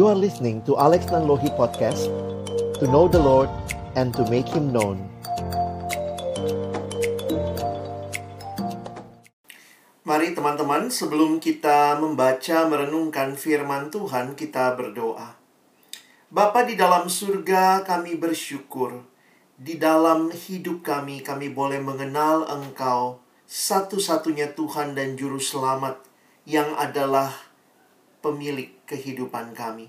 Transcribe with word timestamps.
You 0.00 0.08
are 0.08 0.16
listening 0.16 0.64
to 0.64 0.80
Alex 0.80 1.12
Nanlohi 1.12 1.52
Podcast 1.60 2.08
To 2.80 2.88
know 2.88 3.04
the 3.04 3.20
Lord 3.20 3.52
and 4.00 4.16
to 4.16 4.24
make 4.32 4.48
Him 4.48 4.72
known 4.72 4.96
Mari 10.08 10.32
teman-teman, 10.32 10.88
sebelum 10.88 11.36
kita 11.36 12.00
membaca 12.00 12.64
merenungkan 12.64 13.36
firman 13.36 13.92
Tuhan, 13.92 14.40
kita 14.40 14.72
berdoa. 14.72 15.36
Bapa 16.32 16.64
di 16.64 16.80
dalam 16.80 17.12
surga, 17.12 17.84
kami 17.84 18.16
bersyukur. 18.16 19.04
Di 19.60 19.76
dalam 19.76 20.32
hidup 20.32 20.80
kami, 20.80 21.20
kami 21.20 21.52
boleh 21.52 21.76
mengenal 21.76 22.48
Engkau, 22.48 23.20
satu-satunya 23.44 24.56
Tuhan 24.56 24.96
dan 24.96 25.20
Juru 25.20 25.36
Selamat, 25.36 26.00
yang 26.48 26.72
adalah 26.80 27.36
pemilik 28.24 28.79
kehidupan 28.90 29.54
kami. 29.54 29.86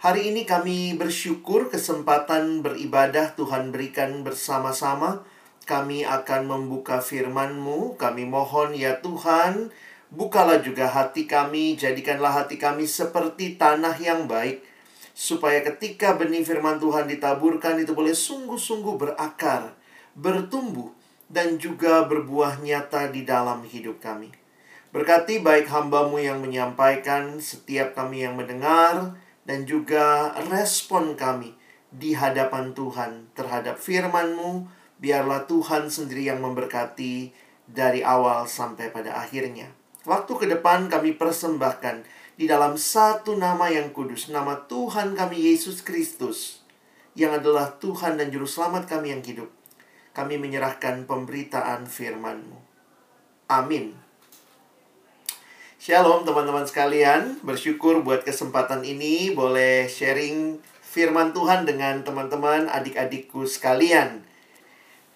Hari 0.00 0.32
ini 0.32 0.48
kami 0.48 0.96
bersyukur 0.96 1.68
kesempatan 1.68 2.64
beribadah 2.64 3.36
Tuhan 3.36 3.68
berikan 3.70 4.24
bersama-sama. 4.24 5.22
Kami 5.68 6.02
akan 6.08 6.48
membuka 6.48 7.04
firman-Mu. 7.04 8.00
Kami 8.00 8.24
mohon 8.26 8.72
ya 8.74 8.98
Tuhan, 9.04 9.70
bukalah 10.10 10.58
juga 10.64 10.90
hati 10.90 11.28
kami, 11.28 11.78
jadikanlah 11.78 12.42
hati 12.42 12.58
kami 12.58 12.88
seperti 12.88 13.60
tanah 13.60 13.94
yang 14.00 14.26
baik 14.26 14.72
supaya 15.12 15.60
ketika 15.60 16.16
benih 16.16 16.42
firman 16.42 16.80
Tuhan 16.80 17.04
ditaburkan 17.04 17.78
itu 17.78 17.92
boleh 17.92 18.16
sungguh-sungguh 18.16 18.96
berakar, 18.96 19.76
bertumbuh, 20.16 20.90
dan 21.28 21.56
juga 21.60 22.04
berbuah 22.04 22.60
nyata 22.60 23.08
di 23.12 23.24
dalam 23.24 23.64
hidup 23.64 24.00
kami. 24.00 24.41
Berkati 24.92 25.40
baik 25.40 25.72
hambamu 25.72 26.20
yang 26.20 26.44
menyampaikan, 26.44 27.40
setiap 27.40 27.96
kami 27.96 28.28
yang 28.28 28.36
mendengar, 28.36 29.16
dan 29.48 29.64
juga 29.64 30.36
respon 30.52 31.16
kami 31.16 31.56
di 31.88 32.12
hadapan 32.12 32.76
Tuhan 32.76 33.32
terhadap 33.32 33.80
firman-Mu. 33.80 34.68
Biarlah 35.00 35.48
Tuhan 35.48 35.88
sendiri 35.88 36.28
yang 36.28 36.44
memberkati 36.44 37.32
dari 37.64 38.04
awal 38.04 38.44
sampai 38.44 38.92
pada 38.92 39.16
akhirnya. 39.16 39.72
Waktu 40.04 40.32
ke 40.36 40.46
depan 40.60 40.92
kami 40.92 41.16
persembahkan 41.16 42.04
di 42.36 42.44
dalam 42.44 42.76
satu 42.76 43.32
nama 43.32 43.72
yang 43.72 43.96
kudus, 43.96 44.28
nama 44.28 44.60
Tuhan 44.68 45.16
kami 45.16 45.40
Yesus 45.40 45.80
Kristus, 45.80 46.60
yang 47.16 47.32
adalah 47.32 47.80
Tuhan 47.80 48.20
dan 48.20 48.28
Juru 48.28 48.44
Selamat 48.44 48.84
kami 48.84 49.16
yang 49.16 49.24
hidup. 49.24 49.48
Kami 50.12 50.36
menyerahkan 50.36 51.08
pemberitaan 51.08 51.88
firman-Mu. 51.88 52.60
Amin. 53.48 54.01
Shalom 55.82 56.22
teman-teman 56.22 56.62
sekalian, 56.62 57.42
bersyukur 57.42 58.06
buat 58.06 58.22
kesempatan 58.22 58.86
ini 58.86 59.34
boleh 59.34 59.90
sharing 59.90 60.62
firman 60.78 61.34
Tuhan 61.34 61.66
dengan 61.66 62.06
teman-teman 62.06 62.70
adik-adikku 62.70 63.42
sekalian. 63.50 64.22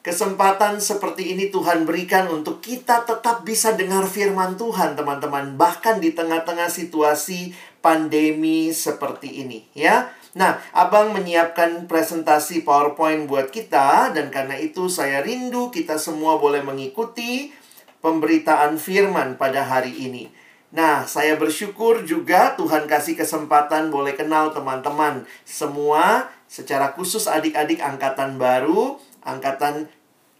Kesempatan 0.02 0.82
seperti 0.82 1.38
ini 1.38 1.54
Tuhan 1.54 1.86
berikan 1.86 2.26
untuk 2.34 2.58
kita 2.58 3.06
tetap 3.06 3.46
bisa 3.46 3.78
dengar 3.78 4.10
firman 4.10 4.58
Tuhan, 4.58 4.98
teman-teman, 4.98 5.54
bahkan 5.54 6.02
di 6.02 6.10
tengah-tengah 6.10 6.66
situasi 6.66 7.54
pandemi 7.78 8.74
seperti 8.74 9.46
ini, 9.46 9.70
ya. 9.70 10.10
Nah, 10.34 10.58
Abang 10.74 11.14
menyiapkan 11.14 11.86
presentasi 11.86 12.66
PowerPoint 12.66 13.30
buat 13.30 13.54
kita 13.54 14.10
dan 14.10 14.34
karena 14.34 14.58
itu 14.58 14.90
saya 14.90 15.22
rindu 15.22 15.70
kita 15.70 15.94
semua 15.94 16.42
boleh 16.42 16.66
mengikuti 16.66 17.54
pemberitaan 18.02 18.82
firman 18.82 19.38
pada 19.38 19.62
hari 19.62 19.94
ini. 20.10 20.45
Nah, 20.74 21.06
saya 21.06 21.38
bersyukur 21.38 22.02
juga 22.02 22.58
Tuhan 22.58 22.90
kasih 22.90 23.14
kesempatan 23.14 23.88
boleh 23.88 24.18
kenal 24.18 24.50
teman-teman 24.50 25.22
semua 25.46 26.26
secara 26.50 26.90
khusus 26.92 27.30
adik-adik 27.30 27.78
angkatan 27.78 28.34
baru, 28.34 28.98
angkatan 29.22 29.86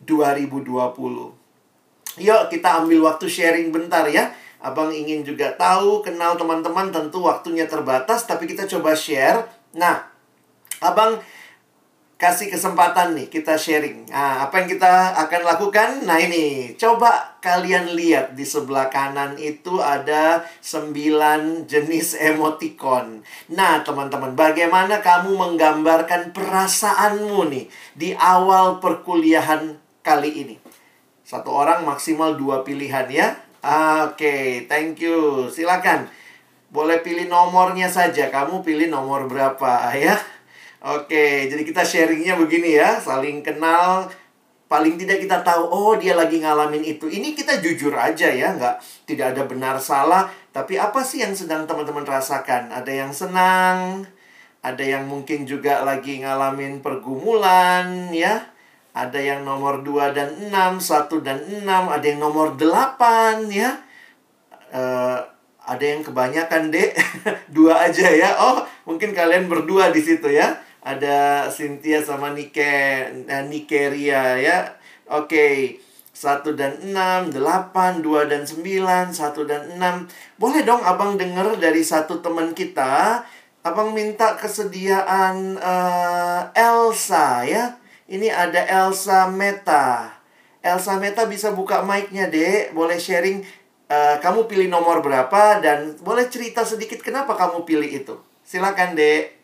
2020. 0.02 1.32
Yuk 2.16 2.42
kita 2.48 2.68
ambil 2.82 3.06
waktu 3.06 3.26
sharing 3.30 3.70
bentar 3.70 4.08
ya. 4.10 4.34
Abang 4.58 4.90
ingin 4.90 5.22
juga 5.22 5.54
tahu, 5.54 6.02
kenal 6.02 6.34
teman-teman 6.34 6.90
tentu 6.90 7.22
waktunya 7.22 7.68
terbatas 7.70 8.26
tapi 8.26 8.50
kita 8.50 8.66
coba 8.66 8.96
share. 8.98 9.46
Nah, 9.76 10.16
Abang 10.80 11.16
kasih 12.16 12.48
kesempatan 12.48 13.12
nih 13.12 13.28
kita 13.28 13.60
sharing. 13.60 14.08
Nah, 14.08 14.48
apa 14.48 14.64
yang 14.64 14.68
kita 14.72 15.12
akan 15.20 15.42
lakukan? 15.44 15.88
Nah, 16.08 16.16
ini 16.16 16.72
coba 16.80 17.36
kalian 17.44 17.92
lihat 17.92 18.32
di 18.32 18.40
sebelah 18.40 18.88
kanan 18.88 19.36
itu 19.36 19.84
ada 19.84 20.40
9 20.64 21.68
jenis 21.68 22.16
emoticon. 22.16 23.20
Nah, 23.52 23.84
teman-teman, 23.84 24.32
bagaimana 24.32 25.04
kamu 25.04 25.36
menggambarkan 25.36 26.32
perasaanmu 26.32 27.52
nih 27.52 27.68
di 27.92 28.16
awal 28.16 28.80
perkuliahan 28.80 29.76
kali 30.00 30.30
ini? 30.40 30.56
Satu 31.20 31.52
orang 31.52 31.84
maksimal 31.84 32.40
dua 32.40 32.64
pilihan 32.64 33.12
ya. 33.12 33.36
Oke, 33.60 34.24
okay, 34.24 34.42
thank 34.64 35.04
you. 35.04 35.52
Silakan. 35.52 36.08
Boleh 36.72 37.04
pilih 37.04 37.28
nomornya 37.28 37.92
saja. 37.92 38.32
Kamu 38.32 38.64
pilih 38.64 38.88
nomor 38.88 39.28
berapa 39.28 39.92
ya? 39.98 40.16
Oke, 40.86 41.50
jadi 41.50 41.66
kita 41.66 41.82
sharingnya 41.82 42.38
begini 42.38 42.78
ya, 42.78 43.02
saling 43.02 43.42
kenal. 43.42 44.06
Paling 44.70 44.94
tidak 44.94 45.18
kita 45.18 45.42
tahu, 45.42 45.66
oh 45.66 45.92
dia 45.98 46.14
lagi 46.14 46.38
ngalamin 46.38 46.86
itu. 46.86 47.10
Ini 47.10 47.34
kita 47.34 47.58
jujur 47.58 47.90
aja 47.90 48.30
ya, 48.30 48.54
nggak 48.54 49.02
tidak 49.02 49.34
ada 49.34 49.42
benar 49.50 49.82
salah. 49.82 50.30
Tapi 50.54 50.78
apa 50.78 51.02
sih 51.02 51.26
yang 51.26 51.34
sedang 51.34 51.66
teman-teman 51.66 52.06
rasakan? 52.06 52.70
Ada 52.70 53.02
yang 53.02 53.10
senang, 53.10 54.06
ada 54.62 54.84
yang 54.86 55.10
mungkin 55.10 55.42
juga 55.42 55.82
lagi 55.82 56.22
ngalamin 56.22 56.78
pergumulan 56.78 58.14
ya. 58.14 58.46
Ada 58.94 59.18
yang 59.18 59.40
nomor 59.42 59.82
2 59.82 60.14
dan 60.14 60.38
6, 60.38 60.54
1 60.54 61.26
dan 61.26 61.38
6, 61.50 61.66
ada 61.66 62.04
yang 62.06 62.22
nomor 62.22 62.54
8 62.54 63.50
ya. 63.50 63.74
Uh, 64.70 65.18
ada 65.66 65.82
yang 65.82 66.06
kebanyakan 66.06 66.70
dek, 66.70 66.94
dua 67.58 67.90
aja 67.90 68.06
ya. 68.06 68.38
Oh, 68.38 68.62
mungkin 68.86 69.10
kalian 69.10 69.50
berdua 69.50 69.90
di 69.90 69.98
situ 69.98 70.30
ya 70.30 70.62
ada 70.86 71.50
Cynthia 71.50 71.98
sama 71.98 72.30
Nike 72.30 72.62
eh, 73.26 73.42
Nikeria 73.50 74.38
ya. 74.38 74.78
Oke. 75.10 75.26
Okay. 75.26 75.58
1 76.16 76.56
dan 76.56 76.80
6, 76.80 77.36
8, 77.36 78.00
2 78.00 78.32
dan 78.32 78.40
9, 78.48 79.12
1 79.12 79.12
dan 79.44 79.62
6. 79.76 80.40
Boleh 80.40 80.64
dong 80.64 80.80
abang 80.80 81.20
denger 81.20 81.60
dari 81.60 81.84
satu 81.84 82.24
teman 82.24 82.56
kita. 82.56 83.20
Abang 83.60 83.92
minta 83.92 84.32
kesediaan 84.40 85.60
uh, 85.60 86.48
Elsa 86.56 87.44
ya. 87.44 87.76
Ini 88.08 88.32
ada 88.32 88.64
Elsa 88.64 89.28
Meta. 89.28 90.08
Elsa 90.64 90.96
Meta 90.96 91.28
bisa 91.28 91.52
buka 91.52 91.84
mic-nya, 91.84 92.32
Dek. 92.32 92.72
Boleh 92.72 92.96
sharing 92.96 93.44
uh, 93.92 94.16
kamu 94.24 94.48
pilih 94.48 94.72
nomor 94.72 95.04
berapa 95.04 95.60
dan 95.60 96.00
boleh 96.00 96.32
cerita 96.32 96.64
sedikit 96.64 97.04
kenapa 97.04 97.36
kamu 97.36 97.68
pilih 97.68 97.90
itu. 97.92 98.16
Silakan, 98.40 98.96
Dek. 98.96 99.36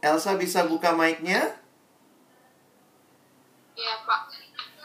Elsa 0.00 0.36
bisa 0.40 0.64
buka 0.64 0.96
mic-nya? 0.96 1.60
Iya, 3.76 3.94
Pak. 4.08 4.20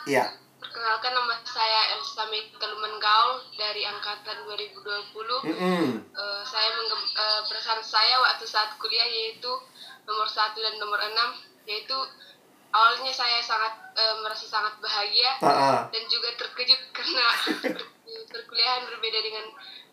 Iya. 0.06 0.26
Perkenalkan 0.59 1.12
nama 1.16 1.40
saya 1.48 1.96
Elsa 1.96 2.28
Mekaluman 2.28 3.00
Gaul 3.00 3.40
dari 3.56 3.88
angkatan 3.88 4.44
2020. 4.44 4.76
Mm 5.48 5.56
-hmm. 5.56 5.88
uh, 6.12 6.44
saya 6.44 6.70
uh, 6.76 7.42
perasaan 7.48 7.80
saya 7.80 8.20
waktu 8.20 8.44
saat 8.44 8.76
kuliah 8.76 9.08
yaitu 9.08 9.52
nomor 10.03 10.28
satu 10.28 10.59
dan 10.59 10.76
nomor 10.78 11.00
enam 11.00 11.40
yaitu 11.66 11.96
awalnya 12.76 13.09
saya 13.09 13.40
sangat 13.40 13.74
uh, 13.96 14.20
merasa 14.20 14.46
sangat 14.46 14.76
bahagia 14.84 15.32
uh 15.40 15.47
-uh. 15.47 15.80
dan 15.90 16.03
juga 16.11 16.35
terkejut 16.35 16.82
karena 16.97 17.26
perkuliahan 18.35 18.84
berbeda 18.91 19.20
dengan 19.23 19.46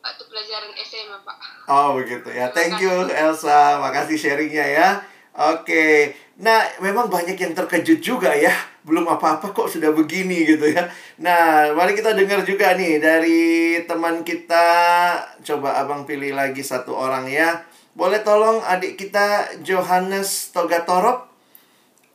waktu 0.03 0.23
pelajaran 0.27 0.75
SMA, 0.83 1.19
Pak. 1.23 1.39
Oh, 1.71 1.95
begitu 1.95 2.27
ya. 2.35 2.51
Thank 2.51 2.83
you 2.83 3.07
Elsa. 3.07 3.79
Makasih 3.79 4.19
sharingnya 4.19 4.67
ya. 4.67 4.89
Oke, 5.33 6.13
nah 6.37 6.61
memang 6.85 7.09
banyak 7.09 7.41
yang 7.41 7.57
terkejut 7.57 8.05
juga 8.05 8.37
ya. 8.37 8.53
Belum 8.85 9.09
apa-apa 9.09 9.49
kok 9.57 9.65
sudah 9.65 9.89
begini 9.97 10.45
gitu 10.45 10.69
ya. 10.69 10.85
Nah, 11.25 11.73
mari 11.73 11.97
kita 11.97 12.13
dengar 12.13 12.45
juga 12.45 12.77
nih 12.77 13.01
dari 13.01 13.81
teman 13.89 14.21
kita. 14.29 14.69
Coba 15.41 15.81
abang 15.81 16.05
pilih 16.05 16.37
lagi 16.37 16.61
satu 16.61 16.93
orang 16.93 17.33
ya. 17.33 17.65
Boleh 17.97 18.21
tolong 18.21 18.61
adik 18.61 19.01
kita 19.01 19.57
Johannes 19.65 20.53
Togatorop? 20.53 21.33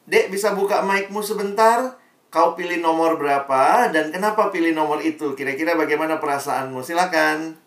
Dek, 0.06 0.30
bisa 0.30 0.54
buka 0.54 0.86
mic-mu 0.86 1.26
sebentar? 1.26 1.98
Kau 2.30 2.54
pilih 2.54 2.78
nomor 2.78 3.18
berapa 3.18 3.90
dan 3.90 4.14
kenapa 4.14 4.54
pilih 4.54 4.78
nomor 4.78 5.02
itu? 5.02 5.34
Kira-kira 5.34 5.74
bagaimana 5.74 6.22
perasaanmu? 6.22 6.86
Silakan. 6.86 7.67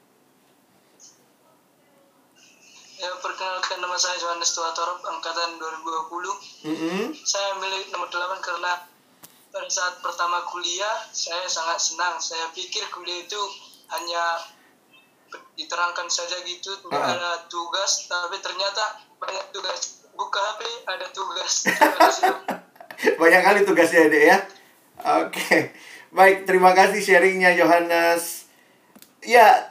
Ya, 3.01 3.09
perkenalkan 3.17 3.81
nama 3.81 3.97
saya 3.97 4.21
Johannes 4.21 4.53
Tuatorop, 4.53 5.01
angkatan 5.09 5.57
2020. 5.57 6.69
Mm 6.69 6.77
-hmm. 6.77 7.05
Saya 7.25 7.57
milih 7.57 7.89
nomor 7.97 8.13
8 8.13 8.45
karena 8.45 8.77
pada 9.49 9.69
saat 9.73 10.05
pertama 10.05 10.45
kuliah, 10.53 11.09
saya 11.09 11.49
sangat 11.49 11.81
senang. 11.81 12.21
Saya 12.21 12.53
pikir 12.53 12.85
kuliah 12.93 13.25
itu 13.25 13.41
hanya 13.97 14.45
diterangkan 15.57 16.11
saja 16.11 16.43
gitu 16.43 16.73
nggak 16.89 16.99
Ah. 16.99 17.15
ada 17.15 17.31
tugas 17.47 18.09
tapi 18.11 18.41
ternyata 18.43 18.99
banyak 19.21 19.53
tugas 19.55 20.03
buka 20.17 20.41
HP 20.41 20.61
ada 20.91 21.07
tugas 21.15 21.53
Banyak 23.21 23.43
kali 23.45 23.61
tugasnya 23.65 24.13
dek 24.13 24.25
ya. 24.29 24.39
Oke, 25.25 25.73
baik 26.13 26.45
terima 26.45 26.77
kasih 26.77 27.01
sharingnya 27.01 27.57
Yohanes. 27.57 28.45
Ya 29.25 29.70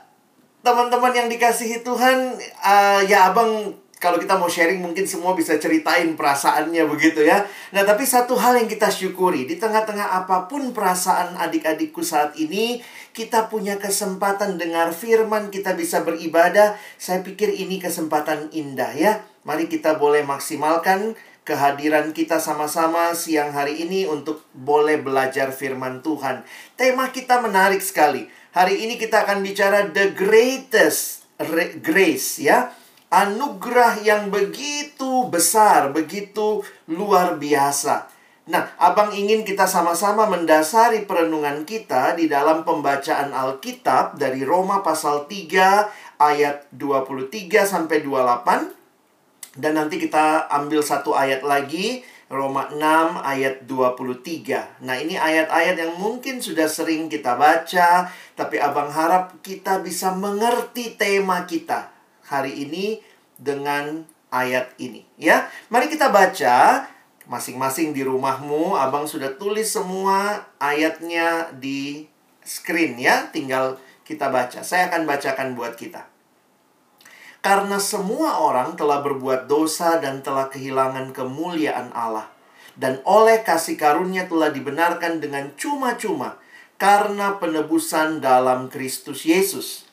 teman-teman 0.62 1.14
yang 1.16 1.28
dikasihi 1.32 1.82
Tuhan, 1.82 2.36
eh, 2.42 3.02
ya 3.08 3.32
abang 3.32 3.74
kalau 4.00 4.16
kita 4.16 4.40
mau 4.40 4.48
sharing 4.48 4.80
mungkin 4.80 5.04
semua 5.04 5.36
bisa 5.36 5.60
ceritain 5.60 6.16
perasaannya 6.16 6.88
begitu 6.88 7.28
ya. 7.28 7.44
Nah 7.76 7.84
tapi 7.84 8.08
satu 8.08 8.40
hal 8.40 8.56
yang 8.56 8.72
kita 8.72 8.88
syukuri 8.88 9.44
di 9.44 9.60
tengah-tengah 9.60 10.24
apa 10.24 10.48
pun 10.48 10.72
perasaan 10.72 11.36
adik-adikku 11.36 12.00
saat 12.00 12.32
ini, 12.40 12.80
kita 13.12 13.52
punya 13.52 13.76
kesempatan 13.76 14.56
dengar 14.56 14.96
firman, 14.96 15.52
kita 15.52 15.76
bisa 15.76 16.08
beribadah. 16.08 16.80
Saya 16.96 17.20
pikir 17.20 17.52
ini 17.52 17.84
kesempatan 17.84 18.48
indah 18.56 18.96
ya. 18.96 19.20
Mari 19.44 19.68
kita 19.68 20.00
boleh 20.00 20.24
maksimalkan 20.24 21.20
kehadiran 21.50 22.14
kita 22.14 22.38
sama-sama 22.38 23.18
siang 23.18 23.50
hari 23.50 23.82
ini 23.82 24.06
untuk 24.06 24.46
boleh 24.54 25.02
belajar 25.02 25.50
firman 25.50 26.06
Tuhan. 26.06 26.46
Tema 26.78 27.10
kita 27.10 27.42
menarik 27.42 27.82
sekali. 27.82 28.30
Hari 28.54 28.86
ini 28.86 29.02
kita 29.02 29.26
akan 29.26 29.42
bicara 29.42 29.90
the 29.90 30.14
greatest 30.14 31.26
re- 31.42 31.82
grace 31.82 32.38
ya. 32.38 32.70
Anugerah 33.10 34.06
yang 34.06 34.30
begitu 34.30 35.26
besar, 35.34 35.90
begitu 35.90 36.62
luar 36.86 37.42
biasa. 37.42 38.06
Nah, 38.50 38.70
Abang 38.78 39.14
ingin 39.18 39.42
kita 39.42 39.66
sama-sama 39.66 40.30
mendasari 40.30 41.10
perenungan 41.10 41.66
kita 41.66 42.14
di 42.14 42.30
dalam 42.30 42.62
pembacaan 42.62 43.34
Alkitab 43.34 44.22
dari 44.22 44.46
Roma 44.46 44.86
pasal 44.86 45.26
3 45.26 46.22
ayat 46.22 46.70
23 46.74 47.66
sampai 47.66 48.06
28. 48.06 48.79
Dan 49.60 49.76
nanti 49.76 50.00
kita 50.00 50.48
ambil 50.48 50.80
satu 50.80 51.12
ayat 51.12 51.44
lagi, 51.44 52.08
Roma 52.32 52.72
6 52.72 52.80
ayat 53.20 53.68
23. 53.68 54.80
Nah, 54.88 54.96
ini 54.96 55.20
ayat-ayat 55.20 55.76
yang 55.76 56.00
mungkin 56.00 56.40
sudah 56.40 56.72
sering 56.72 57.12
kita 57.12 57.36
baca, 57.36 58.08
tapi 58.40 58.56
Abang 58.56 58.88
harap 58.88 59.44
kita 59.44 59.84
bisa 59.84 60.16
mengerti 60.16 60.96
tema 60.96 61.44
kita 61.44 61.92
hari 62.32 62.64
ini 62.64 63.04
dengan 63.36 64.08
ayat 64.32 64.72
ini, 64.80 65.04
ya. 65.20 65.52
Mari 65.68 65.92
kita 65.92 66.08
baca 66.08 66.88
masing-masing 67.28 67.92
di 67.92 68.08
rumahmu, 68.08 68.80
Abang 68.80 69.10
sudah 69.10 69.36
tulis 69.36 69.68
semua 69.68 70.48
ayatnya 70.62 71.52
di 71.58 72.08
screen 72.48 72.96
ya, 72.96 73.28
tinggal 73.30 73.76
kita 74.08 74.34
baca. 74.34 74.66
Saya 74.66 74.90
akan 74.90 75.06
bacakan 75.06 75.54
buat 75.54 75.78
kita. 75.78 76.09
Karena 77.40 77.80
semua 77.80 78.44
orang 78.44 78.76
telah 78.76 79.00
berbuat 79.00 79.48
dosa 79.48 79.96
dan 80.04 80.20
telah 80.20 80.52
kehilangan 80.52 81.16
kemuliaan 81.16 81.96
Allah. 81.96 82.28
Dan 82.76 83.00
oleh 83.08 83.44
kasih 83.44 83.80
karunia 83.80 84.28
telah 84.28 84.52
dibenarkan 84.52 85.24
dengan 85.24 85.52
cuma-cuma 85.56 86.40
karena 86.80 87.36
penebusan 87.36 88.24
dalam 88.24 88.72
Kristus 88.72 89.28
Yesus. 89.28 89.88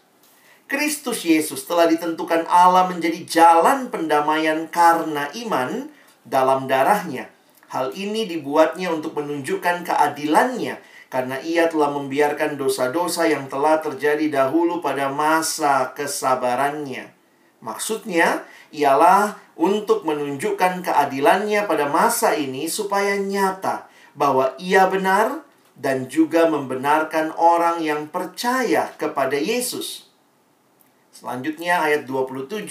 Kristus 0.66 1.22
Yesus 1.22 1.62
telah 1.66 1.86
ditentukan 1.86 2.46
Allah 2.50 2.90
menjadi 2.90 3.22
jalan 3.26 3.90
pendamaian 3.90 4.66
karena 4.66 5.30
iman 5.46 5.90
dalam 6.26 6.66
darahnya. 6.66 7.30
Hal 7.70 7.94
ini 7.94 8.26
dibuatnya 8.30 8.94
untuk 8.94 9.18
menunjukkan 9.18 9.86
keadilannya 9.86 10.78
karena 11.10 11.38
ia 11.42 11.66
telah 11.70 11.90
membiarkan 11.94 12.58
dosa-dosa 12.58 13.26
yang 13.30 13.46
telah 13.50 13.78
terjadi 13.78 14.26
dahulu 14.30 14.82
pada 14.82 15.10
masa 15.10 15.94
kesabarannya. 15.94 17.15
Maksudnya 17.64 18.44
ialah 18.70 19.40
untuk 19.56 20.04
menunjukkan 20.04 20.84
keadilannya 20.84 21.64
pada 21.64 21.88
masa 21.88 22.36
ini 22.36 22.68
supaya 22.68 23.16
nyata 23.16 23.88
bahwa 24.12 24.52
ia 24.60 24.84
benar 24.88 25.44
dan 25.76 26.08
juga 26.08 26.48
membenarkan 26.48 27.36
orang 27.36 27.84
yang 27.84 28.08
percaya 28.08 28.92
kepada 28.96 29.36
Yesus. 29.36 30.08
Selanjutnya 31.12 31.80
ayat 31.80 32.04
27, 32.04 32.68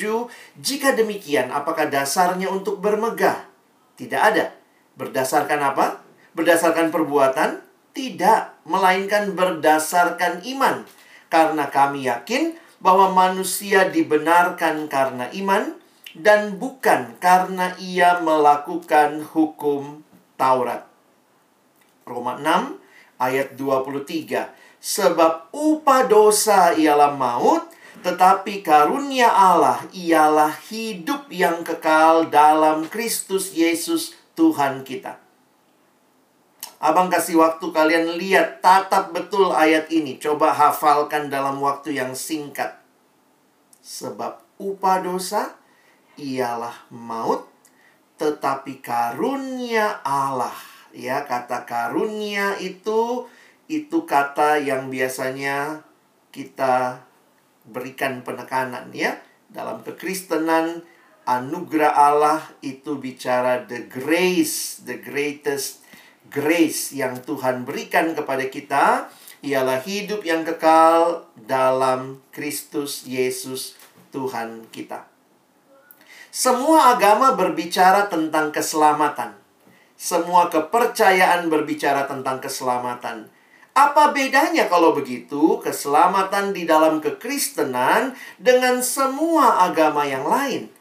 jika 0.62 0.94
demikian 0.94 1.50
apakah 1.50 1.90
dasarnya 1.90 2.50
untuk 2.54 2.78
bermegah? 2.78 3.50
Tidak 3.98 4.22
ada. 4.22 4.54
Berdasarkan 4.94 5.74
apa? 5.74 6.06
Berdasarkan 6.38 6.94
perbuatan? 6.94 7.66
Tidak, 7.96 8.70
melainkan 8.70 9.34
berdasarkan 9.34 10.46
iman. 10.46 10.86
Karena 11.26 11.66
kami 11.74 12.06
yakin 12.06 12.54
bahwa 12.80 13.12
manusia 13.12 13.88
dibenarkan 13.89 14.88
karena 14.92 15.31
iman 15.33 15.75
dan 16.16 16.56
bukan 16.56 17.19
karena 17.19 17.75
ia 17.75 18.24
melakukan 18.24 19.25
hukum 19.36 20.06
Taurat. 20.39 20.88
Roma 22.07 22.39
6 22.39 22.80
ayat 23.19 23.57
23. 23.57 24.54
Sebab 24.80 25.50
upah 25.50 26.06
dosa 26.06 26.77
ialah 26.77 27.18
maut, 27.18 27.66
tetapi 28.06 28.62
karunia 28.62 29.33
Allah 29.33 29.81
ialah 29.89 30.54
hidup 30.69 31.25
yang 31.33 31.66
kekal 31.66 32.30
dalam 32.30 32.86
Kristus 32.86 33.57
Yesus 33.57 34.13
Tuhan 34.38 34.86
kita. 34.86 35.25
Abang 36.83 37.07
kasih 37.07 37.39
waktu 37.39 37.72
kalian 37.72 38.19
lihat, 38.19 38.60
tatap 38.60 39.16
betul 39.16 39.56
ayat 39.56 39.88
ini. 39.88 40.19
Coba 40.19 40.51
hafalkan 40.51 41.31
dalam 41.31 41.63
waktu 41.63 41.95
yang 41.95 42.12
singkat. 42.12 42.75
Sebab 43.80 44.44
upah 44.60 45.00
dosa 45.00 45.56
ialah 46.19 46.75
maut, 46.92 47.48
tetapi 48.19 48.83
karunia 48.83 50.04
Allah. 50.04 50.56
Ya, 50.95 51.24
kata 51.24 51.68
karunia 51.68 52.56
itu 52.60 53.27
itu 53.66 54.06
kata 54.06 54.62
yang 54.62 54.92
biasanya 54.92 55.83
kita 56.36 57.04
berikan 57.66 58.19
penekanan 58.22 58.92
ya. 58.92 59.16
Dalam 59.48 59.80
kekristenan 59.80 60.83
anugerah 61.24 61.94
Allah 61.95 62.39
itu 62.60 63.00
bicara 63.00 63.63
the 63.66 63.88
grace, 63.88 64.83
the 64.83 65.00
greatest 65.00 65.85
grace 66.30 66.95
yang 66.95 67.19
Tuhan 67.22 67.63
berikan 67.63 68.13
kepada 68.13 68.45
kita 68.50 69.10
ialah 69.45 69.82
hidup 69.86 70.25
yang 70.25 70.41
kekal 70.41 71.29
dalam 71.38 72.22
Kristus 72.34 73.05
Yesus 73.05 73.77
Tuhan 74.10 74.65
kita. 74.74 75.05
Semua 76.36 76.98
agama 76.98 77.32
berbicara 77.39 78.12
tentang 78.12 78.51
keselamatan. 78.51 79.39
Semua 79.96 80.51
kepercayaan 80.51 81.48
berbicara 81.48 82.03
tentang 82.03 82.44
keselamatan. 82.44 83.32
Apa 83.72 84.12
bedanya 84.12 84.67
kalau 84.67 84.91
begitu 84.91 85.60
keselamatan 85.63 86.51
di 86.51 86.67
dalam 86.67 87.00
kekristenan 87.00 88.15
dengan 88.36 88.84
semua 88.84 89.63
agama 89.67 90.03
yang 90.03 90.27
lain? 90.27 90.75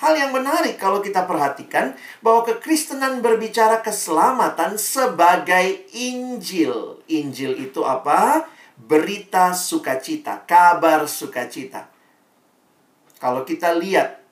Hal 0.00 0.16
yang 0.16 0.32
menarik 0.32 0.80
kalau 0.80 1.04
kita 1.04 1.28
perhatikan 1.28 1.92
bahwa 2.24 2.48
kekristenan 2.48 3.20
berbicara 3.20 3.84
keselamatan 3.84 4.80
sebagai 4.80 5.84
Injil. 5.92 7.04
Injil 7.04 7.68
itu 7.68 7.84
apa? 7.84 8.48
Berita 8.80 9.52
sukacita, 9.52 10.40
kabar 10.48 11.04
sukacita. 11.04 11.92
Kalau 13.20 13.44
kita 13.44 13.76
lihat 13.76 14.24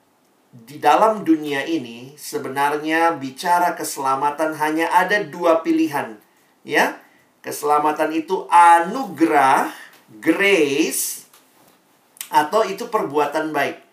di 0.49 0.81
dalam 0.81 1.21
dunia 1.21 1.61
ini 1.61 2.17
sebenarnya 2.17 3.13
bicara 3.21 3.77
keselamatan 3.77 4.57
hanya 4.57 4.89
ada 4.89 5.21
dua 5.21 5.61
pilihan, 5.61 6.17
ya. 6.65 6.97
Keselamatan 7.45 8.09
itu 8.17 8.49
anugerah, 8.49 9.69
grace 10.17 11.29
atau 12.33 12.65
itu 12.65 12.89
perbuatan 12.89 13.53
baik. 13.53 13.88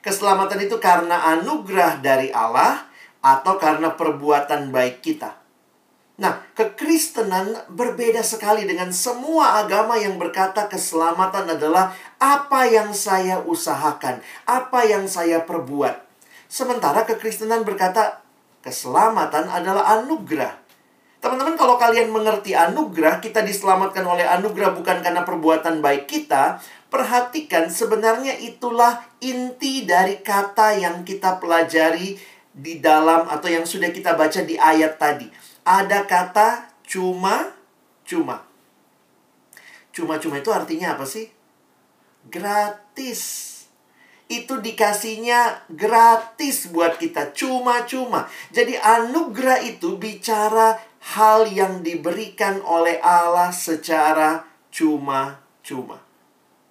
Keselamatan 0.00 0.64
itu 0.64 0.80
karena 0.80 1.36
anugerah 1.36 2.00
dari 2.00 2.32
Allah 2.32 2.88
atau 3.20 3.60
karena 3.60 3.92
perbuatan 3.92 4.72
baik 4.72 5.04
kita. 5.04 5.36
Nah, 6.20 6.36
kekristenan 6.52 7.56
berbeda 7.72 8.20
sekali 8.20 8.68
dengan 8.68 8.92
semua 8.92 9.64
agama 9.64 9.96
yang 9.96 10.20
berkata 10.20 10.68
keselamatan 10.68 11.56
adalah 11.56 11.96
apa 12.20 12.68
yang 12.68 12.92
saya 12.92 13.40
usahakan, 13.40 14.20
apa 14.44 14.84
yang 14.84 15.08
saya 15.08 15.40
perbuat. 15.48 15.96
Sementara 16.44 17.08
kekristenan 17.08 17.64
berkata 17.64 18.20
keselamatan 18.60 19.48
adalah 19.48 19.96
anugerah. 19.96 20.60
Teman-teman, 21.20 21.56
kalau 21.56 21.80
kalian 21.80 22.12
mengerti 22.12 22.56
anugerah, 22.56 23.20
kita 23.20 23.40
diselamatkan 23.40 24.04
oleh 24.04 24.24
anugerah 24.24 24.72
bukan 24.72 25.00
karena 25.04 25.24
perbuatan 25.24 25.84
baik 25.84 26.04
kita. 26.04 26.60
Perhatikan, 26.90 27.70
sebenarnya 27.70 28.34
itulah 28.42 29.06
inti 29.22 29.86
dari 29.86 30.18
kata 30.26 30.74
yang 30.74 31.06
kita 31.06 31.38
pelajari 31.38 32.18
di 32.50 32.82
dalam 32.82 33.30
atau 33.30 33.46
yang 33.46 33.62
sudah 33.62 33.94
kita 33.94 34.18
baca 34.18 34.42
di 34.42 34.58
ayat 34.58 34.98
tadi. 34.98 35.30
Ada 35.62 36.02
kata 36.02 36.66
cuma-cuma. 36.82 38.42
Cuma-cuma 39.94 40.42
itu 40.42 40.50
artinya 40.50 40.98
apa 40.98 41.06
sih? 41.06 41.30
Gratis. 42.26 43.46
Itu 44.26 44.58
dikasihnya 44.58 45.70
gratis 45.70 46.70
buat 46.74 46.98
kita, 46.98 47.30
cuma-cuma. 47.34 48.26
Jadi 48.50 48.78
anugerah 48.78 49.62
itu 49.62 49.94
bicara 49.94 50.78
hal 51.14 51.46
yang 51.50 51.86
diberikan 51.86 52.58
oleh 52.66 52.98
Allah 52.98 53.54
secara 53.54 54.42
cuma-cuma. 54.74 56.09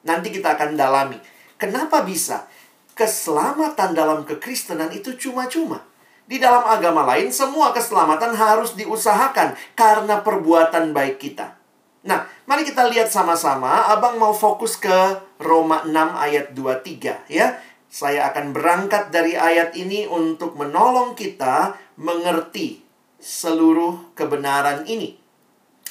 Nanti 0.06 0.32
kita 0.32 0.56
akan 0.56 0.80
dalami. 0.80 1.20
Kenapa 1.60 2.04
bisa? 2.04 2.48
Keselamatan 2.96 3.96
dalam 3.96 4.24
kekristenan 4.24 4.92
itu 4.92 5.16
cuma-cuma. 5.16 5.84
Di 6.30 6.38
dalam 6.38 6.62
agama 6.62 7.04
lain, 7.10 7.34
semua 7.34 7.74
keselamatan 7.74 8.38
harus 8.38 8.78
diusahakan 8.78 9.58
karena 9.74 10.22
perbuatan 10.22 10.94
baik 10.94 11.18
kita. 11.18 11.58
Nah, 12.06 12.24
mari 12.48 12.64
kita 12.64 12.88
lihat 12.88 13.12
sama-sama. 13.12 13.90
Abang 13.92 14.16
mau 14.22 14.32
fokus 14.32 14.80
ke 14.80 15.20
Roma 15.42 15.84
6 15.84 15.92
ayat 16.16 16.56
23 16.56 17.28
ya. 17.28 17.60
Saya 17.90 18.30
akan 18.30 18.54
berangkat 18.54 19.10
dari 19.10 19.34
ayat 19.34 19.74
ini 19.74 20.06
untuk 20.06 20.54
menolong 20.54 21.18
kita 21.18 21.74
mengerti 21.98 22.86
seluruh 23.18 24.14
kebenaran 24.14 24.86
ini. 24.86 25.18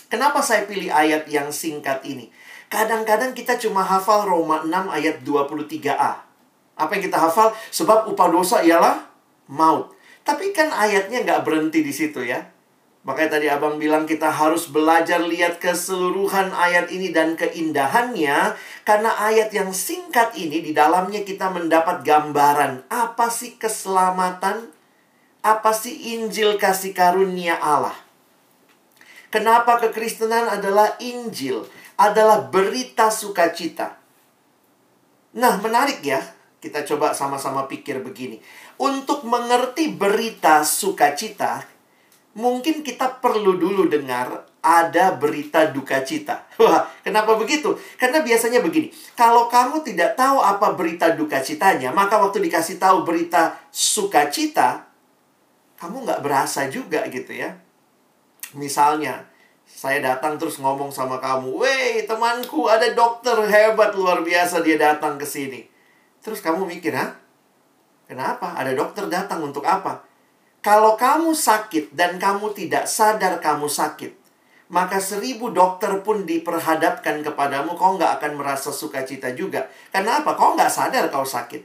Kenapa 0.08 0.40
saya 0.40 0.64
pilih 0.64 0.88
ayat 0.88 1.28
yang 1.28 1.52
singkat 1.52 2.00
ini? 2.08 2.32
Kadang-kadang 2.68 3.32
kita 3.32 3.56
cuma 3.56 3.80
hafal 3.80 4.28
Roma 4.28 4.60
6 4.60 4.92
ayat 4.92 5.24
23a. 5.24 6.12
Apa 6.78 6.90
yang 6.94 7.02
kita 7.08 7.18
hafal? 7.18 7.56
Sebab 7.72 8.12
upah 8.12 8.28
dosa 8.28 8.60
ialah 8.60 9.08
maut. 9.48 9.96
Tapi 10.22 10.52
kan 10.52 10.68
ayatnya 10.68 11.24
nggak 11.24 11.42
berhenti 11.48 11.80
di 11.80 11.90
situ 11.90 12.20
ya. 12.20 12.44
Makanya 13.08 13.40
tadi 13.40 13.48
abang 13.48 13.80
bilang 13.80 14.04
kita 14.04 14.28
harus 14.28 14.68
belajar 14.68 15.24
lihat 15.24 15.56
keseluruhan 15.64 16.52
ayat 16.52 16.92
ini 16.92 17.08
dan 17.08 17.40
keindahannya. 17.40 18.52
Karena 18.84 19.10
ayat 19.16 19.48
yang 19.56 19.72
singkat 19.72 20.36
ini 20.36 20.60
di 20.60 20.76
dalamnya 20.76 21.24
kita 21.24 21.48
mendapat 21.48 22.04
gambaran. 22.04 22.84
Apa 22.92 23.32
sih 23.32 23.56
keselamatan? 23.56 24.68
Apa 25.40 25.72
sih 25.72 26.20
Injil 26.20 26.60
kasih 26.60 26.92
karunia 26.92 27.56
Allah? 27.56 27.96
Kenapa 29.32 29.80
kekristenan 29.80 30.44
adalah 30.44 31.00
Injil? 31.00 31.64
Adalah 31.98 32.46
berita 32.48 33.10
sukacita. 33.10 33.98
Nah 35.34 35.58
menarik 35.58 36.00
ya. 36.00 36.22
Kita 36.58 36.82
coba 36.82 37.14
sama-sama 37.14 37.70
pikir 37.70 38.02
begini. 38.02 38.42
Untuk 38.82 39.22
mengerti 39.22 39.94
berita 39.94 40.66
sukacita, 40.66 41.62
mungkin 42.34 42.82
kita 42.82 43.22
perlu 43.22 43.54
dulu 43.54 43.86
dengar 43.86 44.48
ada 44.58 45.14
berita 45.14 45.70
duka 45.70 46.02
cita. 46.02 46.50
Wah, 46.62 46.86
kenapa 47.06 47.38
begitu? 47.38 47.78
Karena 47.96 48.20
biasanya 48.26 48.58
begini, 48.58 48.90
kalau 49.14 49.46
kamu 49.46 49.86
tidak 49.86 50.18
tahu 50.18 50.42
apa 50.42 50.74
berita 50.74 51.14
duka 51.14 51.38
citanya, 51.38 51.94
maka 51.94 52.18
waktu 52.18 52.42
dikasih 52.42 52.82
tahu 52.82 53.06
berita 53.06 53.54
sukacita, 53.70 54.90
kamu 55.78 56.04
nggak 56.04 56.22
berasa 56.26 56.66
juga 56.66 57.06
gitu 57.06 57.32
ya. 57.32 57.54
Misalnya, 58.58 59.28
saya 59.68 60.00
datang 60.00 60.40
terus 60.40 60.56
ngomong 60.56 60.88
sama 60.88 61.20
kamu, 61.20 61.60
Weh, 61.60 62.08
temanku 62.08 62.66
ada 62.66 62.88
dokter 62.96 63.36
hebat 63.44 63.92
luar 63.92 64.24
biasa 64.24 64.64
dia 64.64 64.80
datang 64.80 65.20
ke 65.20 65.28
sini. 65.28 65.68
Terus 66.24 66.40
kamu 66.40 66.64
mikir, 66.64 66.96
ha? 66.96 67.14
Kenapa? 68.08 68.56
Ada 68.56 68.72
dokter 68.72 69.04
datang 69.12 69.44
untuk 69.44 69.68
apa? 69.68 70.02
Kalau 70.64 70.96
kamu 70.96 71.36
sakit 71.36 71.92
dan 71.92 72.16
kamu 72.16 72.56
tidak 72.56 72.88
sadar 72.88 73.38
kamu 73.38 73.68
sakit, 73.70 74.16
maka 74.68 74.98
seribu 74.98 75.52
dokter 75.52 75.92
pun 76.00 76.24
diperhadapkan 76.24 77.20
kepadamu, 77.24 77.76
kau 77.76 77.94
nggak 77.96 78.20
akan 78.20 78.32
merasa 78.40 78.72
sukacita 78.74 79.32
juga. 79.32 79.68
Kenapa? 79.92 80.34
Kau 80.34 80.56
nggak 80.56 80.72
sadar 80.72 81.08
kau 81.12 81.24
sakit. 81.24 81.62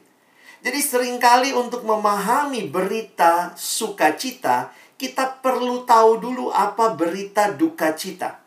Jadi 0.63 0.79
sering 0.79 1.19
kali 1.19 1.51
untuk 1.51 1.83
memahami 1.83 2.71
berita 2.71 3.51
sukacita, 3.59 4.71
kita 5.03 5.43
perlu 5.43 5.83
tahu 5.83 6.23
dulu 6.23 6.47
apa 6.47 6.95
berita 6.95 7.51
duka 7.51 7.91
cita. 7.91 8.39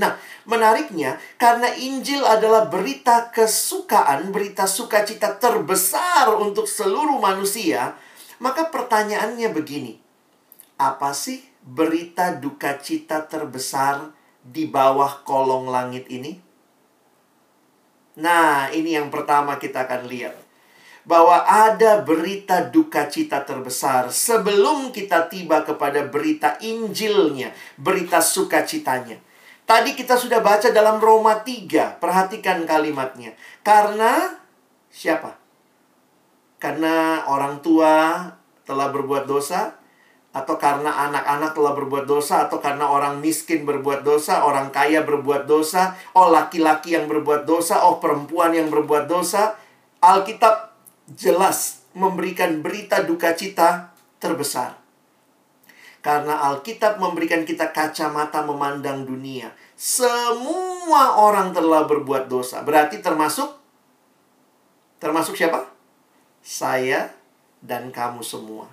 Nah, 0.00 0.16
menariknya 0.48 1.20
karena 1.36 1.68
Injil 1.68 2.24
adalah 2.24 2.72
berita 2.72 3.28
kesukaan, 3.28 4.32
berita 4.32 4.64
sukacita 4.64 5.36
terbesar 5.36 6.32
untuk 6.32 6.64
seluruh 6.64 7.20
manusia, 7.20 7.92
maka 8.40 8.72
pertanyaannya 8.72 9.52
begini. 9.52 10.00
Apa 10.80 11.12
sih 11.12 11.44
berita 11.60 12.32
duka 12.40 12.80
cita 12.80 13.28
terbesar 13.28 14.16
di 14.40 14.64
bawah 14.64 15.20
kolong 15.28 15.68
langit 15.68 16.08
ini? 16.08 16.40
Nah, 18.16 18.72
ini 18.72 18.96
yang 18.96 19.12
pertama 19.12 19.60
kita 19.60 19.84
akan 19.84 20.08
lihat. 20.08 20.43
Bahwa 21.04 21.44
ada 21.44 22.00
berita 22.00 22.64
duka 22.64 23.06
cita 23.12 23.44
terbesar 23.44 24.08
sebelum 24.08 24.88
kita 24.88 25.28
tiba 25.28 25.60
kepada 25.60 26.08
berita 26.08 26.56
Injilnya, 26.64 27.52
berita 27.76 28.24
sukacitanya. 28.24 29.20
Tadi 29.68 29.92
kita 29.92 30.16
sudah 30.16 30.40
baca 30.40 30.72
dalam 30.72 31.00
Roma 31.00 31.44
3, 31.44 32.00
perhatikan 32.00 32.64
kalimatnya. 32.64 33.36
Karena 33.60 34.40
siapa? 34.88 35.44
karena 36.64 37.28
orang 37.28 37.60
tua 37.60 38.24
telah 38.64 38.88
berbuat 38.88 39.28
dosa, 39.28 39.76
atau 40.32 40.56
karena 40.56 40.88
anak-anak 40.88 41.52
telah 41.52 41.72
berbuat 41.76 42.08
dosa, 42.08 42.48
atau 42.48 42.56
karena 42.56 42.88
orang 42.88 43.20
miskin 43.20 43.68
berbuat 43.68 44.00
dosa, 44.00 44.48
orang 44.48 44.72
kaya 44.72 45.04
berbuat 45.04 45.44
dosa, 45.44 45.92
oh 46.16 46.32
laki-laki 46.32 46.96
yang 46.96 47.04
berbuat 47.04 47.44
dosa, 47.44 47.84
oh 47.84 48.00
perempuan 48.00 48.56
yang 48.56 48.72
berbuat 48.72 49.04
dosa. 49.04 49.60
Alkitab 50.00 50.73
jelas 51.12 51.84
memberikan 51.92 52.64
berita 52.64 53.04
duka 53.04 53.36
cita 53.36 53.92
terbesar. 54.16 54.80
Karena 56.04 56.52
Alkitab 56.52 57.00
memberikan 57.00 57.48
kita 57.48 57.72
kacamata 57.72 58.44
memandang 58.44 59.08
dunia. 59.08 59.52
Semua 59.72 61.16
orang 61.16 61.56
telah 61.56 61.88
berbuat 61.88 62.28
dosa. 62.28 62.60
Berarti 62.60 63.00
termasuk 63.00 63.56
termasuk 65.00 65.36
siapa? 65.36 65.74
saya 66.44 67.08
dan 67.64 67.88
kamu 67.88 68.20
semua. 68.20 68.68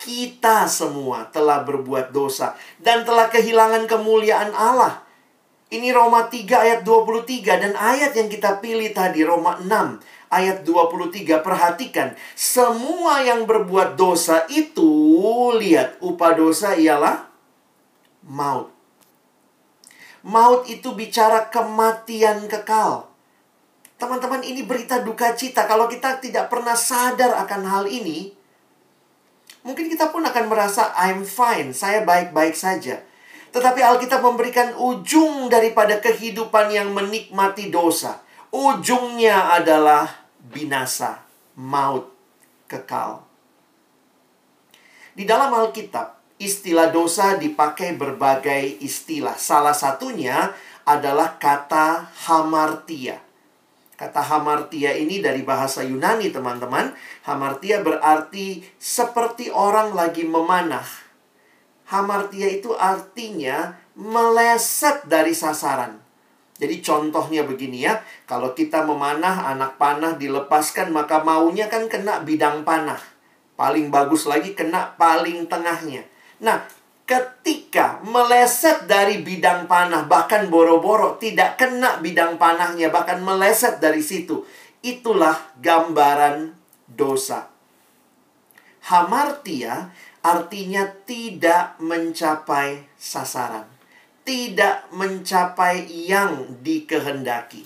Kita 0.00 0.64
semua 0.64 1.28
telah 1.28 1.60
berbuat 1.60 2.16
dosa 2.16 2.56
dan 2.80 3.04
telah 3.04 3.28
kehilangan 3.28 3.84
kemuliaan 3.84 4.56
Allah. 4.56 5.04
Ini 5.68 5.92
Roma 5.92 6.32
3 6.32 6.48
ayat 6.48 6.80
23 6.80 7.44
dan 7.44 7.72
ayat 7.76 8.16
yang 8.16 8.32
kita 8.32 8.56
pilih 8.64 8.88
tadi 8.96 9.20
Roma 9.20 9.60
6 9.60 9.68
ayat 10.28 10.64
23 10.64 11.40
perhatikan 11.40 12.12
semua 12.36 13.24
yang 13.24 13.48
berbuat 13.48 13.96
dosa 13.96 14.44
itu 14.52 14.88
lihat 15.56 16.00
upah 16.04 16.32
dosa 16.36 16.76
ialah 16.76 17.28
maut. 18.28 18.72
Maut 20.26 20.68
itu 20.68 20.92
bicara 20.92 21.48
kematian 21.48 22.50
kekal. 22.50 23.08
Teman-teman, 23.98 24.46
ini 24.46 24.62
berita 24.62 25.02
duka 25.02 25.34
cita. 25.34 25.66
Kalau 25.66 25.90
kita 25.90 26.22
tidak 26.22 26.46
pernah 26.46 26.78
sadar 26.78 27.34
akan 27.42 27.62
hal 27.66 27.84
ini, 27.90 28.30
mungkin 29.66 29.90
kita 29.90 30.14
pun 30.14 30.22
akan 30.22 30.46
merasa, 30.46 30.94
I'm 30.94 31.26
fine, 31.26 31.74
saya 31.74 32.06
baik-baik 32.06 32.54
saja. 32.54 33.02
Tetapi 33.50 33.80
Alkitab 33.80 34.22
memberikan 34.22 34.76
ujung 34.76 35.48
daripada 35.50 35.98
kehidupan 35.98 36.70
yang 36.70 36.92
menikmati 36.92 37.72
dosa. 37.72 38.22
Ujungnya 38.48 39.52
adalah 39.60 40.08
binasa, 40.40 41.20
maut, 41.52 42.08
kekal. 42.64 43.20
Di 45.12 45.28
dalam 45.28 45.52
Alkitab, 45.52 46.38
istilah 46.40 46.88
dosa 46.88 47.36
dipakai 47.36 47.92
berbagai 47.98 48.80
istilah. 48.80 49.36
Salah 49.36 49.76
satunya 49.76 50.54
adalah 50.88 51.36
kata 51.36 52.08
hamartia. 52.24 53.20
Kata 53.98 54.22
hamartia 54.22 54.94
ini 54.96 55.20
dari 55.20 55.44
bahasa 55.44 55.84
Yunani, 55.84 56.32
teman-teman. 56.32 56.94
Hamartia 57.26 57.84
berarti 57.84 58.64
seperti 58.78 59.52
orang 59.52 59.92
lagi 59.92 60.24
memanah. 60.24 60.86
Hamartia 61.90 62.48
itu 62.48 62.72
artinya 62.78 63.76
meleset 63.98 65.04
dari 65.04 65.34
sasaran. 65.34 66.07
Jadi 66.58 66.82
contohnya 66.82 67.46
begini 67.46 67.86
ya, 67.86 68.02
kalau 68.26 68.50
kita 68.50 68.82
memanah 68.82 69.46
anak 69.54 69.78
panah 69.78 70.18
dilepaskan 70.18 70.90
maka 70.90 71.22
maunya 71.22 71.70
kan 71.70 71.86
kena 71.86 72.26
bidang 72.26 72.66
panah. 72.66 72.98
Paling 73.54 73.94
bagus 73.94 74.26
lagi 74.26 74.58
kena 74.58 74.98
paling 74.98 75.46
tengahnya. 75.46 76.02
Nah, 76.42 76.66
ketika 77.08 78.02
meleset 78.02 78.90
dari 78.90 79.22
bidang 79.22 79.70
panah, 79.70 80.04
bahkan 80.04 80.50
boro-boro 80.50 81.14
tidak 81.16 81.56
kena 81.56 82.02
bidang 82.02 82.36
panahnya, 82.36 82.90
bahkan 82.90 83.22
meleset 83.22 83.78
dari 83.78 84.02
situ, 84.02 84.42
itulah 84.82 85.38
gambaran 85.62 86.52
dosa. 86.84 87.48
Hamartia 88.92 89.94
artinya 90.20 90.84
tidak 91.06 91.80
mencapai 91.80 92.84
sasaran, 93.00 93.64
tidak 94.28 94.84
mencapai 94.92 95.88
yang 95.88 96.60
dikehendaki. 96.60 97.64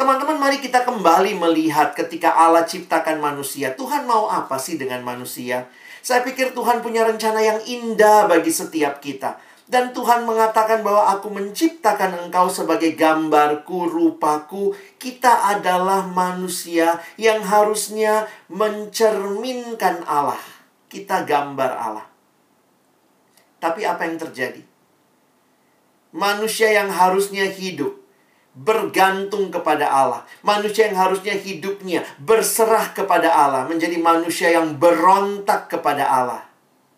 Teman-teman, 0.00 0.40
mari 0.40 0.56
kita 0.56 0.88
kembali 0.88 1.36
melihat 1.36 1.92
ketika 1.92 2.32
Allah 2.32 2.64
ciptakan 2.64 3.20
manusia. 3.20 3.76
Tuhan 3.76 4.08
mau 4.08 4.24
apa 4.32 4.56
sih 4.56 4.80
dengan 4.80 5.04
manusia? 5.04 5.68
Saya 6.00 6.24
pikir 6.24 6.56
Tuhan 6.56 6.80
punya 6.80 7.04
rencana 7.04 7.44
yang 7.44 7.60
indah 7.60 8.24
bagi 8.24 8.48
setiap 8.48 9.04
kita. 9.04 9.36
Dan 9.68 9.92
Tuhan 9.92 10.24
mengatakan 10.24 10.80
bahwa 10.80 11.12
aku 11.12 11.28
menciptakan 11.28 12.24
engkau 12.24 12.48
sebagai 12.48 12.96
gambarku, 12.96 13.84
rupaku. 13.84 14.72
Kita 14.96 15.44
adalah 15.44 16.08
manusia 16.08 16.96
yang 17.20 17.44
harusnya 17.44 18.24
mencerminkan 18.48 20.08
Allah. 20.08 20.40
Kita 20.88 21.28
gambar 21.28 21.70
Allah. 21.76 22.06
Tapi 23.60 23.84
apa 23.84 24.08
yang 24.08 24.16
terjadi? 24.16 24.67
Manusia 26.12 26.72
yang 26.72 26.88
harusnya 26.88 27.44
hidup 27.48 27.98
bergantung 28.58 29.54
kepada 29.54 29.86
Allah. 29.86 30.26
Manusia 30.42 30.90
yang 30.90 30.98
harusnya 30.98 31.38
hidupnya 31.38 32.02
berserah 32.18 32.90
kepada 32.90 33.30
Allah 33.30 33.70
menjadi 33.70 33.94
manusia 34.02 34.50
yang 34.50 34.74
berontak 34.74 35.70
kepada 35.70 36.02
Allah. 36.02 36.42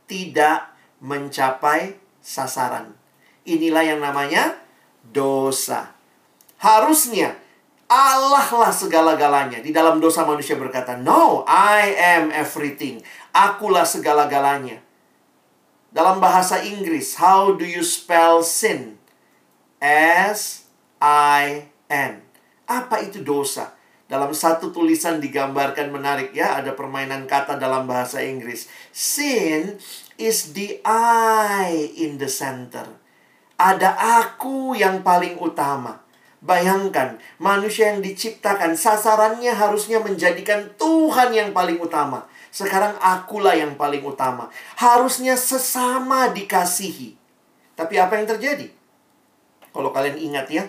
Tidak 0.08 0.58
mencapai 1.04 2.00
sasaran. 2.24 2.96
Inilah 3.44 3.84
yang 3.84 4.00
namanya 4.00 4.56
dosa. 5.04 5.92
Harusnya 6.60 7.36
Allah 7.90 8.46
lah 8.46 8.70
segala-galanya. 8.70 9.58
Di 9.58 9.74
dalam 9.74 9.98
dosa 9.98 10.22
manusia 10.22 10.54
berkata, 10.54 10.94
No, 10.94 11.42
I 11.50 11.90
am 11.98 12.30
everything. 12.30 13.02
Akulah 13.34 13.82
segala-galanya. 13.82 14.78
Dalam 15.90 16.22
bahasa 16.22 16.62
Inggris, 16.62 17.18
how 17.18 17.50
do 17.50 17.66
you 17.66 17.82
spell 17.82 18.46
sin? 18.46 18.99
S 19.80 20.68
I-N. 21.00 22.12
Apa 22.68 23.00
itu 23.00 23.24
dosa? 23.24 23.72
Dalam 24.10 24.34
satu 24.36 24.74
tulisan 24.74 25.22
digambarkan 25.22 25.88
menarik 25.88 26.36
ya, 26.36 26.60
ada 26.60 26.76
permainan 26.76 27.24
kata 27.24 27.56
dalam 27.56 27.88
bahasa 27.88 28.20
Inggris. 28.20 28.68
Sin 28.92 29.80
is 30.20 30.52
the 30.52 30.82
I 30.84 31.94
in 31.96 32.20
the 32.20 32.28
center. 32.28 32.84
Ada 33.56 33.96
aku 34.24 34.76
yang 34.76 35.00
paling 35.00 35.40
utama. 35.40 36.02
Bayangkan, 36.40 37.20
manusia 37.36 37.92
yang 37.92 38.00
diciptakan 38.00 38.72
sasarannya 38.72 39.52
harusnya 39.52 40.00
menjadikan 40.00 40.72
Tuhan 40.80 41.36
yang 41.36 41.52
paling 41.52 41.76
utama. 41.78 42.24
Sekarang 42.48 42.96
akulah 42.98 43.54
yang 43.54 43.76
paling 43.76 44.00
utama. 44.02 44.50
Harusnya 44.74 45.36
sesama 45.36 46.32
dikasihi. 46.32 47.14
Tapi 47.76 47.94
apa 48.00 48.18
yang 48.18 48.26
terjadi? 48.26 48.79
Kalau 49.70 49.90
kalian 49.94 50.18
ingat 50.18 50.46
ya, 50.50 50.64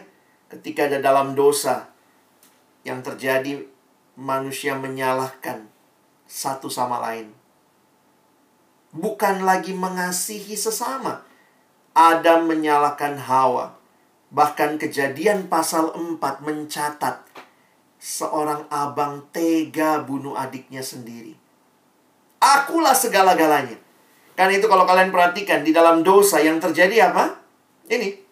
ketika 0.52 0.86
ada 0.86 1.02
dalam 1.02 1.34
dosa 1.34 1.90
yang 2.86 3.02
terjadi 3.02 3.66
manusia 4.18 4.78
menyalahkan 4.78 5.66
satu 6.28 6.68
sama 6.72 7.02
lain. 7.02 7.32
Bukan 8.92 9.48
lagi 9.48 9.72
mengasihi 9.72 10.54
sesama. 10.56 11.24
Adam 11.92 12.48
menyalahkan 12.48 13.20
Hawa. 13.20 13.76
Bahkan 14.32 14.80
kejadian 14.80 15.52
pasal 15.52 15.92
4 15.92 16.20
mencatat 16.44 17.24
seorang 18.00 18.68
abang 18.72 19.28
tega 19.36 20.00
bunuh 20.04 20.36
adiknya 20.36 20.80
sendiri. 20.80 21.36
Akulah 22.40 22.96
segala-galanya. 22.96 23.76
Karena 24.34 24.58
itu 24.58 24.66
kalau 24.72 24.88
kalian 24.88 25.12
perhatikan 25.12 25.62
di 25.62 25.76
dalam 25.76 26.02
dosa 26.02 26.40
yang 26.40 26.58
terjadi 26.58 27.12
apa? 27.12 27.38
Ini 27.92 28.31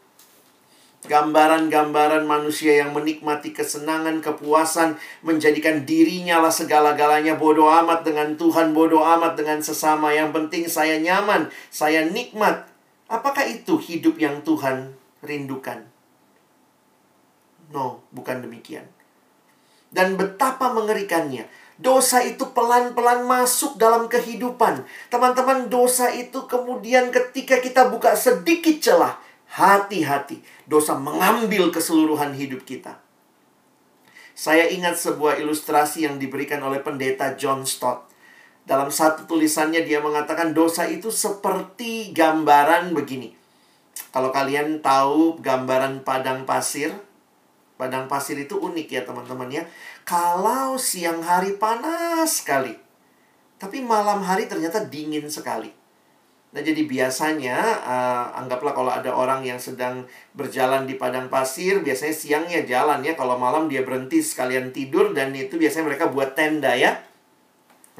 Gambaran-gambaran 0.99 2.27
manusia 2.27 2.83
yang 2.83 2.91
menikmati 2.91 3.55
kesenangan, 3.55 4.19
kepuasan, 4.19 4.99
menjadikan 5.23 5.87
dirinya 5.87 6.43
lah 6.43 6.51
segala-galanya 6.51 7.39
bodoh 7.39 7.71
amat 7.71 8.03
dengan 8.03 8.35
Tuhan, 8.35 8.75
bodoh 8.75 8.99
amat 8.99 9.39
dengan 9.39 9.63
sesama. 9.63 10.11
Yang 10.11 10.35
penting 10.35 10.63
saya 10.67 10.99
nyaman, 10.99 11.47
saya 11.71 12.03
nikmat. 12.03 12.67
Apakah 13.07 13.47
itu 13.47 13.79
hidup 13.79 14.19
yang 14.19 14.43
Tuhan 14.43 14.91
rindukan? 15.23 15.87
No, 17.71 18.03
bukan 18.11 18.43
demikian. 18.43 18.83
Dan 19.95 20.19
betapa 20.19 20.75
mengerikannya. 20.75 21.47
Dosa 21.79 22.19
itu 22.27 22.51
pelan-pelan 22.51 23.23
masuk 23.23 23.79
dalam 23.79 24.11
kehidupan. 24.11 24.83
Teman-teman, 25.07 25.71
dosa 25.71 26.11
itu 26.11 26.43
kemudian 26.43 27.07
ketika 27.07 27.63
kita 27.63 27.87
buka 27.87 28.19
sedikit 28.19 28.83
celah, 28.83 29.15
hati-hati 29.49 30.45
dosa 30.69 30.93
mengambil 30.93 31.73
keseluruhan 31.73 32.37
hidup 32.37 32.63
kita. 32.65 33.01
Saya 34.37 34.71
ingat 34.71 34.95
sebuah 34.95 35.41
ilustrasi 35.41 36.07
yang 36.07 36.15
diberikan 36.15 36.63
oleh 36.63 36.79
pendeta 36.79 37.35
John 37.35 37.67
Stott. 37.67 38.07
Dalam 38.63 38.93
satu 38.93 39.25
tulisannya 39.25 39.83
dia 39.83 39.99
mengatakan 39.99 40.53
dosa 40.53 40.85
itu 40.85 41.09
seperti 41.09 42.13
gambaran 42.15 42.93
begini. 42.93 43.35
Kalau 44.13 44.31
kalian 44.31 44.79
tahu 44.79 45.41
gambaran 45.43 46.07
padang 46.07 46.47
pasir, 46.47 46.93
padang 47.75 48.07
pasir 48.07 48.39
itu 48.39 48.55
unik 48.55 48.87
ya 48.87 49.01
teman-teman 49.03 49.49
ya. 49.51 49.63
Kalau 50.07 50.79
siang 50.79 51.19
hari 51.19 51.59
panas 51.59 52.39
sekali, 52.39 52.77
tapi 53.59 53.83
malam 53.83 54.23
hari 54.23 54.47
ternyata 54.47 54.87
dingin 54.87 55.27
sekali. 55.27 55.78
Nah, 56.49 56.65
jadi 56.65 56.81
biasanya 56.89 57.61
uh, 57.85 58.25
anggaplah 58.41 58.73
kalau 58.73 58.89
ada 58.89 59.13
orang 59.13 59.45
yang 59.45 59.61
sedang 59.61 60.09
berjalan 60.33 60.89
di 60.89 60.97
padang 60.97 61.29
pasir, 61.29 61.85
biasanya 61.85 62.15
siangnya 62.15 62.59
jalan 62.65 63.05
ya, 63.05 63.13
kalau 63.13 63.37
malam 63.37 63.69
dia 63.69 63.85
berhenti 63.85 64.17
sekalian 64.17 64.73
tidur 64.73 65.13
dan 65.13 65.29
itu 65.37 65.61
biasanya 65.61 65.93
mereka 65.93 66.09
buat 66.09 66.33
tenda 66.33 66.73
ya. 66.73 66.97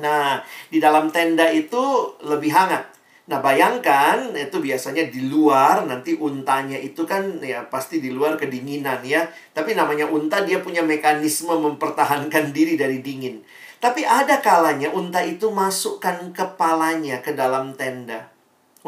Nah, 0.02 0.42
di 0.74 0.82
dalam 0.82 1.14
tenda 1.14 1.46
itu 1.54 1.78
lebih 2.26 2.50
hangat. 2.50 2.90
Nah, 3.30 3.38
bayangkan 3.38 4.34
itu 4.34 4.58
biasanya 4.58 5.06
di 5.14 5.30
luar 5.30 5.86
nanti 5.86 6.18
untanya 6.18 6.82
itu 6.82 7.06
kan 7.06 7.38
ya 7.46 7.70
pasti 7.70 8.02
di 8.02 8.10
luar 8.10 8.34
kedinginan 8.34 9.06
ya. 9.06 9.30
Tapi 9.54 9.78
namanya 9.78 10.10
unta 10.10 10.42
dia 10.42 10.58
punya 10.58 10.82
mekanisme 10.82 11.54
mempertahankan 11.54 12.50
diri 12.50 12.74
dari 12.74 13.06
dingin. 13.06 13.46
Tapi 13.78 14.02
ada 14.10 14.42
kalanya 14.42 14.90
unta 14.90 15.22
itu 15.22 15.54
masukkan 15.54 16.34
kepalanya 16.34 17.22
ke 17.22 17.38
dalam 17.38 17.78
tenda 17.78 18.39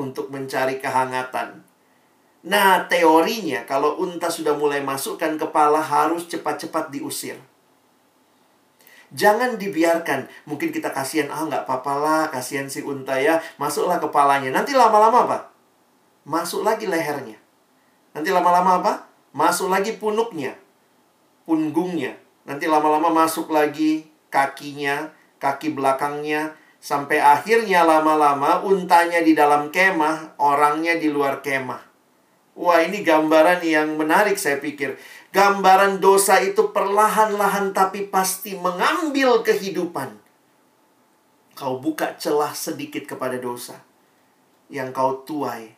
untuk 0.01 0.33
mencari 0.33 0.81
kehangatan. 0.81 1.61
Nah, 2.41 2.89
teorinya 2.89 3.61
kalau 3.69 4.01
unta 4.01 4.25
sudah 4.33 4.57
mulai 4.57 4.81
masukkan 4.81 5.37
kepala 5.37 5.77
harus 5.77 6.25
cepat-cepat 6.25 6.89
diusir. 6.89 7.37
Jangan 9.13 9.61
dibiarkan. 9.61 10.25
Mungkin 10.49 10.73
kita 10.73 10.89
kasihan, 10.89 11.29
ah 11.29 11.45
nggak 11.45 11.69
apa-apa 11.69 11.93
lah, 11.99 12.23
kasihan 12.33 12.65
si 12.65 12.81
unta 12.81 13.19
ya. 13.21 13.37
Masuklah 13.61 14.01
kepalanya. 14.01 14.49
Nanti 14.49 14.73
lama-lama 14.73 15.27
apa? 15.29 15.37
Masuk 16.25 16.65
lagi 16.65 16.89
lehernya. 16.89 17.37
Nanti 18.17 18.33
lama-lama 18.33 18.81
apa? 18.81 18.93
Masuk 19.35 19.69
lagi 19.69 19.99
punuknya. 19.99 20.57
Punggungnya. 21.45 22.17
Nanti 22.47 22.65
lama-lama 22.65 23.11
masuk 23.11 23.53
lagi 23.53 24.07
kakinya, 24.31 25.11
kaki 25.37 25.75
belakangnya, 25.75 26.55
Sampai 26.81 27.21
akhirnya 27.21 27.85
lama-lama 27.85 28.65
untanya 28.65 29.21
di 29.21 29.37
dalam 29.37 29.69
kemah, 29.69 30.41
orangnya 30.41 30.97
di 30.97 31.13
luar 31.13 31.45
kemah. 31.45 31.77
Wah, 32.57 32.81
ini 32.81 33.05
gambaran 33.05 33.61
yang 33.61 33.95
menarik 34.01 34.35
saya 34.35 34.57
pikir. 34.57 34.97
Gambaran 35.29 36.01
dosa 36.01 36.41
itu 36.41 36.73
perlahan-lahan 36.73 37.71
tapi 37.71 38.09
pasti 38.09 38.57
mengambil 38.57 39.45
kehidupan. 39.45 40.17
Kau 41.53 41.77
buka 41.77 42.17
celah 42.17 42.51
sedikit 42.57 43.05
kepada 43.05 43.37
dosa. 43.37 43.77
Yang 44.67 44.89
kau 44.97 45.21
tuai 45.21 45.69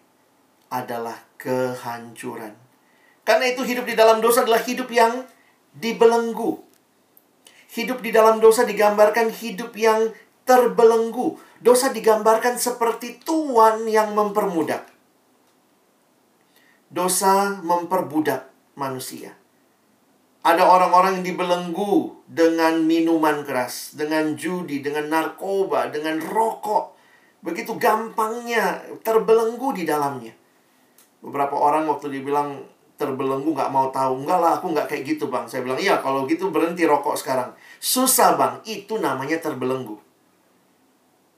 adalah 0.72 1.20
kehancuran. 1.36 2.56
Karena 3.28 3.46
itu 3.52 3.62
hidup 3.68 3.86
di 3.86 3.94
dalam 3.94 4.24
dosa 4.24 4.48
adalah 4.48 4.64
hidup 4.64 4.88
yang 4.88 5.28
dibelenggu. 5.76 6.64
Hidup 7.74 8.02
di 8.02 8.10
dalam 8.14 8.42
dosa 8.42 8.66
digambarkan 8.66 9.34
hidup 9.34 9.74
yang 9.78 10.14
terbelenggu. 10.44 11.40
Dosa 11.64 11.96
digambarkan 11.96 12.60
seperti 12.60 13.24
tuan 13.24 13.88
yang 13.88 14.12
mempermudah. 14.12 14.84
Dosa 16.92 17.58
memperbudak 17.64 18.52
manusia. 18.76 19.34
Ada 20.44 20.68
orang-orang 20.68 21.24
yang 21.24 21.26
dibelenggu 21.34 22.20
dengan 22.28 22.84
minuman 22.84 23.48
keras, 23.48 23.96
dengan 23.96 24.36
judi, 24.36 24.84
dengan 24.84 25.08
narkoba, 25.08 25.88
dengan 25.88 26.20
rokok. 26.20 26.92
Begitu 27.40 27.80
gampangnya 27.80 28.84
terbelenggu 29.08 29.72
di 29.72 29.88
dalamnya. 29.88 30.36
Beberapa 31.24 31.56
orang 31.56 31.88
waktu 31.88 32.12
dibilang 32.12 32.60
terbelenggu 33.00 33.56
nggak 33.56 33.72
mau 33.72 33.88
tahu. 33.88 34.28
Enggak 34.28 34.40
lah, 34.44 34.52
aku 34.60 34.76
nggak 34.76 34.92
kayak 34.92 35.16
gitu 35.16 35.32
bang. 35.32 35.48
Saya 35.48 35.64
bilang, 35.64 35.80
iya 35.80 36.04
kalau 36.04 36.28
gitu 36.28 36.52
berhenti 36.52 36.84
rokok 36.84 37.16
sekarang. 37.16 37.56
Susah 37.80 38.36
bang, 38.36 38.60
itu 38.68 39.00
namanya 39.00 39.40
terbelenggu. 39.40 39.96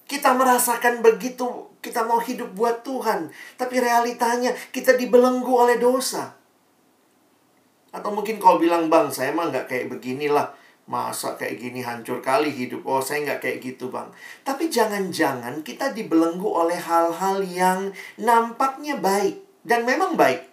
Kita 0.06 0.38
merasakan 0.38 1.02
begitu, 1.02 1.74
kita 1.82 2.06
mau 2.06 2.22
hidup 2.22 2.54
buat 2.54 2.86
Tuhan. 2.86 3.34
Tapi 3.58 3.76
realitanya 3.82 4.54
kita 4.70 4.94
dibelenggu 4.94 5.50
oleh 5.50 5.82
dosa. 5.82 6.38
Atau 7.90 8.14
mungkin 8.14 8.38
kau 8.38 8.62
bilang, 8.62 8.86
bang, 8.86 9.10
saya 9.10 9.34
mah 9.34 9.50
nggak 9.50 9.66
kayak 9.66 9.90
beginilah. 9.90 10.54
Masa 10.86 11.34
kayak 11.34 11.58
gini 11.58 11.82
hancur 11.82 12.22
kali 12.22 12.54
hidup. 12.54 12.86
Oh, 12.86 13.02
saya 13.02 13.26
nggak 13.26 13.42
kayak 13.42 13.58
gitu, 13.66 13.90
bang. 13.90 14.06
Tapi 14.46 14.70
jangan-jangan 14.70 15.66
kita 15.66 15.90
dibelenggu 15.98 16.46
oleh 16.46 16.78
hal-hal 16.78 17.42
yang 17.42 17.90
nampaknya 18.22 19.02
baik. 19.02 19.42
Dan 19.66 19.90
memang 19.90 20.14
baik. 20.14 20.46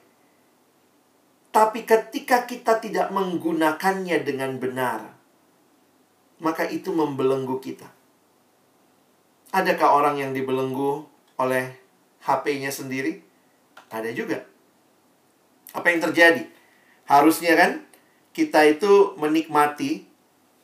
Tapi 1.53 1.85
ketika 1.85 2.49
kita 2.49 2.81
tidak 2.81 3.13
menggunakannya 3.13 4.25
dengan 4.25 4.57
benar, 4.57 5.13
maka 6.41 6.65
itu 6.65 6.89
membelenggu 6.97 7.61
kita. 7.61 8.02
Adakah 9.53 9.89
orang 10.01 10.17
yang 10.17 10.33
dibelenggu 10.33 11.05
oleh 11.37 11.77
HP-nya 12.25 12.73
sendiri? 12.73 13.21
Ada 13.93 14.09
juga. 14.17 14.49
Apa 15.77 15.93
yang 15.93 16.01
terjadi? 16.01 16.49
Harusnya 17.05 17.53
kan 17.57 17.85
kita 18.33 18.65
itu 18.65 19.13
menikmati 19.21 20.09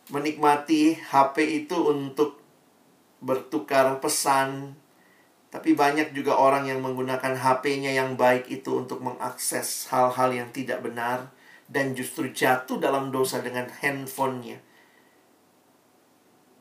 menikmati 0.09 0.97
HP 0.97 1.65
itu 1.65 1.77
untuk 1.77 2.41
bertukar 3.21 4.01
pesan. 4.01 4.73
Tapi 5.49 5.73
banyak 5.73 6.13
juga 6.13 6.37
orang 6.37 6.69
yang 6.69 6.85
menggunakan 6.85 7.37
HP-nya 7.37 7.93
yang 7.97 8.17
baik 8.21 8.49
itu 8.53 8.85
untuk 8.85 9.01
mengakses 9.01 9.89
hal-hal 9.89 10.33
yang 10.33 10.49
tidak 10.53 10.85
benar 10.85 11.33
dan 11.69 11.97
justru 11.97 12.33
jatuh 12.33 12.77
dalam 12.81 13.09
dosa 13.09 13.41
dengan 13.41 13.69
handphonenya. 13.69 14.61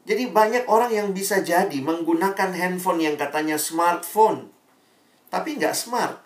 Jadi 0.07 0.31
banyak 0.31 0.71
orang 0.71 0.87
yang 0.95 1.11
bisa 1.11 1.43
jadi 1.43 1.83
menggunakan 1.83 2.55
handphone 2.55 3.03
yang 3.03 3.19
katanya 3.19 3.59
smartphone. 3.59 4.47
Tapi 5.27 5.59
nggak 5.59 5.75
smart. 5.75 6.23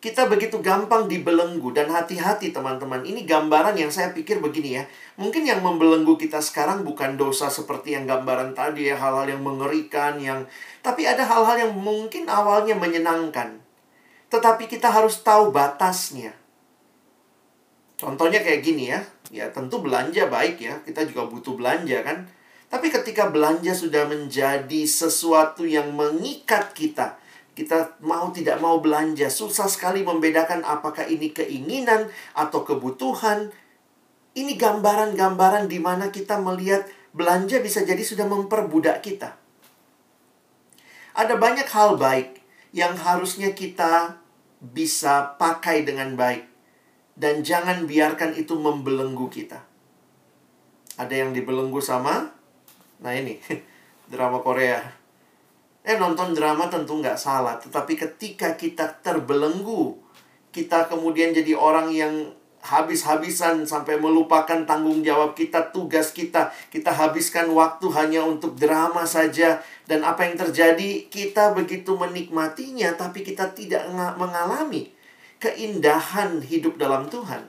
Kita 0.00 0.28
begitu 0.28 0.60
gampang 0.64 1.08
dibelenggu 1.08 1.76
dan 1.76 1.92
hati-hati 1.92 2.52
teman-teman. 2.52 3.04
Ini 3.04 3.24
gambaran 3.24 3.76
yang 3.76 3.92
saya 3.92 4.12
pikir 4.16 4.40
begini 4.40 4.80
ya. 4.80 4.84
Mungkin 5.20 5.44
yang 5.44 5.60
membelenggu 5.60 6.16
kita 6.16 6.40
sekarang 6.40 6.88
bukan 6.88 7.20
dosa 7.20 7.52
seperti 7.52 7.92
yang 7.96 8.08
gambaran 8.08 8.56
tadi 8.56 8.88
ya. 8.88 8.96
Hal-hal 8.96 9.28
yang 9.28 9.44
mengerikan. 9.44 10.16
yang 10.16 10.48
Tapi 10.80 11.04
ada 11.04 11.24
hal-hal 11.28 11.68
yang 11.68 11.72
mungkin 11.76 12.32
awalnya 12.32 12.76
menyenangkan. 12.80 13.60
Tetapi 14.32 14.72
kita 14.72 14.88
harus 14.88 15.20
tahu 15.20 15.52
batasnya. 15.52 16.39
Contohnya 18.00 18.40
kayak 18.40 18.64
gini 18.64 18.88
ya. 18.88 19.04
Ya 19.28 19.52
tentu 19.52 19.84
belanja 19.84 20.24
baik 20.32 20.56
ya. 20.56 20.80
Kita 20.80 21.04
juga 21.04 21.28
butuh 21.28 21.52
belanja 21.52 22.00
kan. 22.00 22.24
Tapi 22.72 22.88
ketika 22.88 23.28
belanja 23.28 23.76
sudah 23.76 24.08
menjadi 24.08 24.82
sesuatu 24.88 25.68
yang 25.68 25.92
mengikat 25.92 26.72
kita, 26.72 27.20
kita 27.52 27.98
mau 28.00 28.30
tidak 28.30 28.62
mau 28.62 28.78
belanja, 28.78 29.26
susah 29.26 29.66
sekali 29.66 30.06
membedakan 30.06 30.62
apakah 30.64 31.04
ini 31.04 31.34
keinginan 31.34 32.08
atau 32.32 32.64
kebutuhan. 32.64 33.52
Ini 34.32 34.54
gambaran-gambaran 34.54 35.66
di 35.66 35.82
mana 35.82 36.14
kita 36.14 36.38
melihat 36.38 36.86
belanja 37.10 37.58
bisa 37.58 37.82
jadi 37.82 38.00
sudah 38.00 38.30
memperbudak 38.30 39.02
kita. 39.02 39.34
Ada 41.18 41.34
banyak 41.34 41.66
hal 41.66 41.98
baik 41.98 42.38
yang 42.70 42.94
harusnya 42.94 43.50
kita 43.50 44.22
bisa 44.62 45.34
pakai 45.34 45.82
dengan 45.82 46.14
baik 46.14 46.49
dan 47.20 47.44
jangan 47.44 47.84
biarkan 47.84 48.32
itu 48.32 48.56
membelenggu 48.56 49.28
kita. 49.28 49.60
Ada 50.96 51.20
yang 51.20 51.36
dibelenggu 51.36 51.76
sama, 51.84 52.32
nah 53.04 53.12
ini 53.12 53.36
drama 54.12 54.40
Korea. 54.40 54.80
Eh 55.84 56.00
nonton 56.00 56.32
drama 56.32 56.72
tentu 56.72 56.96
nggak 56.96 57.20
salah, 57.20 57.60
tetapi 57.60 57.92
ketika 58.00 58.56
kita 58.56 59.04
terbelenggu, 59.04 60.00
kita 60.48 60.88
kemudian 60.88 61.36
jadi 61.36 61.52
orang 61.52 61.92
yang 61.92 62.32
habis-habisan 62.60 63.64
sampai 63.64 63.96
melupakan 63.96 64.64
tanggung 64.68 65.00
jawab 65.00 65.32
kita, 65.32 65.72
tugas 65.72 66.12
kita. 66.12 66.52
Kita 66.68 66.92
habiskan 66.92 67.48
waktu 67.56 67.88
hanya 67.96 68.20
untuk 68.20 68.52
drama 68.52 69.08
saja. 69.08 69.64
Dan 69.88 70.04
apa 70.04 70.28
yang 70.28 70.36
terjadi, 70.36 71.08
kita 71.08 71.56
begitu 71.56 71.96
menikmatinya, 71.96 72.92
tapi 73.00 73.24
kita 73.24 73.56
tidak 73.56 73.88
mengalami 74.20 74.99
keindahan 75.40 76.44
hidup 76.44 76.76
dalam 76.76 77.08
Tuhan. 77.08 77.48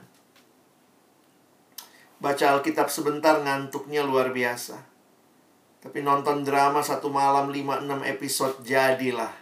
Baca 2.24 2.44
Alkitab 2.56 2.88
sebentar 2.88 3.44
ngantuknya 3.44 4.00
luar 4.00 4.32
biasa. 4.32 4.80
Tapi 5.84 6.00
nonton 6.00 6.40
drama 6.40 6.80
satu 6.80 7.12
malam 7.12 7.52
5-6 7.52 8.00
episode 8.08 8.56
jadilah. 8.64 9.34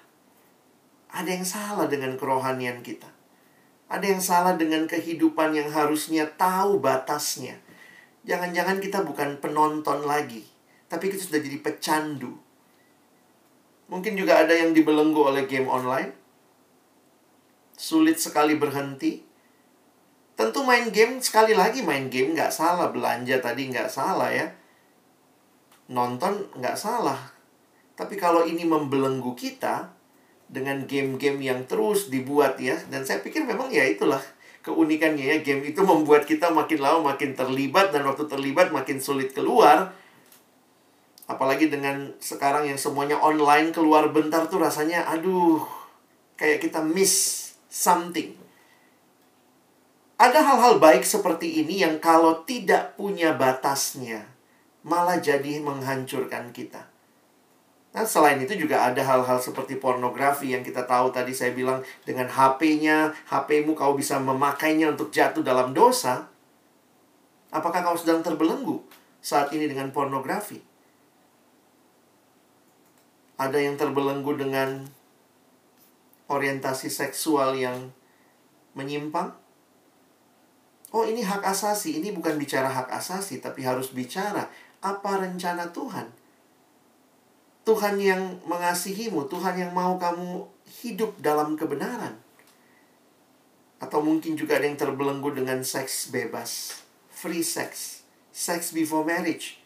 Ada 1.14 1.30
yang 1.30 1.46
salah 1.46 1.86
dengan 1.86 2.18
kerohanian 2.18 2.82
kita. 2.82 3.06
Ada 3.86 4.18
yang 4.18 4.22
salah 4.22 4.58
dengan 4.58 4.90
kehidupan 4.90 5.54
yang 5.54 5.70
harusnya 5.70 6.26
tahu 6.34 6.82
batasnya. 6.82 7.54
Jangan-jangan 8.26 8.82
kita 8.82 9.06
bukan 9.06 9.38
penonton 9.38 10.02
lagi. 10.02 10.42
Tapi 10.90 11.06
kita 11.06 11.22
sudah 11.22 11.38
jadi 11.38 11.58
pecandu. 11.62 12.34
Mungkin 13.90 14.18
juga 14.18 14.42
ada 14.42 14.54
yang 14.54 14.74
dibelenggu 14.74 15.22
oleh 15.22 15.46
game 15.46 15.70
online 15.70 16.19
sulit 17.80 18.20
sekali 18.20 18.60
berhenti. 18.60 19.24
Tentu 20.36 20.60
main 20.60 20.92
game, 20.92 21.24
sekali 21.24 21.56
lagi 21.56 21.80
main 21.80 22.12
game 22.12 22.36
nggak 22.36 22.52
salah. 22.52 22.92
Belanja 22.92 23.40
tadi 23.40 23.72
nggak 23.72 23.88
salah 23.88 24.28
ya. 24.28 24.52
Nonton 25.88 26.44
nggak 26.60 26.76
salah. 26.76 27.16
Tapi 27.96 28.20
kalau 28.20 28.44
ini 28.44 28.68
membelenggu 28.68 29.32
kita 29.32 29.96
dengan 30.48 30.84
game-game 30.84 31.40
yang 31.40 31.64
terus 31.64 32.12
dibuat 32.12 32.60
ya. 32.60 32.76
Dan 32.92 33.08
saya 33.08 33.24
pikir 33.24 33.48
memang 33.48 33.72
ya 33.72 33.88
itulah 33.88 34.20
keunikannya 34.60 35.24
ya. 35.24 35.36
Game 35.40 35.64
itu 35.64 35.80
membuat 35.80 36.28
kita 36.28 36.52
makin 36.52 36.84
lama 36.84 37.16
makin 37.16 37.32
terlibat. 37.32 37.96
Dan 37.96 38.04
waktu 38.04 38.28
terlibat 38.28 38.72
makin 38.72 39.00
sulit 39.00 39.32
keluar. 39.32 39.92
Apalagi 41.28 41.68
dengan 41.68 42.12
sekarang 42.20 42.68
yang 42.68 42.80
semuanya 42.80 43.20
online 43.20 43.72
keluar 43.72 44.08
bentar 44.12 44.48
tuh 44.48 44.60
rasanya 44.60 45.06
aduh 45.06 45.62
kayak 46.40 46.64
kita 46.64 46.80
miss 46.80 47.49
something. 47.70 48.34
Ada 50.20 50.44
hal-hal 50.44 50.76
baik 50.76 51.06
seperti 51.06 51.64
ini 51.64 51.80
yang 51.80 51.96
kalau 51.96 52.44
tidak 52.44 52.98
punya 53.00 53.32
batasnya, 53.32 54.28
malah 54.84 55.16
jadi 55.16 55.64
menghancurkan 55.64 56.52
kita. 56.52 56.90
Nah, 57.90 58.06
selain 58.06 58.38
itu 58.38 58.54
juga 58.54 58.86
ada 58.86 59.02
hal-hal 59.02 59.40
seperti 59.42 59.80
pornografi 59.80 60.54
yang 60.54 60.62
kita 60.62 60.86
tahu 60.86 61.10
tadi 61.10 61.34
saya 61.34 61.56
bilang 61.56 61.82
dengan 62.06 62.28
HP-nya, 62.28 63.16
HP-mu 63.32 63.72
kau 63.74 63.96
bisa 63.96 64.20
memakainya 64.20 64.92
untuk 64.92 65.10
jatuh 65.10 65.42
dalam 65.42 65.72
dosa. 65.74 66.28
Apakah 67.50 67.82
kau 67.82 67.98
sedang 67.98 68.22
terbelenggu 68.22 68.78
saat 69.18 69.50
ini 69.50 69.66
dengan 69.66 69.90
pornografi? 69.90 70.62
Ada 73.40 73.58
yang 73.58 73.74
terbelenggu 73.74 74.38
dengan 74.38 74.86
orientasi 76.30 76.86
seksual 76.86 77.58
yang 77.58 77.90
menyimpang? 78.78 79.34
Oh, 80.94 81.06
ini 81.06 81.22
hak 81.22 81.42
asasi. 81.42 81.98
Ini 81.98 82.14
bukan 82.14 82.38
bicara 82.38 82.70
hak 82.70 82.90
asasi, 82.90 83.42
tapi 83.42 83.66
harus 83.66 83.90
bicara 83.90 84.46
apa 84.80 85.10
rencana 85.20 85.70
Tuhan. 85.70 86.10
Tuhan 87.62 88.00
yang 88.00 88.40
mengasihimu, 88.48 89.28
Tuhan 89.28 89.54
yang 89.54 89.70
mau 89.76 90.00
kamu 90.00 90.48
hidup 90.82 91.14
dalam 91.20 91.54
kebenaran. 91.54 92.16
Atau 93.78 94.02
mungkin 94.02 94.34
juga 94.34 94.58
ada 94.58 94.66
yang 94.66 94.80
terbelenggu 94.80 95.30
dengan 95.30 95.62
seks 95.62 96.10
bebas, 96.10 96.82
free 97.12 97.44
sex, 97.44 98.02
sex 98.34 98.74
before 98.74 99.06
marriage. 99.06 99.59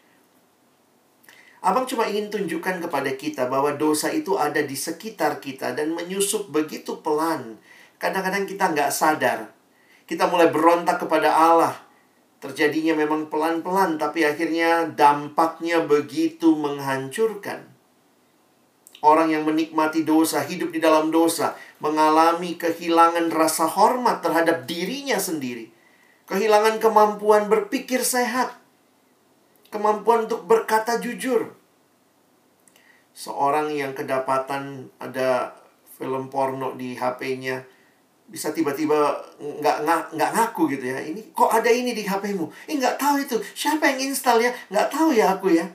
Abang 1.65 1.89
cuma 1.89 2.05
ingin 2.05 2.29
tunjukkan 2.29 2.77
kepada 2.77 3.09
kita 3.17 3.49
bahwa 3.49 3.73
dosa 3.73 4.13
itu 4.13 4.37
ada 4.37 4.61
di 4.61 4.77
sekitar 4.77 5.41
kita 5.41 5.73
dan 5.73 5.97
menyusup 5.97 6.53
begitu 6.53 7.01
pelan. 7.01 7.57
Kadang-kadang 7.97 8.45
kita 8.45 8.69
nggak 8.69 8.93
sadar. 8.93 9.49
Kita 10.05 10.29
mulai 10.29 10.53
berontak 10.53 11.01
kepada 11.01 11.33
Allah. 11.33 11.73
Terjadinya 12.37 12.93
memang 12.93 13.33
pelan-pelan, 13.33 13.97
tapi 13.97 14.21
akhirnya 14.21 14.85
dampaknya 14.93 15.81
begitu 15.81 16.53
menghancurkan. 16.53 17.65
Orang 19.01 19.33
yang 19.33 19.49
menikmati 19.49 20.05
dosa, 20.05 20.45
hidup 20.45 20.69
di 20.69 20.77
dalam 20.77 21.09
dosa, 21.09 21.57
mengalami 21.81 22.61
kehilangan 22.61 23.33
rasa 23.33 23.65
hormat 23.65 24.21
terhadap 24.21 24.69
dirinya 24.69 25.17
sendiri. 25.17 25.73
Kehilangan 26.29 26.77
kemampuan 26.77 27.49
berpikir 27.49 28.05
sehat 28.05 28.53
kemampuan 29.75 30.23
untuk 30.23 30.47
berkata 30.47 30.95
jujur. 31.03 31.51
Seorang 33.11 33.75
yang 33.75 33.91
kedapatan 33.91 34.87
ada 35.03 35.51
film 35.99 36.31
porno 36.31 36.75
di 36.79 36.95
HP-nya 36.95 37.63
bisa 38.25 38.49
tiba-tiba 38.49 39.21
nggak 39.37 39.85
nggak 39.85 40.01
nggak 40.17 40.31
ngaku 40.33 40.65
gitu 40.73 40.89
ya 40.89 40.97
ini 40.97 41.29
kok 41.29 41.51
ada 41.51 41.69
ini 41.69 41.93
di 41.93 42.01
HP-mu? 42.07 42.49
Eh 42.65 42.75
nggak 42.79 42.97
tahu 42.97 43.21
itu 43.21 43.37
siapa 43.53 43.85
yang 43.93 44.09
install 44.09 44.41
ya 44.41 44.51
nggak 44.71 44.87
tahu 44.89 45.13
ya 45.13 45.35
aku 45.37 45.53
ya. 45.53 45.67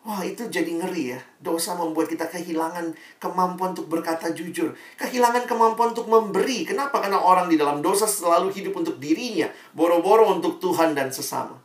Wah, 0.00 0.24
itu 0.24 0.48
jadi 0.48 0.80
ngeri 0.80 1.12
ya. 1.12 1.20
Dosa 1.44 1.76
membuat 1.76 2.08
kita 2.08 2.24
kehilangan 2.24 2.96
kemampuan 3.20 3.76
untuk 3.76 3.92
berkata 3.92 4.32
jujur. 4.32 4.72
Kehilangan 4.96 5.44
kemampuan 5.44 5.92
untuk 5.92 6.08
memberi. 6.08 6.64
Kenapa? 6.64 7.04
Karena 7.04 7.20
orang 7.20 7.52
di 7.52 7.60
dalam 7.60 7.84
dosa 7.84 8.08
selalu 8.08 8.48
hidup 8.48 8.80
untuk 8.80 8.96
dirinya. 8.96 9.52
Boro-boro 9.76 10.32
untuk 10.32 10.56
Tuhan 10.56 10.96
dan 10.96 11.12
sesama. 11.12 11.60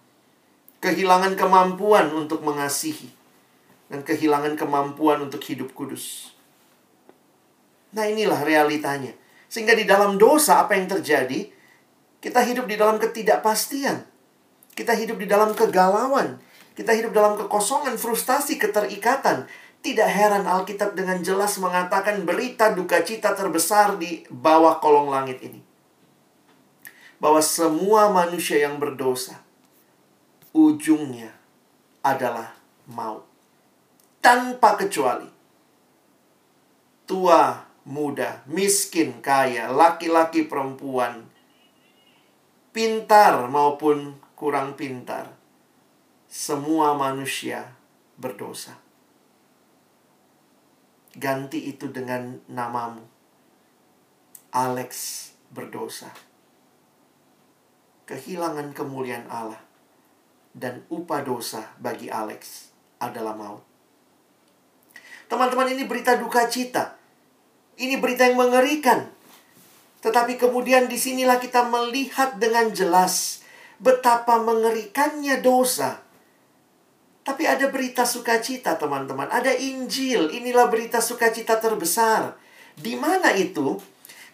Kehilangan 0.85 1.33
kemampuan 1.33 2.13
untuk 2.13 2.45
mengasihi. 2.45 3.09
Dan 3.89 4.05
kehilangan 4.05 4.53
kemampuan 4.53 5.25
untuk 5.25 5.41
hidup 5.41 5.73
kudus. 5.73 6.37
Nah 7.97 8.05
inilah 8.05 8.45
realitanya. 8.45 9.17
Sehingga 9.49 9.73
di 9.73 9.89
dalam 9.89 10.21
dosa 10.21 10.61
apa 10.61 10.77
yang 10.77 10.85
terjadi? 10.85 11.49
Kita 12.21 12.45
hidup 12.45 12.69
di 12.69 12.77
dalam 12.77 13.01
ketidakpastian. 13.01 14.05
Kita 14.77 14.93
hidup 14.93 15.17
di 15.17 15.25
dalam 15.25 15.57
kegalauan 15.57 16.37
kita 16.75 16.91
hidup 16.91 17.15
dalam 17.15 17.39
kekosongan, 17.39 17.95
frustasi, 17.95 18.59
keterikatan. 18.59 19.47
Tidak 19.79 20.09
heran 20.11 20.43
Alkitab 20.43 20.91
dengan 20.91 21.23
jelas 21.23 21.55
mengatakan 21.55 22.27
berita 22.27 22.75
duka 22.75 22.99
cita 22.99 23.31
terbesar 23.31 23.95
di 23.95 24.27
bawah 24.27 24.83
kolong 24.83 25.07
langit 25.07 25.39
ini. 25.39 25.63
Bahwa 27.15 27.39
semua 27.39 28.11
manusia 28.11 28.59
yang 28.59 28.75
berdosa, 28.75 29.39
ujungnya 30.55 31.35
adalah 31.99 32.55
maut. 32.87 33.27
Tanpa 34.23 34.79
kecuali. 34.79 35.27
Tua, 37.03 37.59
muda, 37.85 38.41
miskin, 38.47 39.19
kaya, 39.19 39.69
laki-laki, 39.69 40.47
perempuan, 40.47 41.27
pintar 42.71 43.45
maupun 43.51 44.17
kurang 44.33 44.73
pintar 44.73 45.29
semua 46.25 46.97
manusia 46.97 47.77
berdosa. 48.17 48.79
Ganti 51.13 51.69
itu 51.69 51.93
dengan 51.93 52.41
namamu. 52.49 53.05
Alex 54.49 54.91
berdosa. 55.53 56.09
Kehilangan 58.09 58.75
kemuliaan 58.75 59.29
Allah 59.31 59.64
dan 60.55 60.87
upah 60.87 61.19
dosa 61.21 61.75
bagi 61.75 62.07
Alex 62.07 62.71
adalah 63.03 63.35
maut. 63.35 63.61
Teman-teman, 65.27 65.75
ini 65.75 65.83
berita 65.83 66.15
duka 66.15 66.47
cita. 66.47 66.95
Ini 67.75 67.99
berita 67.99 68.23
yang 68.23 68.39
mengerikan. 68.39 69.11
Tetapi 69.99 70.39
kemudian 70.39 70.87
di 70.87 70.95
sinilah 70.95 71.43
kita 71.43 71.67
melihat 71.67 72.39
dengan 72.39 72.71
jelas 72.71 73.43
betapa 73.83 74.39
mengerikannya 74.39 75.43
dosa 75.43 76.05
tapi 77.25 77.49
ada 77.49 77.73
berita 77.73 78.05
sukacita, 78.05 78.77
teman-teman. 78.77 79.25
Ada 79.25 79.57
Injil. 79.57 80.29
Inilah 80.29 80.69
berita 80.69 81.01
sukacita 81.01 81.57
terbesar. 81.57 82.37
Di 82.77 82.93
mana 82.93 83.33
itu? 83.33 83.81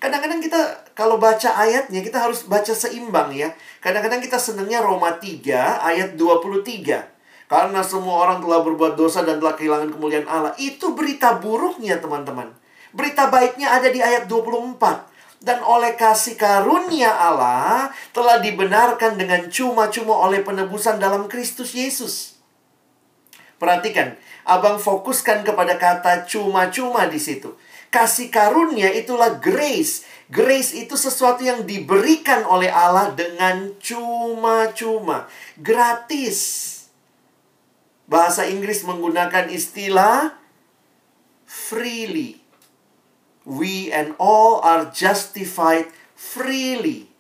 Kadang-kadang 0.01 0.41
kita 0.41 0.57
kalau 0.97 1.21
baca 1.21 1.53
ayatnya 1.61 2.01
kita 2.01 2.17
harus 2.17 2.49
baca 2.49 2.73
seimbang 2.73 3.29
ya. 3.37 3.53
Kadang-kadang 3.85 4.17
kita 4.17 4.41
senangnya 4.41 4.81
Roma 4.81 5.21
3 5.21 5.45
ayat 5.77 6.17
23. 6.17 7.05
Karena 7.45 7.85
semua 7.85 8.25
orang 8.25 8.41
telah 8.41 8.65
berbuat 8.65 8.97
dosa 8.97 9.21
dan 9.21 9.37
telah 9.37 9.53
kehilangan 9.53 9.93
kemuliaan 9.93 10.25
Allah. 10.25 10.57
Itu 10.57 10.97
berita 10.97 11.37
buruknya, 11.37 12.01
teman-teman. 12.01 12.49
Berita 12.97 13.29
baiknya 13.29 13.77
ada 13.77 13.93
di 13.93 14.01
ayat 14.01 14.25
24 14.25 15.11
dan 15.41 15.61
oleh 15.65 15.97
kasih 15.97 16.37
karunia 16.37 17.09
Allah 17.09 17.89
telah 18.13 18.37
dibenarkan 18.41 19.17
dengan 19.17 19.49
cuma-cuma 19.49 20.17
oleh 20.21 20.41
penebusan 20.41 20.97
dalam 21.01 21.25
Kristus 21.29 21.73
Yesus. 21.77 22.41
Perhatikan, 23.61 24.17
abang 24.45 24.81
fokuskan 24.81 25.45
kepada 25.45 25.77
kata 25.77 26.25
cuma-cuma 26.25 27.05
di 27.05 27.21
situ. 27.21 27.53
Kasih 27.91 28.31
karunia 28.31 28.87
itulah 28.95 29.35
grace. 29.37 30.07
Grace 30.31 30.71
itu 30.71 30.95
sesuatu 30.95 31.43
yang 31.43 31.67
diberikan 31.67 32.47
oleh 32.47 32.71
Allah 32.71 33.11
dengan 33.11 33.75
cuma-cuma, 33.83 35.27
gratis. 35.59 36.39
Bahasa 38.07 38.47
Inggris 38.47 38.87
menggunakan 38.87 39.51
istilah 39.51 40.39
freely. 41.43 42.39
We 43.43 43.91
and 43.91 44.15
all 44.15 44.63
are 44.63 44.87
justified 44.95 45.91
freely. 46.15 47.11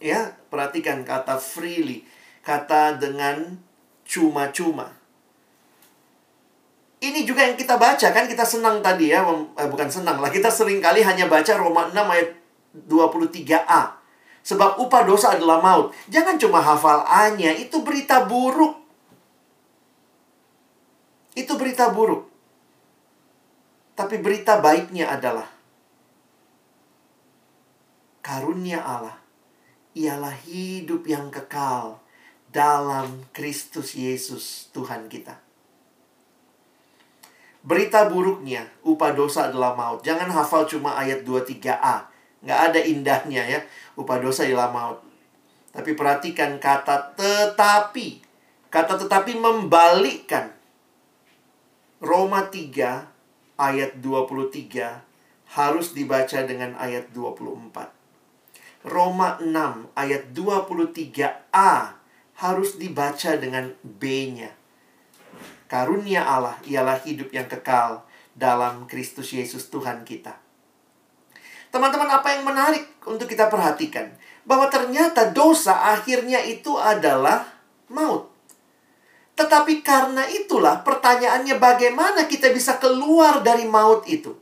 Ya, 0.00 0.40
perhatikan 0.48 1.04
kata 1.04 1.36
freely. 1.36 2.08
Kata 2.40 2.96
dengan 2.96 3.60
cuma-cuma. 4.08 4.97
Ini 6.98 7.22
juga 7.22 7.46
yang 7.46 7.54
kita 7.54 7.78
baca 7.78 8.10
kan 8.10 8.26
kita 8.26 8.42
senang 8.42 8.82
tadi 8.82 9.14
ya, 9.14 9.22
eh, 9.22 9.68
bukan 9.70 9.86
senang 9.86 10.18
lah. 10.18 10.30
Kita 10.34 10.50
sering 10.50 10.82
kali 10.82 11.06
hanya 11.06 11.30
baca 11.30 11.54
Roma 11.54 11.86
6 11.94 11.94
ayat 11.94 12.28
23a. 12.74 13.94
Sebab 14.42 14.82
upah 14.82 15.02
dosa 15.06 15.38
adalah 15.38 15.62
maut. 15.62 15.94
Jangan 16.10 16.40
cuma 16.40 16.58
hafal 16.58 17.06
A-nya, 17.06 17.54
itu 17.54 17.84
berita 17.86 18.26
buruk. 18.26 18.80
Itu 21.38 21.54
berita 21.54 21.94
buruk. 21.94 22.26
Tapi 23.94 24.18
berita 24.18 24.58
baiknya 24.58 25.10
adalah 25.10 25.46
karunia 28.22 28.82
Allah 28.82 29.18
ialah 29.98 30.36
hidup 30.46 31.08
yang 31.08 31.32
kekal 31.32 31.98
dalam 32.52 33.26
Kristus 33.34 33.98
Yesus 33.98 34.70
Tuhan 34.70 35.10
kita. 35.10 35.47
Berita 37.68 38.08
buruknya, 38.08 38.64
upah 38.80 39.12
dosa 39.12 39.52
adalah 39.52 39.76
maut. 39.76 40.00
Jangan 40.00 40.32
hafal 40.32 40.64
cuma 40.64 40.96
ayat 40.96 41.20
23a. 41.20 42.08
Nggak 42.40 42.60
ada 42.72 42.80
indahnya 42.80 43.44
ya. 43.44 43.60
Upah 43.92 44.16
dosa 44.24 44.48
adalah 44.48 44.72
maut. 44.72 45.04
Tapi 45.76 45.92
perhatikan 45.92 46.56
kata 46.56 47.12
tetapi. 47.12 48.24
Kata 48.72 48.96
tetapi 48.96 49.36
membalikkan. 49.36 50.56
Roma 52.00 52.48
3 52.48 53.04
ayat 53.60 54.00
23 54.00 55.04
harus 55.52 55.92
dibaca 55.92 56.38
dengan 56.48 56.72
ayat 56.80 57.12
24. 57.12 58.88
Roma 58.88 59.36
6 59.44 59.92
ayat 59.92 60.32
23a 60.32 62.00
harus 62.40 62.80
dibaca 62.80 63.30
dengan 63.36 63.76
B-nya. 63.84 64.57
Karunia 65.68 66.24
Allah 66.24 66.56
ialah 66.64 66.96
hidup 67.04 67.28
yang 67.28 67.44
kekal 67.44 68.08
dalam 68.32 68.88
Kristus 68.88 69.36
Yesus 69.36 69.68
Tuhan 69.68 70.02
kita. 70.08 70.32
Teman-teman, 71.68 72.08
apa 72.08 72.32
yang 72.32 72.48
menarik 72.48 72.96
untuk 73.04 73.28
kita 73.28 73.52
perhatikan? 73.52 74.08
Bahwa 74.48 74.72
ternyata 74.72 75.28
dosa 75.28 75.92
akhirnya 75.92 76.40
itu 76.40 76.72
adalah 76.80 77.44
maut. 77.92 78.32
Tetapi 79.36 79.84
karena 79.84 80.24
itulah 80.24 80.80
pertanyaannya 80.80 81.60
bagaimana 81.60 82.24
kita 82.24 82.48
bisa 82.50 82.80
keluar 82.80 83.44
dari 83.44 83.68
maut 83.68 84.08
itu? 84.08 84.32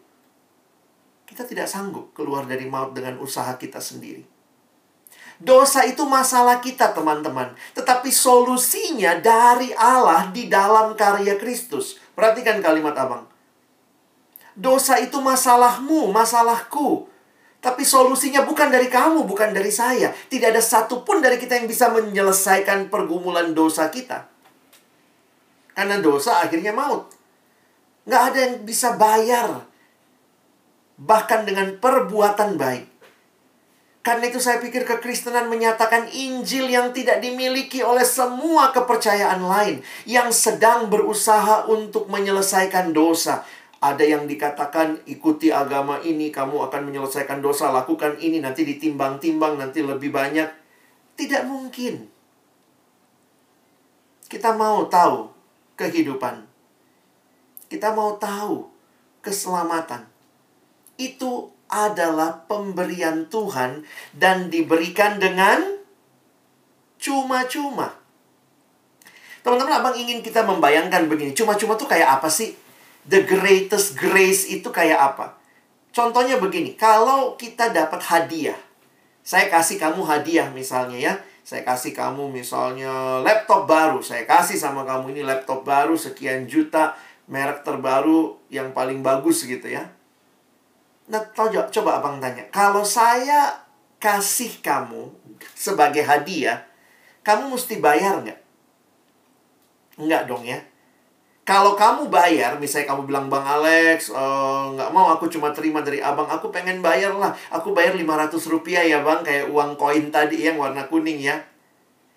Kita 1.26 1.42
tidak 1.42 1.66
sanggup 1.66 2.14
keluar 2.14 2.46
dari 2.46 2.70
maut 2.70 2.94
dengan 2.94 3.18
usaha 3.18 3.50
kita 3.58 3.82
sendiri. 3.82 4.35
Dosa 5.36 5.84
itu 5.84 6.00
masalah 6.08 6.64
kita, 6.64 6.96
teman-teman. 6.96 7.52
Tetapi 7.76 8.08
solusinya 8.08 9.20
dari 9.20 9.68
Allah 9.76 10.32
di 10.32 10.48
dalam 10.48 10.96
karya 10.96 11.36
Kristus. 11.36 12.00
Perhatikan 12.16 12.64
kalimat 12.64 12.96
abang. 12.96 13.28
Dosa 14.56 14.96
itu 14.96 15.20
masalahmu, 15.20 16.08
masalahku. 16.08 17.12
Tapi 17.60 17.84
solusinya 17.84 18.48
bukan 18.48 18.72
dari 18.72 18.88
kamu, 18.88 19.28
bukan 19.28 19.52
dari 19.52 19.68
saya. 19.68 20.08
Tidak 20.14 20.48
ada 20.48 20.64
satupun 20.64 21.20
dari 21.20 21.36
kita 21.36 21.60
yang 21.60 21.68
bisa 21.68 21.92
menyelesaikan 21.92 22.88
pergumulan 22.88 23.52
dosa 23.52 23.92
kita. 23.92 24.32
Karena 25.76 26.00
dosa 26.00 26.40
akhirnya 26.40 26.72
maut. 26.72 27.12
Nggak 28.08 28.22
ada 28.32 28.38
yang 28.38 28.54
bisa 28.64 28.96
bayar. 28.96 29.68
Bahkan 30.96 31.44
dengan 31.44 31.76
perbuatan 31.76 32.56
baik. 32.56 32.95
Karena 34.06 34.30
itu 34.30 34.38
saya 34.38 34.62
pikir 34.62 34.86
kekristenan 34.86 35.50
menyatakan 35.50 36.06
Injil 36.06 36.70
yang 36.70 36.94
tidak 36.94 37.18
dimiliki 37.18 37.82
oleh 37.82 38.06
semua 38.06 38.70
kepercayaan 38.70 39.42
lain 39.42 39.82
yang 40.06 40.30
sedang 40.30 40.86
berusaha 40.86 41.66
untuk 41.66 42.06
menyelesaikan 42.06 42.94
dosa. 42.94 43.42
Ada 43.82 44.06
yang 44.06 44.30
dikatakan 44.30 45.02
ikuti 45.10 45.50
agama 45.50 45.98
ini 46.06 46.30
kamu 46.30 46.70
akan 46.70 46.86
menyelesaikan 46.86 47.42
dosa, 47.42 47.74
lakukan 47.74 48.14
ini 48.22 48.38
nanti 48.38 48.62
ditimbang-timbang 48.62 49.58
nanti 49.58 49.82
lebih 49.82 50.14
banyak. 50.14 50.54
Tidak 51.18 51.42
mungkin. 51.42 52.06
Kita 54.30 54.54
mau 54.54 54.86
tahu 54.86 55.34
kehidupan. 55.74 56.46
Kita 57.66 57.90
mau 57.90 58.14
tahu 58.22 58.70
keselamatan. 59.18 60.06
Itu 60.94 61.55
adalah 61.66 62.46
pemberian 62.46 63.26
Tuhan 63.26 63.82
dan 64.14 64.48
diberikan 64.48 65.18
dengan 65.18 65.62
cuma-cuma. 66.96 67.94
Teman-teman, 69.42 69.78
abang 69.78 69.94
ingin 69.94 70.26
kita 70.26 70.42
membayangkan 70.42 71.06
begini. 71.06 71.30
Cuma-cuma 71.30 71.78
tuh 71.78 71.86
kayak 71.86 72.18
apa 72.18 72.26
sih? 72.26 72.54
The 73.06 73.22
greatest 73.22 73.94
grace 73.94 74.50
itu 74.50 74.66
kayak 74.74 74.98
apa? 74.98 75.38
Contohnya 75.94 76.42
begini, 76.42 76.74
kalau 76.74 77.38
kita 77.38 77.70
dapat 77.70 78.02
hadiah. 78.02 78.58
Saya 79.26 79.50
kasih 79.50 79.78
kamu 79.78 80.02
hadiah 80.06 80.50
misalnya 80.50 80.98
ya. 80.98 81.14
Saya 81.46 81.62
kasih 81.62 81.94
kamu 81.94 82.30
misalnya 82.30 83.22
laptop 83.22 83.70
baru. 83.70 84.02
Saya 84.02 84.26
kasih 84.26 84.58
sama 84.58 84.82
kamu 84.82 85.14
ini 85.14 85.22
laptop 85.22 85.62
baru 85.62 85.94
sekian 85.94 86.50
juta. 86.50 86.98
Merek 87.30 87.62
terbaru 87.62 88.38
yang 88.50 88.74
paling 88.74 89.02
bagus 89.02 89.46
gitu 89.46 89.66
ya. 89.66 89.86
Nah, 91.06 91.22
coba, 91.30 91.70
coba 91.70 91.90
abang 92.02 92.16
tanya. 92.18 92.42
Kalau 92.50 92.82
saya 92.82 93.54
kasih 94.02 94.58
kamu 94.58 95.10
sebagai 95.54 96.02
hadiah, 96.02 96.66
kamu 97.22 97.54
mesti 97.54 97.78
bayar 97.78 98.22
nggak? 98.22 98.40
Enggak 100.02 100.22
dong 100.28 100.44
ya. 100.44 100.60
Kalau 101.46 101.78
kamu 101.78 102.10
bayar, 102.10 102.58
misalnya 102.58 102.90
kamu 102.90 103.06
bilang 103.06 103.30
Bang 103.30 103.46
Alex, 103.46 104.10
uh, 104.10 104.74
nggak 104.74 104.90
mau 104.90 105.14
aku 105.14 105.30
cuma 105.30 105.54
terima 105.54 105.78
dari 105.78 106.02
abang, 106.02 106.26
aku 106.26 106.50
pengen 106.50 106.82
bayar 106.82 107.14
lah. 107.14 107.30
Aku 107.54 107.70
bayar 107.70 107.94
500 107.94 108.34
rupiah 108.50 108.82
ya 108.82 108.98
bang, 109.06 109.22
kayak 109.22 109.54
uang 109.54 109.78
koin 109.78 110.10
tadi 110.10 110.42
yang 110.42 110.58
warna 110.58 110.90
kuning 110.90 111.22
ya. 111.22 111.38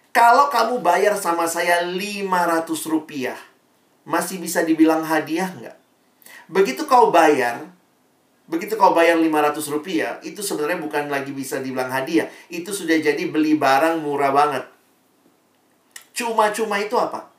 Kalau 0.10 0.50
kamu 0.50 0.82
bayar 0.82 1.14
sama 1.14 1.46
saya 1.46 1.86
500 1.86 2.66
rupiah, 2.90 3.38
masih 4.02 4.42
bisa 4.42 4.66
dibilang 4.66 5.06
hadiah 5.06 5.54
nggak? 5.54 5.78
Begitu 6.50 6.90
kau 6.90 7.14
bayar, 7.14 7.70
begitu 8.50 8.74
kau 8.74 8.98
bayar 8.98 9.22
500 9.22 9.62
rupiah, 9.70 10.18
itu 10.26 10.42
sebenarnya 10.42 10.82
bukan 10.82 11.06
lagi 11.08 11.30
bisa 11.30 11.62
dibilang 11.62 11.94
hadiah. 11.94 12.26
Itu 12.50 12.74
sudah 12.74 12.98
jadi 12.98 13.30
beli 13.30 13.56
barang 13.56 14.02
murah 14.02 14.34
banget. 14.34 14.66
Cuma-cuma 16.18 16.82
itu 16.82 16.98
apa? 16.98 17.30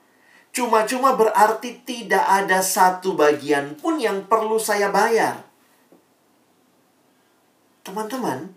Cuma-cuma 0.55 1.19
berarti 1.19 1.83
tidak 1.83 2.23
ada 2.23 2.63
satu 2.63 3.19
bagian 3.19 3.75
pun 3.75 3.99
yang 3.99 4.25
perlu 4.31 4.57
saya 4.57 4.89
bayar. 4.95 5.43
Teman-teman, 7.83 8.55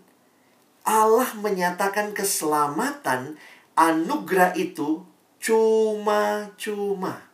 Allah 0.86 1.30
menyatakan 1.38 2.14
keselamatan 2.14 3.34
anugerah 3.74 4.54
itu 4.54 5.02
cuma-cuma. 5.42 7.24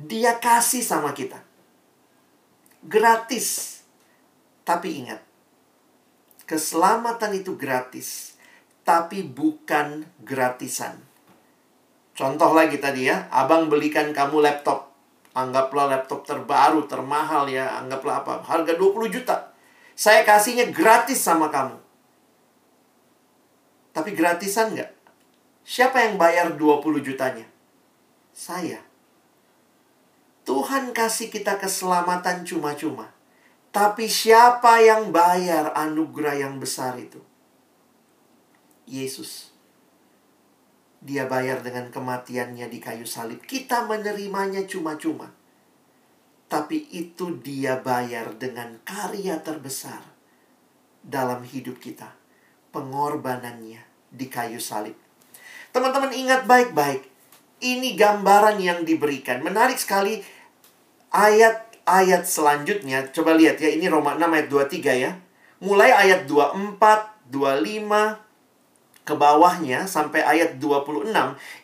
Dia 0.00 0.40
kasih 0.40 0.80
sama 0.80 1.12
kita. 1.12 1.49
Gratis. 2.80 3.80
Tapi 4.64 5.04
ingat, 5.04 5.20
keselamatan 6.48 7.36
itu 7.36 7.58
gratis, 7.58 8.38
tapi 8.86 9.20
bukan 9.26 10.08
gratisan. 10.24 10.96
Contoh 12.16 12.52
lagi 12.52 12.80
tadi 12.80 13.08
ya, 13.08 13.28
abang 13.32 13.68
belikan 13.68 14.12
kamu 14.12 14.44
laptop. 14.44 14.92
Anggaplah 15.30 15.86
laptop 15.88 16.26
terbaru, 16.26 16.84
termahal 16.90 17.46
ya, 17.46 17.78
anggaplah 17.78 18.24
apa, 18.24 18.42
harga 18.44 18.74
20 18.74 19.08
juta. 19.08 19.54
Saya 19.94 20.24
kasihnya 20.24 20.72
gratis 20.72 21.20
sama 21.20 21.52
kamu. 21.52 21.76
Tapi 23.92 24.10
gratisan 24.16 24.72
nggak? 24.72 24.90
Siapa 25.66 26.02
yang 26.08 26.18
bayar 26.18 26.56
20 26.56 27.04
jutanya? 27.04 27.46
Saya. 28.32 28.89
Tuhan 30.50 30.90
kasih 30.90 31.30
kita 31.30 31.62
keselamatan 31.62 32.42
cuma-cuma. 32.42 33.14
Tapi 33.70 34.10
siapa 34.10 34.82
yang 34.82 35.14
bayar 35.14 35.70
anugerah 35.78 36.42
yang 36.42 36.58
besar 36.58 36.98
itu? 36.98 37.22
Yesus 38.90 39.54
dia 41.00 41.24
bayar 41.30 41.62
dengan 41.62 41.88
kematiannya 41.88 42.66
di 42.66 42.82
kayu 42.82 43.06
salib. 43.06 43.40
Kita 43.46 43.86
menerimanya 43.86 44.66
cuma-cuma. 44.68 45.32
Tapi 46.50 46.90
itu 46.92 47.40
dia 47.40 47.78
bayar 47.78 48.34
dengan 48.36 48.76
karya 48.84 49.38
terbesar 49.40 50.02
dalam 51.00 51.40
hidup 51.46 51.78
kita. 51.78 52.10
Pengorbanannya 52.74 53.80
di 54.10 54.26
kayu 54.26 54.58
salib. 54.58 54.98
Teman-teman 55.70 56.10
ingat 56.10 56.44
baik-baik. 56.44 57.06
Ini 57.62 57.96
gambaran 57.96 58.58
yang 58.60 58.82
diberikan. 58.84 59.40
Menarik 59.40 59.78
sekali 59.78 60.20
ayat-ayat 61.10 62.26
selanjutnya. 62.26 63.06
Coba 63.10 63.34
lihat 63.34 63.58
ya, 63.62 63.70
ini 63.70 63.86
Roma 63.86 64.18
6 64.18 64.26
ayat 64.26 64.48
23 64.48 64.94
ya. 64.96 65.10
Mulai 65.60 65.92
ayat 65.92 66.24
24, 66.24 66.80
25, 67.28 68.30
ke 69.10 69.14
bawahnya 69.18 69.90
sampai 69.90 70.22
ayat 70.22 70.62
26 70.62 71.10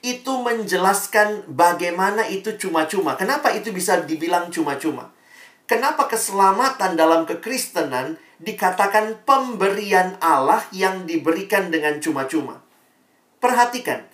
itu 0.03 0.33
menjelaskan 0.43 1.47
bagaimana 1.47 2.27
itu 2.27 2.59
cuma-cuma. 2.59 3.15
Kenapa 3.15 3.55
itu 3.55 3.71
bisa 3.71 4.03
dibilang 4.03 4.51
cuma-cuma? 4.51 5.15
Kenapa 5.71 6.11
keselamatan 6.11 6.99
dalam 6.99 7.23
kekristenan 7.23 8.19
dikatakan 8.43 9.23
pemberian 9.23 10.19
Allah 10.19 10.63
yang 10.75 11.07
diberikan 11.07 11.71
dengan 11.71 12.03
cuma-cuma? 12.03 12.63
Perhatikan. 13.39 14.07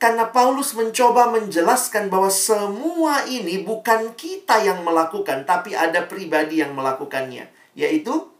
Karena 0.00 0.32
Paulus 0.32 0.72
mencoba 0.72 1.28
menjelaskan 1.28 2.08
bahwa 2.08 2.32
semua 2.32 3.28
ini 3.28 3.60
bukan 3.60 4.16
kita 4.16 4.64
yang 4.64 4.80
melakukan, 4.80 5.44
tapi 5.44 5.76
ada 5.76 6.08
pribadi 6.08 6.64
yang 6.64 6.72
melakukannya, 6.72 7.52
yaitu 7.76 8.32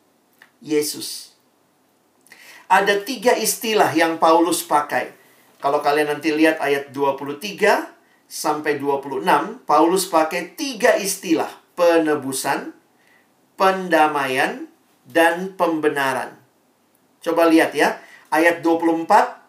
Yesus 0.65 1.31
ada 2.71 3.03
tiga 3.03 3.35
istilah 3.35 3.91
yang 3.91 4.23
Paulus 4.23 4.63
pakai. 4.63 5.11
Kalau 5.59 5.83
kalian 5.83 6.15
nanti 6.15 6.31
lihat 6.31 6.63
ayat 6.63 6.95
23 6.95 7.91
sampai 8.31 8.79
26, 8.79 9.67
Paulus 9.67 10.07
pakai 10.07 10.55
tiga 10.55 10.95
istilah. 10.95 11.51
Penebusan, 11.75 12.71
pendamaian, 13.59 14.71
dan 15.03 15.59
pembenaran. 15.59 16.39
Coba 17.19 17.51
lihat 17.51 17.75
ya. 17.75 17.99
Ayat 18.31 18.63
24 18.63 19.40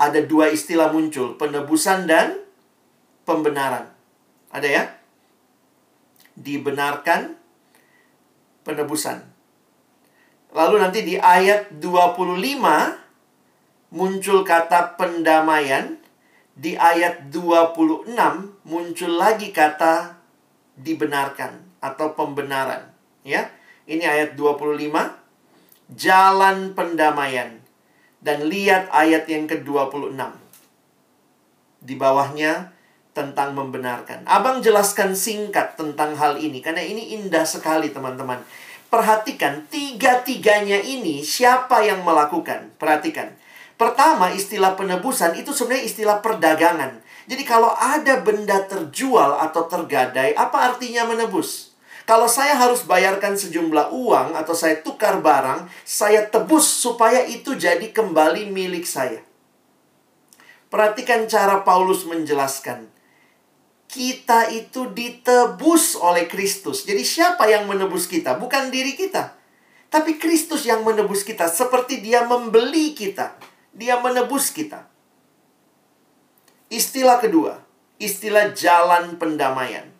ada 0.00 0.24
dua 0.24 0.48
istilah 0.48 0.88
muncul. 0.88 1.36
Penebusan 1.36 2.08
dan 2.08 2.40
pembenaran. 3.28 3.92
Ada 4.48 4.64
ya? 4.64 4.84
Dibenarkan, 6.40 7.36
penebusan. 8.64 9.20
Lalu 10.56 10.80
nanti 10.80 11.04
di 11.04 11.20
ayat 11.20 11.68
25 11.76 12.40
muncul 13.92 14.40
kata 14.40 14.96
pendamaian. 14.96 16.00
Di 16.60 16.76
ayat 16.76 17.32
26 17.32 18.12
muncul 18.68 19.12
lagi 19.16 19.48
kata 19.48 20.20
dibenarkan 20.76 21.80
atau 21.80 22.12
pembenaran. 22.12 22.92
Ya, 23.24 23.48
ini 23.84 24.04
ayat 24.04 24.36
25 24.36 25.20
jalan 25.92 26.72
pendamaian. 26.76 27.59
Dan 28.20 28.52
lihat 28.52 28.92
ayat 28.92 29.24
yang 29.26 29.48
ke-26. 29.48 30.20
Di 31.80 31.94
bawahnya 31.96 32.76
tentang 33.10 33.56
membenarkan. 33.56 34.22
Abang 34.28 34.62
jelaskan 34.62 35.16
singkat 35.16 35.74
tentang 35.74 36.14
hal 36.14 36.38
ini 36.38 36.62
karena 36.62 36.84
ini 36.84 37.16
indah 37.18 37.42
sekali 37.42 37.90
teman-teman. 37.90 38.44
Perhatikan, 38.90 39.70
tiga-tiganya 39.70 40.82
ini 40.82 41.22
siapa 41.22 41.80
yang 41.86 42.02
melakukan? 42.02 42.74
Perhatikan. 42.74 43.30
Pertama, 43.78 44.34
istilah 44.34 44.74
penebusan 44.74 45.38
itu 45.38 45.54
sebenarnya 45.54 45.86
istilah 45.86 46.18
perdagangan. 46.18 47.00
Jadi 47.30 47.46
kalau 47.46 47.70
ada 47.70 48.18
benda 48.20 48.66
terjual 48.66 49.38
atau 49.38 49.70
tergadai, 49.70 50.34
apa 50.34 50.74
artinya 50.74 51.06
menebus? 51.06 51.69
Kalau 52.10 52.26
saya 52.26 52.58
harus 52.58 52.82
bayarkan 52.90 53.38
sejumlah 53.38 53.94
uang 53.94 54.34
atau 54.34 54.50
saya 54.50 54.82
tukar 54.82 55.22
barang, 55.22 55.70
saya 55.86 56.26
tebus 56.26 56.66
supaya 56.66 57.22
itu 57.22 57.54
jadi 57.54 57.86
kembali 57.94 58.50
milik 58.50 58.82
saya. 58.82 59.22
Perhatikan 60.66 61.30
cara 61.30 61.62
Paulus 61.62 62.02
menjelaskan 62.10 62.90
kita 63.86 64.50
itu 64.50 64.90
ditebus 64.90 65.94
oleh 66.02 66.26
Kristus. 66.26 66.82
Jadi 66.82 67.06
siapa 67.06 67.46
yang 67.46 67.70
menebus 67.70 68.10
kita? 68.10 68.34
Bukan 68.42 68.74
diri 68.74 68.98
kita. 68.98 69.38
Tapi 69.86 70.18
Kristus 70.18 70.66
yang 70.66 70.82
menebus 70.82 71.22
kita 71.22 71.46
seperti 71.46 72.02
dia 72.02 72.26
membeli 72.26 72.90
kita. 72.90 73.38
Dia 73.70 74.02
menebus 74.02 74.50
kita. 74.50 74.90
Istilah 76.74 77.22
kedua, 77.22 77.62
istilah 78.02 78.50
jalan 78.50 79.14
pendamaian. 79.14 79.99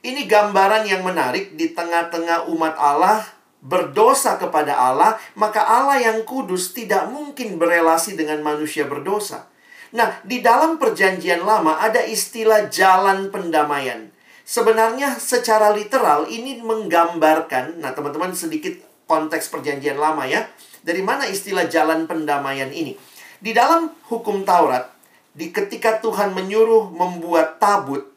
Ini 0.00 0.24
gambaran 0.24 0.88
yang 0.88 1.04
menarik 1.04 1.60
di 1.60 1.76
tengah-tengah 1.76 2.48
umat 2.48 2.72
Allah 2.80 3.20
berdosa 3.60 4.40
kepada 4.40 4.72
Allah, 4.72 5.20
maka 5.36 5.60
Allah 5.60 6.00
yang 6.00 6.24
kudus 6.24 6.72
tidak 6.72 7.12
mungkin 7.12 7.60
berelasi 7.60 8.16
dengan 8.16 8.40
manusia 8.40 8.88
berdosa. 8.88 9.52
Nah, 9.92 10.16
di 10.24 10.40
dalam 10.40 10.80
perjanjian 10.80 11.44
lama 11.44 11.76
ada 11.76 12.00
istilah 12.00 12.72
jalan 12.72 13.28
pendamaian. 13.28 14.08
Sebenarnya 14.48 15.20
secara 15.20 15.70
literal 15.76 16.26
ini 16.26 16.58
menggambarkan, 16.64 17.78
nah 17.78 17.94
teman-teman 17.94 18.34
sedikit 18.34 18.80
konteks 19.06 19.52
perjanjian 19.52 20.00
lama 20.00 20.26
ya. 20.26 20.48
Dari 20.80 21.04
mana 21.04 21.28
istilah 21.28 21.68
jalan 21.68 22.08
pendamaian 22.08 22.72
ini? 22.72 22.96
Di 23.36 23.52
dalam 23.52 23.92
hukum 24.08 24.48
Taurat, 24.48 24.88
di 25.36 25.52
ketika 25.54 26.00
Tuhan 26.02 26.34
menyuruh 26.34 26.90
membuat 26.90 27.62
tabut, 27.62 28.09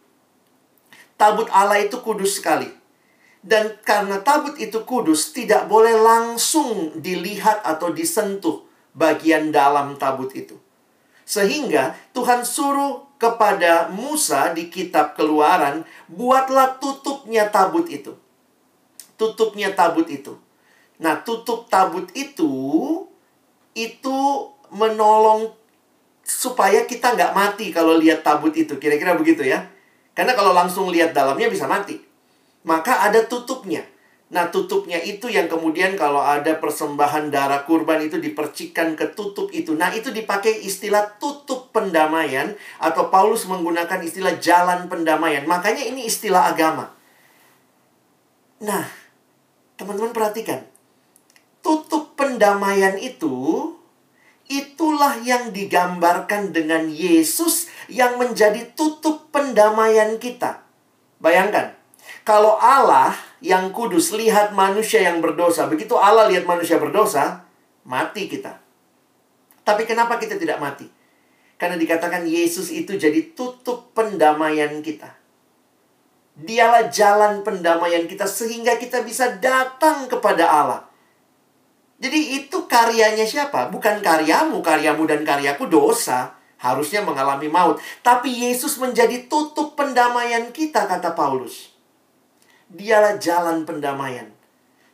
tabut 1.24 1.48
Allah 1.56 1.80
itu 1.80 2.04
kudus 2.04 2.44
sekali. 2.44 2.68
Dan 3.40 3.80
karena 3.88 4.20
tabut 4.20 4.60
itu 4.60 4.84
kudus, 4.84 5.32
tidak 5.32 5.72
boleh 5.72 5.96
langsung 5.96 7.00
dilihat 7.00 7.64
atau 7.64 7.96
disentuh 7.96 8.68
bagian 8.92 9.56
dalam 9.56 9.96
tabut 9.96 10.36
itu. 10.36 10.60
Sehingga 11.24 11.96
Tuhan 12.12 12.44
suruh 12.44 13.08
kepada 13.16 13.88
Musa 13.88 14.52
di 14.52 14.68
kitab 14.68 15.16
keluaran, 15.16 15.88
buatlah 16.12 16.80
tutupnya 16.84 17.48
tabut 17.48 17.88
itu. 17.88 18.16
Tutupnya 19.16 19.72
tabut 19.72 20.12
itu. 20.12 20.36
Nah, 21.00 21.24
tutup 21.24 21.72
tabut 21.72 22.12
itu, 22.16 22.52
itu 23.76 24.18
menolong 24.72 25.52
supaya 26.24 26.84
kita 26.88 27.16
nggak 27.16 27.36
mati 27.36 27.72
kalau 27.72 27.96
lihat 27.96 28.24
tabut 28.24 28.56
itu. 28.56 28.76
Kira-kira 28.76 29.16
begitu 29.16 29.44
ya. 29.44 29.73
Karena 30.14 30.38
kalau 30.38 30.54
langsung 30.54 30.94
lihat 30.94 31.12
dalamnya 31.12 31.50
bisa 31.50 31.66
mati 31.66 32.14
maka 32.64 33.08
ada 33.08 33.28
tutupnya. 33.28 33.84
Nah, 34.34 34.50
tutupnya 34.50 34.98
itu 34.98 35.30
yang 35.30 35.46
kemudian 35.46 35.94
kalau 35.94 36.18
ada 36.18 36.58
persembahan 36.58 37.30
darah 37.30 37.70
kurban 37.70 38.02
itu 38.02 38.18
dipercikan 38.18 38.98
ke 38.98 39.14
tutup 39.14 39.54
itu. 39.54 39.78
Nah, 39.78 39.94
itu 39.94 40.10
dipakai 40.10 40.66
istilah 40.66 41.22
tutup 41.22 41.70
pendamaian 41.70 42.58
atau 42.82 43.14
Paulus 43.14 43.46
menggunakan 43.46 44.02
istilah 44.02 44.42
jalan 44.42 44.90
pendamaian. 44.90 45.46
Makanya 45.46 45.86
ini 45.86 46.10
istilah 46.10 46.50
agama. 46.50 46.90
Nah, 48.58 48.90
teman-teman 49.78 50.18
perhatikan. 50.18 50.66
Tutup 51.62 52.18
pendamaian 52.18 52.98
itu 52.98 53.70
itulah 54.48 55.20
yang 55.24 55.56
digambarkan 55.56 56.52
dengan 56.52 56.92
Yesus 56.92 57.72
yang 57.88 58.20
menjadi 58.20 58.76
tutup 58.76 59.32
pendamaian 59.32 60.20
kita. 60.20 60.64
Bayangkan, 61.24 61.76
kalau 62.28 62.60
Allah 62.60 63.16
yang 63.44 63.72
kudus 63.76 64.16
lihat 64.16 64.56
manusia 64.56 65.04
yang 65.04 65.20
berdosa, 65.20 65.68
begitu 65.68 65.96
Allah 65.96 66.28
lihat 66.32 66.48
manusia 66.48 66.80
berdosa, 66.80 67.44
mati 67.84 68.28
kita. 68.32 68.60
Tapi 69.64 69.88
kenapa 69.88 70.20
kita 70.20 70.36
tidak 70.36 70.60
mati? 70.60 70.88
Karena 71.56 71.80
dikatakan 71.80 72.28
Yesus 72.28 72.72
itu 72.76 73.00
jadi 73.00 73.32
tutup 73.32 73.96
pendamaian 73.96 74.84
kita. 74.84 75.16
Dialah 76.34 76.92
jalan 76.92 77.46
pendamaian 77.46 78.04
kita 78.10 78.28
sehingga 78.28 78.76
kita 78.76 79.06
bisa 79.06 79.40
datang 79.40 80.12
kepada 80.12 80.44
Allah. 80.50 80.82
Jadi 82.04 82.44
itu 82.44 82.68
karyanya 82.68 83.24
siapa? 83.24 83.72
Bukan 83.72 84.04
karyamu, 84.04 84.60
karyamu 84.60 85.08
dan 85.08 85.24
karyaku 85.24 85.72
dosa. 85.72 86.36
Harusnya 86.60 87.00
mengalami 87.00 87.48
maut. 87.48 87.80
Tapi 88.04 88.44
Yesus 88.44 88.76
menjadi 88.76 89.32
tutup 89.32 89.80
pendamaian 89.80 90.52
kita, 90.52 90.84
kata 90.84 91.16
Paulus. 91.16 91.72
Dialah 92.68 93.24
jalan 93.24 93.64
pendamaian. 93.64 94.28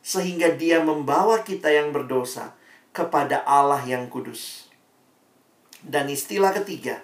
Sehingga 0.05 0.53
dia 0.53 0.85
membawa 0.85 1.41
kita 1.41 1.73
yang 1.73 1.89
berdosa 1.89 2.53
kepada 2.93 3.41
Allah 3.41 3.81
yang 3.89 4.05
kudus. 4.05 4.69
Dan 5.81 6.13
istilah 6.13 6.53
ketiga, 6.53 7.01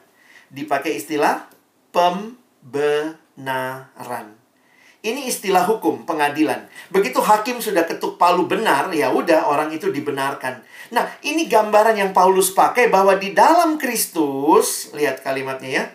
dipakai 0.53 1.01
istilah 1.01 1.49
pembenaran. 1.89 3.17
Ini 5.05 5.29
istilah 5.29 5.69
hukum 5.69 6.01
pengadilan. 6.01 6.65
Begitu 6.89 7.21
hakim 7.21 7.61
sudah 7.61 7.85
ketuk 7.85 8.17
palu 8.17 8.49
benar, 8.49 8.89
ya 8.89 9.13
udah 9.13 9.45
orang 9.45 9.69
itu 9.69 9.93
dibenarkan. 9.93 10.65
Nah, 10.89 11.05
ini 11.21 11.45
gambaran 11.45 11.93
yang 11.93 12.09
Paulus 12.09 12.49
pakai 12.49 12.89
bahwa 12.89 13.13
di 13.13 13.29
dalam 13.37 13.77
Kristus, 13.77 14.89
lihat 14.97 15.21
kalimatnya 15.21 15.69
ya. 15.69 15.85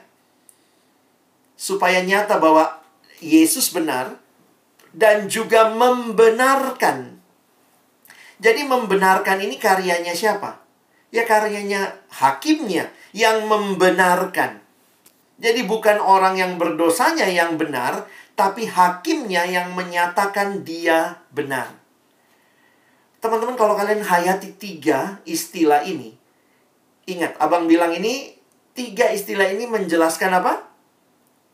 Supaya 1.59 2.07
nyata 2.07 2.39
bahwa 2.39 2.79
Yesus 3.19 3.75
benar, 3.75 4.15
dan 4.95 5.27
juga 5.27 5.75
membenarkan. 5.75 7.19
Jadi 8.39 8.63
membenarkan 8.63 9.43
ini 9.43 9.59
karyanya 9.59 10.15
siapa? 10.15 10.63
Ya 11.11 11.27
karyanya 11.27 11.99
hakimnya 12.15 12.95
yang 13.11 13.51
membenarkan. 13.51 14.63
Jadi 15.41 15.65
bukan 15.65 15.97
orang 15.99 16.37
yang 16.37 16.61
berdosanya 16.61 17.25
yang 17.25 17.57
benar, 17.57 18.05
tapi 18.41 18.65
hakimnya 18.65 19.45
yang 19.45 19.77
menyatakan 19.77 20.65
dia 20.65 21.21
benar. 21.29 21.77
Teman-teman 23.21 23.53
kalau 23.53 23.77
kalian 23.77 24.01
hayati 24.01 24.57
tiga 24.57 25.21
istilah 25.29 25.85
ini, 25.85 26.17
ingat 27.05 27.37
abang 27.37 27.69
bilang 27.69 27.93
ini 27.93 28.33
tiga 28.73 29.13
istilah 29.13 29.45
ini 29.45 29.69
menjelaskan 29.69 30.41
apa? 30.41 30.65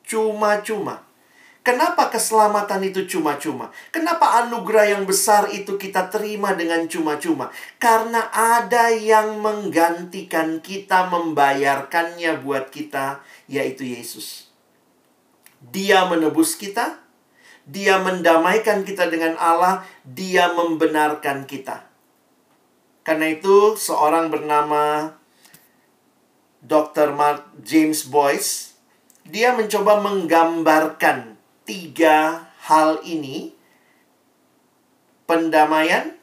Cuma-cuma. 0.06 1.02
Kenapa 1.66 2.06
keselamatan 2.06 2.86
itu 2.86 3.18
cuma-cuma? 3.18 3.74
Kenapa 3.90 4.46
anugerah 4.46 4.94
yang 4.94 5.02
besar 5.02 5.50
itu 5.50 5.74
kita 5.74 6.06
terima 6.06 6.54
dengan 6.54 6.86
cuma-cuma? 6.86 7.50
Karena 7.82 8.30
ada 8.30 8.94
yang 8.94 9.42
menggantikan 9.42 10.62
kita, 10.62 11.10
membayarkannya 11.10 12.38
buat 12.46 12.70
kita, 12.70 13.18
yaitu 13.50 13.82
Yesus. 13.82 14.45
Dia 15.60 16.06
menebus 16.06 16.54
kita, 16.56 17.00
dia 17.66 17.98
mendamaikan 17.98 18.86
kita 18.86 19.10
dengan 19.10 19.34
Allah, 19.40 19.82
dia 20.06 20.52
membenarkan 20.54 21.48
kita. 21.48 21.88
Karena 23.06 23.30
itu, 23.30 23.78
seorang 23.78 24.30
bernama 24.30 25.14
Dr. 26.62 27.14
Mark 27.14 27.46
James 27.62 28.06
Boyce, 28.06 28.74
dia 29.26 29.54
mencoba 29.54 29.98
menggambarkan 30.02 31.38
tiga 31.66 32.46
hal 32.62 33.02
ini 33.02 33.54
pendamaian, 35.26 36.14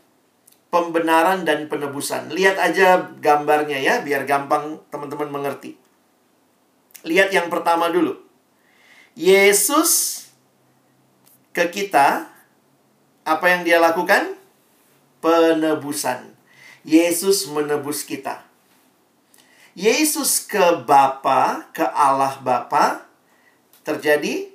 pembenaran 0.71 1.43
dan 1.43 1.67
penebusan. 1.67 2.31
Lihat 2.31 2.55
aja 2.55 3.11
gambarnya 3.19 3.77
ya 3.83 3.99
biar 3.99 4.23
gampang 4.23 4.79
teman-teman 4.87 5.29
mengerti. 5.29 5.75
Lihat 7.03 7.35
yang 7.35 7.51
pertama 7.51 7.91
dulu. 7.91 8.22
Yesus 9.13 10.25
ke 11.53 11.69
kita 11.69 12.33
apa 13.23 13.45
yang 13.47 13.61
dia 13.61 13.77
lakukan? 13.77 14.35
Penebusan. 15.21 16.33
Yesus 16.83 17.47
menebus 17.47 18.03
kita. 18.03 18.43
Yesus 19.73 20.43
ke 20.43 20.83
Bapa, 20.85 21.71
ke 21.73 21.81
Allah 21.81 22.37
Bapa 22.43 23.07
terjadi 23.81 24.51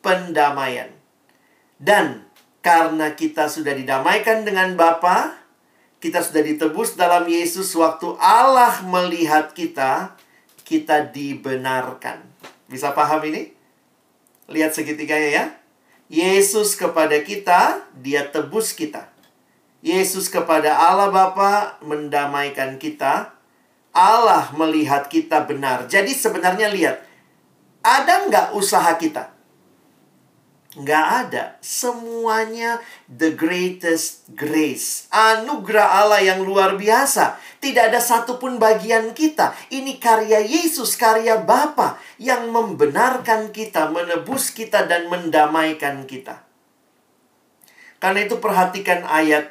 pendamaian. 0.00 0.88
Dan 1.76 2.24
karena 2.60 3.16
kita 3.16 3.48
sudah 3.48 3.72
didamaikan 3.74 4.44
dengan 4.44 4.76
Bapa, 4.76 5.40
kita 6.00 6.24
sudah 6.24 6.40
ditebus 6.40 6.96
dalam 6.96 7.28
Yesus 7.28 7.72
waktu 7.76 8.16
Allah 8.16 8.80
melihat 8.86 9.52
kita, 9.52 10.16
kita 10.64 11.10
dibenarkan. 11.12 12.24
Bisa 12.70 12.94
paham 12.94 13.20
ini? 13.28 13.59
Lihat 14.50 14.74
segitiganya 14.74 15.30
ya. 15.30 15.44
Yesus 16.10 16.74
kepada 16.74 17.22
kita, 17.22 17.86
dia 18.02 18.26
tebus 18.26 18.74
kita. 18.74 19.06
Yesus 19.80 20.26
kepada 20.26 20.74
Allah 20.74 21.08
Bapa 21.08 21.78
mendamaikan 21.86 22.76
kita. 22.76 23.32
Allah 23.94 24.50
melihat 24.58 25.06
kita 25.06 25.46
benar. 25.46 25.86
Jadi 25.86 26.10
sebenarnya 26.10 26.68
lihat, 26.70 27.02
ada 27.80 28.26
nggak 28.28 28.46
usaha 28.58 28.90
kita? 28.98 29.32
Nggak 30.70 31.06
ada. 31.26 31.58
Semuanya 31.58 32.78
the 33.10 33.34
greatest 33.34 34.30
grace. 34.38 35.10
Anugerah 35.10 36.06
Allah 36.06 36.22
yang 36.22 36.46
luar 36.46 36.78
biasa. 36.78 37.34
Tidak 37.58 37.90
ada 37.90 37.98
satupun 37.98 38.62
bagian 38.62 39.10
kita. 39.10 39.50
Ini 39.74 39.98
karya 39.98 40.38
Yesus, 40.38 40.94
karya 40.94 41.42
Bapa 41.42 41.98
yang 42.22 42.54
membenarkan 42.54 43.50
kita, 43.50 43.90
menebus 43.90 44.54
kita, 44.54 44.86
dan 44.86 45.10
mendamaikan 45.10 46.06
kita. 46.06 46.46
Karena 47.98 48.22
itu 48.22 48.38
perhatikan 48.38 49.02
ayat 49.04 49.50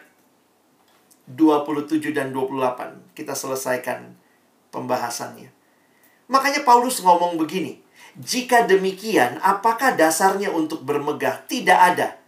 27 1.27 2.15
dan 2.15 2.31
28. 2.31 3.13
Kita 3.13 3.35
selesaikan 3.35 4.15
pembahasannya. 4.71 5.51
Makanya 6.31 6.63
Paulus 6.63 7.03
ngomong 7.03 7.35
begini. 7.35 7.88
Jika 8.19 8.67
demikian, 8.67 9.39
apakah 9.39 9.95
dasarnya 9.95 10.51
untuk 10.51 10.83
bermegah? 10.83 11.39
Tidak 11.47 11.79
ada. 11.79 12.19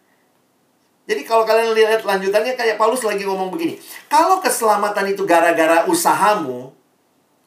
Jadi 1.04 1.28
kalau 1.28 1.44
kalian 1.44 1.76
lihat 1.76 2.08
lanjutannya 2.08 2.56
kayak 2.56 2.80
Paulus 2.80 3.04
lagi 3.04 3.28
ngomong 3.28 3.52
begini. 3.52 3.76
Kalau 4.08 4.40
keselamatan 4.40 5.12
itu 5.12 5.28
gara-gara 5.28 5.84
usahamu, 5.92 6.72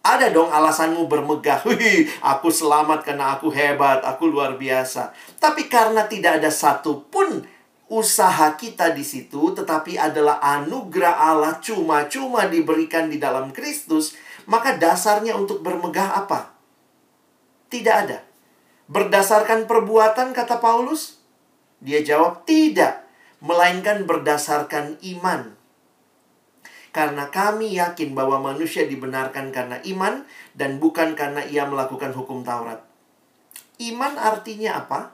ada 0.05 0.29
dong 0.29 0.53
alasanmu 0.53 1.09
bermegah. 1.09 1.65
Wih, 1.73 2.05
aku 2.21 2.53
selamat 2.53 3.01
karena 3.09 3.33
aku 3.33 3.49
hebat, 3.49 4.05
aku 4.05 4.29
luar 4.29 4.61
biasa. 4.61 5.17
Tapi 5.41 5.65
karena 5.73 6.05
tidak 6.05 6.45
ada 6.45 6.53
satupun 6.53 7.49
usaha 7.89 8.53
kita 8.61 8.93
di 8.93 9.01
situ, 9.01 9.57
tetapi 9.57 9.97
adalah 9.97 10.45
anugerah 10.45 11.33
Allah 11.33 11.57
cuma-cuma 11.65 12.45
diberikan 12.45 13.09
di 13.09 13.17
dalam 13.17 13.49
Kristus, 13.57 14.13
maka 14.45 14.77
dasarnya 14.77 15.33
untuk 15.33 15.65
bermegah 15.65 16.13
apa? 16.21 16.53
Tidak 17.73 17.97
ada. 17.97 18.34
Berdasarkan 18.85 19.65
perbuatan, 19.65 20.37
kata 20.37 20.61
Paulus, 20.61 21.17
dia 21.81 22.05
jawab 22.05 22.45
tidak, 22.45 23.05
melainkan 23.41 24.05
berdasarkan 24.05 25.01
iman. 25.01 25.57
Karena 26.95 27.27
kami 27.33 27.75
yakin 27.75 28.15
bahwa 28.15 28.39
manusia 28.39 28.87
dibenarkan 28.87 29.51
karena 29.51 29.83
iman 29.83 30.23
dan 30.55 30.79
bukan 30.79 31.19
karena 31.19 31.43
ia 31.43 31.67
melakukan 31.67 32.15
hukum 32.15 32.47
Taurat. 32.47 32.87
Iman 33.83 34.15
artinya 34.15 34.79
apa? 34.79 35.11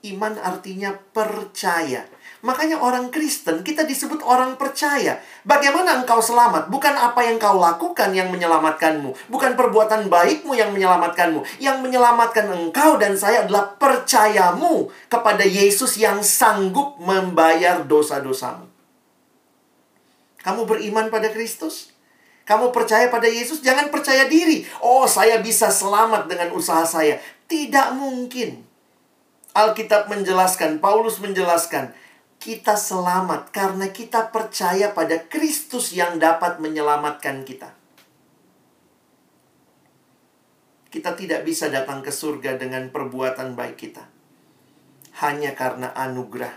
Iman 0.00 0.40
artinya 0.40 0.96
percaya. 1.12 2.08
Makanya 2.44 2.76
orang 2.76 3.08
Kristen 3.08 3.64
kita 3.64 3.88
disebut 3.88 4.20
orang 4.20 4.60
percaya. 4.60 5.16
Bagaimana 5.48 6.04
engkau 6.04 6.20
selamat? 6.20 6.68
Bukan 6.68 6.92
apa 6.92 7.24
yang 7.24 7.40
kau 7.40 7.56
lakukan 7.56 8.12
yang 8.12 8.28
menyelamatkanmu. 8.28 9.32
Bukan 9.32 9.56
perbuatan 9.56 10.12
baikmu 10.12 10.52
yang 10.52 10.68
menyelamatkanmu. 10.76 11.40
Yang 11.56 11.80
menyelamatkan 11.80 12.52
engkau 12.52 13.00
dan 13.00 13.16
saya 13.16 13.48
adalah 13.48 13.72
percayamu 13.80 14.92
kepada 15.08 15.40
Yesus 15.40 15.96
yang 15.96 16.20
sanggup 16.20 17.00
membayar 17.00 17.80
dosa-dosamu. 17.80 18.68
Kamu 20.44 20.68
beriman 20.68 21.08
pada 21.08 21.32
Kristus? 21.32 21.96
Kamu 22.44 22.76
percaya 22.76 23.08
pada 23.08 23.24
Yesus? 23.24 23.64
Jangan 23.64 23.88
percaya 23.88 24.28
diri. 24.28 24.68
Oh, 24.84 25.08
saya 25.08 25.40
bisa 25.40 25.72
selamat 25.72 26.28
dengan 26.28 26.52
usaha 26.52 26.84
saya. 26.84 27.16
Tidak 27.48 27.96
mungkin. 27.96 28.60
Alkitab 29.56 30.12
menjelaskan, 30.12 30.82
Paulus 30.82 31.22
menjelaskan, 31.24 31.94
kita 32.44 32.76
selamat 32.76 33.48
karena 33.56 33.88
kita 33.88 34.28
percaya 34.28 34.92
pada 34.92 35.16
Kristus 35.16 35.96
yang 35.96 36.20
dapat 36.20 36.60
menyelamatkan 36.60 37.40
kita. 37.40 37.72
Kita 40.92 41.16
tidak 41.16 41.48
bisa 41.48 41.72
datang 41.72 42.04
ke 42.04 42.12
surga 42.12 42.60
dengan 42.60 42.92
perbuatan 42.92 43.56
baik 43.56 43.80
kita, 43.80 44.04
hanya 45.24 45.56
karena 45.56 45.96
anugerah. 45.96 46.52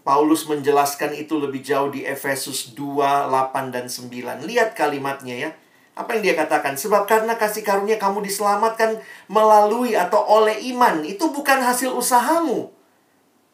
Paulus 0.00 0.48
menjelaskan 0.48 1.12
itu 1.12 1.36
lebih 1.36 1.60
jauh 1.60 1.92
di 1.92 2.08
Efesus 2.08 2.72
2, 2.72 3.28
8, 3.28 3.68
dan 3.68 3.84
9. 3.90 4.48
Lihat 4.48 4.72
kalimatnya 4.72 5.36
ya. 5.36 5.50
Apa 5.92 6.16
yang 6.16 6.30
dia 6.30 6.34
katakan? 6.38 6.78
Sebab 6.78 7.04
karena 7.04 7.36
kasih 7.36 7.66
karunia 7.66 8.00
kamu 8.00 8.24
diselamatkan 8.24 8.96
melalui 9.28 9.92
atau 9.98 10.22
oleh 10.24 10.56
iman. 10.72 11.02
Itu 11.04 11.34
bukan 11.34 11.58
hasil 11.60 11.90
usahamu. 11.90 12.75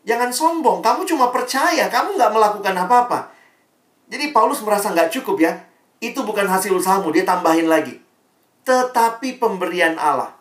Jangan 0.02 0.34
sombong, 0.34 0.82
kamu 0.82 1.06
cuma 1.06 1.30
percaya, 1.30 1.86
kamu 1.86 2.18
nggak 2.18 2.32
melakukan 2.34 2.74
apa-apa. 2.74 3.30
Jadi 4.10 4.34
Paulus 4.34 4.58
merasa 4.66 4.90
nggak 4.90 5.14
cukup 5.14 5.38
ya. 5.38 5.52
Itu 6.02 6.26
bukan 6.26 6.50
hasil 6.50 6.74
usahamu, 6.74 7.14
dia 7.14 7.22
tambahin 7.22 7.70
lagi. 7.70 8.02
Tetapi 8.66 9.38
pemberian 9.38 9.94
Allah. 9.94 10.34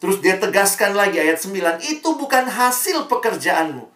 Terus 0.00 0.20
dia 0.20 0.36
tegaskan 0.36 0.92
lagi 0.92 1.16
ayat 1.16 1.40
9, 1.40 1.80
itu 1.80 2.08
bukan 2.16 2.44
hasil 2.44 3.08
pekerjaanmu. 3.08 3.88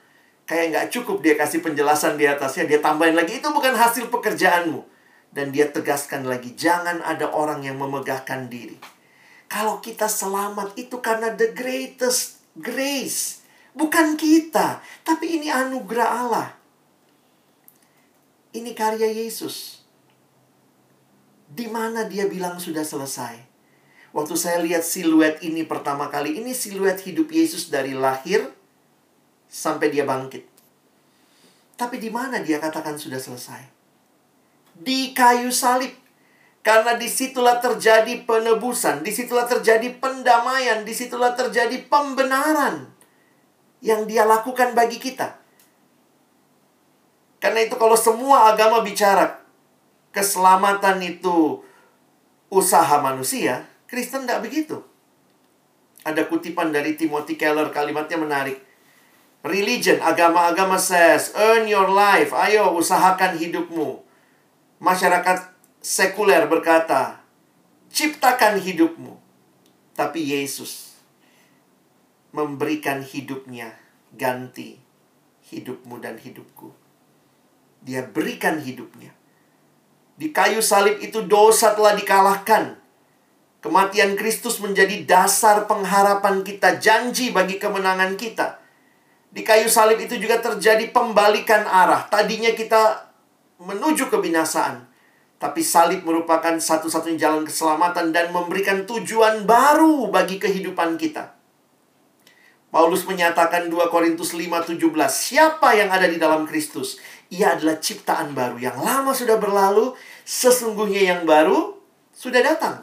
Kayak 0.48 0.66
nggak 0.72 0.86
cukup 0.92 1.20
dia 1.20 1.36
kasih 1.36 1.60
penjelasan 1.60 2.16
di 2.16 2.24
atasnya, 2.24 2.64
dia 2.64 2.80
tambahin 2.80 3.16
lagi, 3.16 3.40
itu 3.40 3.48
bukan 3.52 3.76
hasil 3.76 4.08
pekerjaanmu. 4.08 4.84
Dan 5.32 5.52
dia 5.52 5.68
tegaskan 5.68 6.24
lagi, 6.24 6.56
jangan 6.56 7.04
ada 7.04 7.28
orang 7.28 7.60
yang 7.60 7.76
memegahkan 7.76 8.48
diri. 8.48 8.80
Kalau 9.52 9.84
kita 9.84 10.08
selamat 10.08 10.80
itu 10.80 11.04
karena 11.04 11.36
the 11.36 11.52
greatest 11.52 12.40
grace 12.56 13.43
Bukan 13.74 14.14
kita, 14.14 14.78
tapi 15.02 15.34
ini 15.34 15.50
anugerah 15.50 16.08
Allah. 16.22 16.48
Ini 18.54 18.70
karya 18.70 19.10
Yesus. 19.10 19.82
Di 21.50 21.66
mana 21.66 22.06
dia 22.06 22.30
bilang 22.30 22.62
sudah 22.62 22.86
selesai? 22.86 23.34
Waktu 24.14 24.34
saya 24.38 24.62
lihat 24.62 24.86
siluet 24.86 25.42
ini 25.42 25.66
pertama 25.66 26.06
kali, 26.06 26.38
ini 26.38 26.54
siluet 26.54 27.02
hidup 27.02 27.34
Yesus 27.34 27.66
dari 27.66 27.98
lahir 27.98 28.46
sampai 29.50 29.90
dia 29.90 30.06
bangkit. 30.06 30.46
Tapi 31.74 31.98
di 31.98 32.14
mana 32.14 32.38
dia 32.38 32.62
katakan 32.62 32.94
sudah 32.94 33.18
selesai? 33.18 33.66
Di 34.78 35.10
kayu 35.10 35.50
salib. 35.50 35.90
Karena 36.62 36.96
di 36.96 37.10
situlah 37.10 37.60
terjadi 37.60 38.24
penebusan, 38.24 39.04
di 39.04 39.12
situlah 39.12 39.44
terjadi 39.44 40.00
pendamaian, 40.00 40.80
di 40.80 40.96
situlah 40.96 41.36
terjadi 41.36 41.76
pembenaran 41.92 42.93
yang 43.84 44.08
dia 44.08 44.24
lakukan 44.24 44.72
bagi 44.72 44.96
kita. 44.96 45.36
Karena 47.36 47.60
itu 47.60 47.76
kalau 47.76 47.92
semua 47.92 48.48
agama 48.48 48.80
bicara 48.80 49.44
keselamatan 50.08 51.04
itu 51.04 51.60
usaha 52.48 52.96
manusia, 53.04 53.68
Kristen 53.84 54.24
tidak 54.24 54.48
begitu. 54.48 54.80
Ada 56.00 56.24
kutipan 56.24 56.72
dari 56.72 56.96
Timothy 56.96 57.36
Keller, 57.36 57.68
kalimatnya 57.68 58.16
menarik. 58.16 58.56
Religion, 59.44 60.00
agama-agama 60.00 60.80
says, 60.80 61.36
earn 61.36 61.68
your 61.68 61.92
life, 61.92 62.32
ayo 62.32 62.72
usahakan 62.72 63.36
hidupmu. 63.36 64.00
Masyarakat 64.80 65.52
sekuler 65.84 66.48
berkata, 66.48 67.20
ciptakan 67.92 68.56
hidupmu. 68.56 69.20
Tapi 69.92 70.24
Yesus 70.24 70.93
memberikan 72.34 72.98
hidupnya 73.06 73.78
ganti 74.10 74.82
hidupmu 75.54 76.02
dan 76.02 76.18
hidupku. 76.18 76.74
Dia 77.86 78.02
berikan 78.02 78.58
hidupnya. 78.58 79.14
Di 80.18 80.34
kayu 80.34 80.58
salib 80.58 80.98
itu 80.98 81.22
dosa 81.30 81.78
telah 81.78 81.94
dikalahkan. 81.94 82.82
Kematian 83.62 84.18
Kristus 84.18 84.60
menjadi 84.60 85.06
dasar 85.08 85.64
pengharapan 85.64 86.44
kita, 86.44 86.76
janji 86.82 87.32
bagi 87.32 87.56
kemenangan 87.56 88.18
kita. 88.18 88.60
Di 89.34 89.42
kayu 89.42 89.66
salib 89.66 89.98
itu 89.98 90.14
juga 90.20 90.38
terjadi 90.38 90.90
pembalikan 90.94 91.64
arah. 91.66 92.06
Tadinya 92.06 92.54
kita 92.54 93.10
menuju 93.58 94.10
kebinasaan. 94.12 94.86
Tapi 95.42 95.60
salib 95.60 96.06
merupakan 96.06 96.54
satu-satunya 96.54 97.28
jalan 97.28 97.42
keselamatan 97.42 98.14
dan 98.14 98.30
memberikan 98.30 98.86
tujuan 98.86 99.42
baru 99.42 100.08
bagi 100.08 100.38
kehidupan 100.38 100.94
kita. 100.94 101.33
Paulus 102.74 103.06
menyatakan 103.06 103.70
2 103.70 103.86
Korintus 103.86 104.34
5:17, 104.34 104.82
siapa 105.14 105.78
yang 105.78 105.94
ada 105.94 106.10
di 106.10 106.18
dalam 106.18 106.42
Kristus? 106.42 106.98
Ia 107.30 107.54
adalah 107.54 107.78
ciptaan 107.78 108.34
baru. 108.34 108.58
Yang 108.58 108.82
lama 108.82 109.14
sudah 109.14 109.38
berlalu, 109.38 109.94
sesungguhnya 110.26 111.14
yang 111.14 111.22
baru 111.22 111.78
sudah 112.10 112.42
datang. 112.42 112.82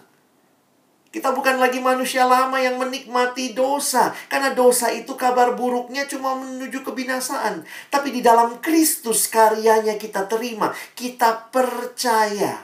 Kita 1.11 1.35
bukan 1.35 1.59
lagi 1.59 1.83
manusia 1.83 2.23
lama 2.23 2.55
yang 2.55 2.79
menikmati 2.79 3.51
dosa. 3.51 4.15
Karena 4.31 4.55
dosa 4.55 4.95
itu 4.95 5.11
kabar 5.19 5.59
buruknya 5.59 6.07
cuma 6.07 6.39
menuju 6.39 6.87
kebinasaan. 6.87 7.67
Tapi 7.91 8.15
di 8.15 8.23
dalam 8.23 8.63
Kristus 8.63 9.27
karyanya 9.27 9.99
kita 9.99 10.23
terima. 10.23 10.71
Kita 10.95 11.51
percaya. 11.51 12.63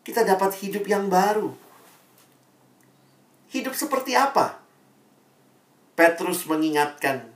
Kita 0.00 0.24
dapat 0.24 0.56
hidup 0.64 0.88
yang 0.88 1.12
baru. 1.12 1.52
Hidup 3.52 3.76
seperti 3.76 4.16
apa? 4.16 4.67
Petrus 5.98 6.46
mengingatkan. 6.46 7.26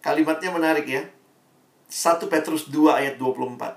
Kalimatnya 0.00 0.48
menarik 0.48 0.88
ya. 0.88 1.04
1 1.92 2.32
Petrus 2.32 2.72
2 2.72 2.96
ayat 2.96 3.20
24. 3.20 3.76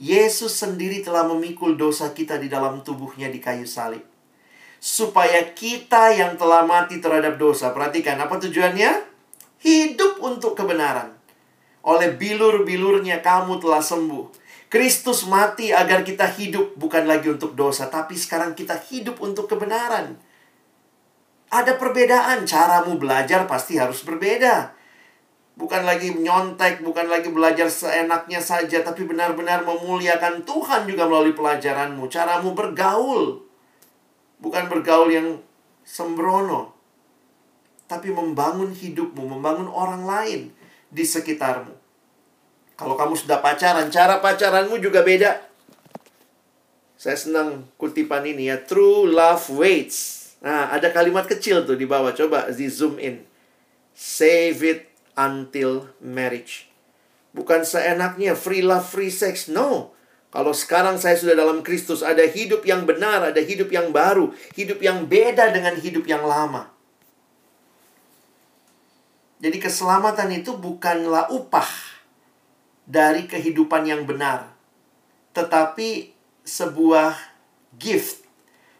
Yesus 0.00 0.56
sendiri 0.56 1.04
telah 1.04 1.28
memikul 1.28 1.76
dosa 1.76 2.16
kita 2.16 2.40
di 2.40 2.48
dalam 2.48 2.80
tubuhnya 2.80 3.28
di 3.28 3.44
kayu 3.44 3.68
salib. 3.68 4.00
Supaya 4.80 5.52
kita 5.52 6.16
yang 6.16 6.40
telah 6.40 6.64
mati 6.64 6.96
terhadap 6.96 7.36
dosa. 7.36 7.76
Perhatikan 7.76 8.16
apa 8.16 8.40
tujuannya? 8.40 9.04
Hidup 9.60 10.24
untuk 10.24 10.56
kebenaran. 10.56 11.12
Oleh 11.84 12.16
bilur-bilurnya 12.16 13.20
kamu 13.20 13.60
telah 13.60 13.84
sembuh. 13.84 14.32
Kristus 14.72 15.28
mati 15.28 15.76
agar 15.76 16.08
kita 16.08 16.24
hidup 16.24 16.72
bukan 16.72 17.04
lagi 17.04 17.28
untuk 17.28 17.52
dosa. 17.52 17.92
Tapi 17.92 18.16
sekarang 18.16 18.56
kita 18.56 18.80
hidup 18.80 19.20
untuk 19.20 19.44
kebenaran. 19.44 20.27
Ada 21.48 21.80
perbedaan, 21.80 22.44
caramu 22.44 23.00
belajar 23.00 23.48
pasti 23.48 23.80
harus 23.80 24.04
berbeda. 24.04 24.76
Bukan 25.56 25.82
lagi 25.88 26.12
nyontek, 26.12 26.84
bukan 26.84 27.08
lagi 27.08 27.32
belajar 27.32 27.72
seenaknya 27.72 28.38
saja, 28.38 28.84
tapi 28.84 29.08
benar-benar 29.08 29.64
memuliakan 29.64 30.44
Tuhan 30.44 30.84
juga 30.84 31.08
melalui 31.08 31.32
pelajaranmu. 31.32 32.04
Caramu 32.12 32.52
bergaul, 32.52 33.42
bukan 34.44 34.68
bergaul 34.68 35.08
yang 35.08 35.28
sembrono, 35.88 36.76
tapi 37.88 38.12
membangun 38.12 38.70
hidupmu, 38.70 39.24
membangun 39.24 39.72
orang 39.72 40.04
lain 40.04 40.40
di 40.92 41.02
sekitarmu. 41.02 41.72
Kalau 42.76 42.94
kamu 42.94 43.16
sudah 43.16 43.40
pacaran, 43.40 43.88
cara 43.88 44.20
pacaranmu 44.20 44.78
juga 44.78 45.00
beda. 45.00 45.42
Saya 47.00 47.16
senang 47.16 47.66
kutipan 47.80 48.22
ini 48.28 48.52
ya, 48.52 48.60
true 48.62 49.10
love 49.10 49.48
waits 49.50 50.17
Nah, 50.38 50.70
ada 50.70 50.94
kalimat 50.94 51.26
kecil 51.26 51.66
tuh 51.66 51.74
di 51.74 51.86
bawah. 51.86 52.14
Coba 52.14 52.46
di 52.54 52.70
zoom 52.70 53.02
in. 53.02 53.26
Save 53.90 54.58
it 54.62 54.80
until 55.18 55.90
marriage. 55.98 56.70
Bukan 57.34 57.66
seenaknya 57.66 58.38
free 58.38 58.62
love, 58.62 58.86
free 58.86 59.10
sex. 59.10 59.50
No. 59.50 59.94
Kalau 60.28 60.52
sekarang 60.52 61.00
saya 61.00 61.16
sudah 61.16 61.34
dalam 61.34 61.64
Kristus, 61.64 62.04
ada 62.04 62.22
hidup 62.22 62.62
yang 62.68 62.84
benar, 62.84 63.32
ada 63.32 63.40
hidup 63.40 63.72
yang 63.72 63.90
baru, 63.90 64.30
hidup 64.54 64.78
yang 64.84 65.08
beda 65.08 65.50
dengan 65.50 65.72
hidup 65.74 66.04
yang 66.04 66.22
lama. 66.22 66.68
Jadi 69.40 69.56
keselamatan 69.56 70.28
itu 70.36 70.52
bukanlah 70.52 71.32
upah 71.32 71.70
dari 72.84 73.24
kehidupan 73.24 73.88
yang 73.88 74.04
benar, 74.04 74.52
tetapi 75.32 76.12
sebuah 76.44 77.16
gift, 77.80 78.26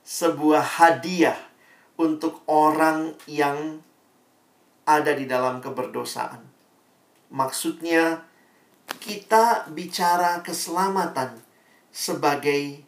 sebuah 0.04 0.82
hadiah 0.82 1.47
untuk 1.98 2.46
orang 2.46 3.18
yang 3.26 3.82
ada 4.86 5.12
di 5.12 5.26
dalam 5.26 5.58
keberdosaan. 5.58 6.40
Maksudnya, 7.28 8.24
kita 9.02 9.68
bicara 9.68 10.40
keselamatan 10.40 11.36
sebagai 11.92 12.80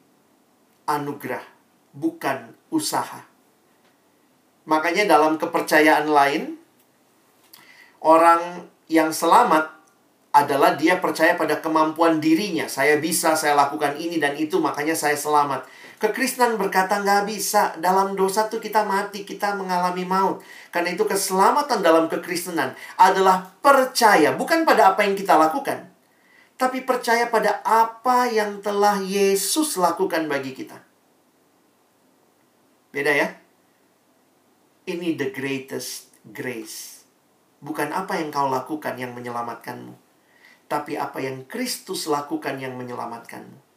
anugerah, 0.89 1.45
bukan 1.93 2.57
usaha. 2.73 3.27
Makanya, 4.65 5.05
dalam 5.05 5.37
kepercayaan 5.37 6.09
lain, 6.09 6.57
orang 8.01 8.65
yang 8.89 9.13
selamat 9.13 9.69
adalah 10.31 10.79
dia 10.79 11.03
percaya 11.03 11.35
pada 11.35 11.59
kemampuan 11.59 12.23
dirinya. 12.23 12.71
Saya 12.71 13.03
bisa, 13.03 13.35
saya 13.35 13.59
lakukan 13.59 13.99
ini 13.99 14.23
dan 14.23 14.39
itu, 14.39 14.63
makanya 14.63 14.95
saya 14.95 15.19
selamat. 15.19 15.67
Kekristenan 16.01 16.57
berkata 16.57 17.05
nggak 17.05 17.29
bisa. 17.29 17.77
Dalam 17.77 18.17
dosa 18.17 18.49
tuh 18.49 18.57
kita 18.57 18.89
mati, 18.89 19.29
kita 19.29 19.53
mengalami 19.53 20.09
maut. 20.09 20.41
Karena 20.73 20.97
itu 20.97 21.05
keselamatan 21.05 21.85
dalam 21.85 22.09
kekristenan 22.09 22.73
adalah 22.97 23.53
percaya. 23.61 24.33
Bukan 24.33 24.65
pada 24.65 24.97
apa 24.97 25.05
yang 25.05 25.13
kita 25.13 25.37
lakukan. 25.37 25.93
Tapi 26.57 26.85
percaya 26.89 27.29
pada 27.29 27.61
apa 27.61 28.33
yang 28.33 28.65
telah 28.65 28.97
Yesus 29.01 29.77
lakukan 29.77 30.25
bagi 30.25 30.57
kita. 30.57 30.81
Beda 32.91 33.13
ya? 33.13 33.29
Ini 34.89 35.21
the 35.21 35.29
greatest 35.29 36.17
grace. 36.33 37.05
Bukan 37.61 37.93
apa 37.93 38.17
yang 38.17 38.33
kau 38.33 38.49
lakukan 38.49 38.97
yang 38.97 39.13
menyelamatkanmu 39.13 40.11
tapi 40.71 40.95
apa 40.95 41.19
yang 41.19 41.43
Kristus 41.51 42.07
lakukan 42.07 42.63
yang 42.63 42.79
menyelamatkanmu. 42.79 43.70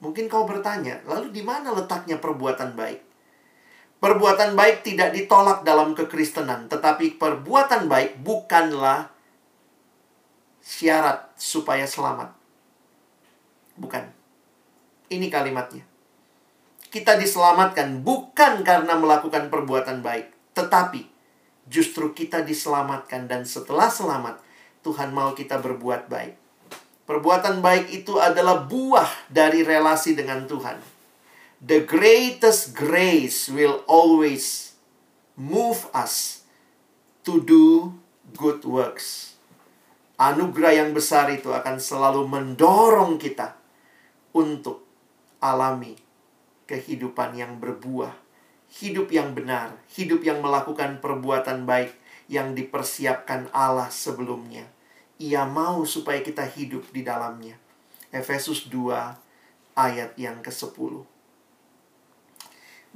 Mungkin 0.00 0.32
kau 0.32 0.48
bertanya, 0.48 1.04
lalu 1.04 1.28
di 1.28 1.44
mana 1.44 1.76
letaknya 1.76 2.16
perbuatan 2.16 2.72
baik? 2.72 3.00
Perbuatan 4.00 4.56
baik 4.56 4.80
tidak 4.80 5.12
ditolak 5.12 5.60
dalam 5.60 5.92
kekristenan, 5.92 6.72
tetapi 6.72 7.20
perbuatan 7.20 7.84
baik 7.84 8.24
bukanlah 8.24 9.12
syarat 10.64 11.28
supaya 11.36 11.84
selamat. 11.84 12.32
Bukan. 13.76 14.08
Ini 15.12 15.28
kalimatnya. 15.28 15.84
Kita 16.88 17.20
diselamatkan 17.20 18.00
bukan 18.00 18.64
karena 18.64 18.96
melakukan 18.96 19.52
perbuatan 19.52 20.00
baik, 20.00 20.56
tetapi 20.56 21.04
justru 21.68 22.16
kita 22.16 22.40
diselamatkan 22.40 23.28
dan 23.28 23.44
setelah 23.44 23.92
selamat 23.92 24.40
Tuhan 24.80 25.12
mau 25.12 25.36
kita 25.36 25.60
berbuat 25.60 26.08
baik. 26.08 26.39
Perbuatan 27.10 27.58
baik 27.58 27.90
itu 27.90 28.22
adalah 28.22 28.70
buah 28.70 29.26
dari 29.26 29.66
relasi 29.66 30.14
dengan 30.14 30.46
Tuhan. 30.46 30.78
The 31.58 31.82
greatest 31.82 32.70
grace 32.70 33.50
will 33.50 33.82
always 33.90 34.78
move 35.34 35.90
us 35.90 36.46
to 37.26 37.42
do 37.42 37.98
good 38.38 38.62
works. 38.62 39.34
Anugerah 40.22 40.86
yang 40.86 40.94
besar 40.94 41.34
itu 41.34 41.50
akan 41.50 41.82
selalu 41.82 42.30
mendorong 42.30 43.18
kita 43.18 43.58
untuk 44.30 44.86
alami 45.42 45.98
kehidupan 46.70 47.34
yang 47.34 47.58
berbuah, 47.58 48.14
hidup 48.70 49.10
yang 49.10 49.34
benar, 49.34 49.74
hidup 49.98 50.22
yang 50.22 50.38
melakukan 50.38 51.02
perbuatan 51.02 51.66
baik 51.66 51.90
yang 52.30 52.54
dipersiapkan 52.54 53.50
Allah 53.50 53.90
sebelumnya. 53.90 54.70
Ia 55.20 55.44
mau 55.44 55.84
supaya 55.84 56.24
kita 56.24 56.48
hidup 56.48 56.88
di 56.96 57.04
dalamnya. 57.04 57.60
Efesus 58.08 58.72
2 58.72 59.76
ayat 59.76 60.16
yang 60.16 60.40
ke-10. 60.40 61.04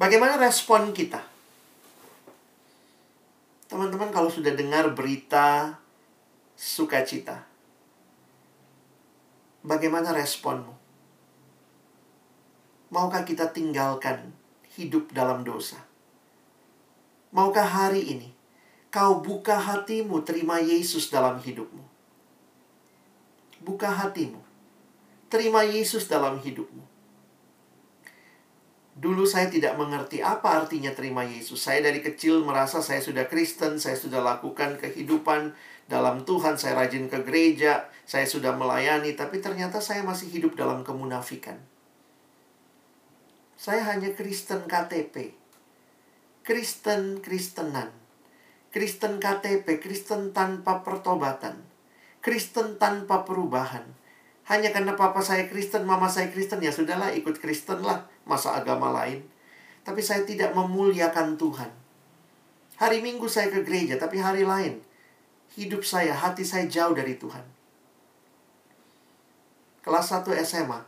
Bagaimana 0.00 0.40
respon 0.40 0.96
kita? 0.96 1.20
Teman-teman 3.68 4.08
kalau 4.08 4.32
sudah 4.32 4.56
dengar 4.56 4.96
berita 4.96 5.76
sukacita, 6.56 7.44
bagaimana 9.60 10.16
responmu? 10.16 10.72
Maukah 12.88 13.26
kita 13.26 13.52
tinggalkan 13.52 14.32
hidup 14.74 15.12
dalam 15.12 15.44
dosa? 15.44 15.76
Maukah 17.34 17.66
hari 17.66 18.00
ini 18.00 18.30
kau 18.94 19.18
buka 19.18 19.58
hatimu 19.58 20.22
terima 20.22 20.62
Yesus 20.62 21.10
dalam 21.10 21.42
hidupmu. 21.42 21.93
Buka 23.64 23.88
hatimu. 23.88 24.38
Terima 25.32 25.64
Yesus 25.64 26.04
dalam 26.06 26.36
hidupmu. 26.36 26.84
Dulu 28.94 29.26
saya 29.26 29.50
tidak 29.50 29.74
mengerti 29.74 30.22
apa 30.22 30.62
artinya 30.62 30.94
terima 30.94 31.26
Yesus. 31.26 31.58
Saya 31.58 31.82
dari 31.82 31.98
kecil 31.98 32.46
merasa 32.46 32.78
saya 32.78 33.02
sudah 33.02 33.26
Kristen, 33.26 33.82
saya 33.82 33.98
sudah 33.98 34.22
lakukan 34.22 34.78
kehidupan 34.78 35.50
dalam 35.90 36.22
Tuhan, 36.22 36.54
saya 36.54 36.78
rajin 36.78 37.10
ke 37.10 37.26
gereja, 37.26 37.90
saya 38.06 38.22
sudah 38.22 38.54
melayani, 38.54 39.18
tapi 39.18 39.42
ternyata 39.42 39.82
saya 39.82 40.06
masih 40.06 40.30
hidup 40.30 40.54
dalam 40.54 40.86
kemunafikan. 40.86 41.58
Saya 43.58 43.82
hanya 43.90 44.14
Kristen 44.14 44.70
KTP. 44.70 45.34
Kristen 46.44 47.18
Kristenan 47.24 48.04
Kristen 48.74 49.22
KTP, 49.22 49.78
Kristen 49.78 50.34
tanpa 50.34 50.82
pertobatan, 50.82 51.62
Kristen 52.24 52.80
tanpa 52.80 53.28
perubahan. 53.28 53.84
Hanya 54.48 54.72
karena 54.72 54.96
papa 54.96 55.20
saya 55.20 55.44
Kristen, 55.44 55.84
mama 55.84 56.08
saya 56.08 56.32
Kristen, 56.32 56.64
ya 56.64 56.72
sudahlah 56.72 57.12
ikut 57.12 57.36
Kristen 57.36 57.84
lah, 57.84 58.08
masa 58.24 58.56
agama 58.56 58.88
lain. 58.88 59.20
Tapi 59.84 60.00
saya 60.00 60.24
tidak 60.24 60.56
memuliakan 60.56 61.36
Tuhan. 61.36 61.68
Hari 62.80 63.04
Minggu 63.04 63.28
saya 63.28 63.52
ke 63.52 63.60
gereja, 63.60 64.00
tapi 64.00 64.16
hari 64.16 64.48
lain 64.48 64.80
hidup 65.54 65.86
saya, 65.86 66.14
hati 66.14 66.42
saya 66.42 66.66
jauh 66.66 66.94
dari 66.94 67.14
Tuhan. 67.14 67.44
Kelas 69.84 70.06
1 70.10 70.26
SMA, 70.42 70.80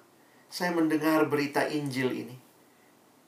saya 0.48 0.72
mendengar 0.72 1.28
berita 1.28 1.68
Injil 1.68 2.10
ini. 2.26 2.36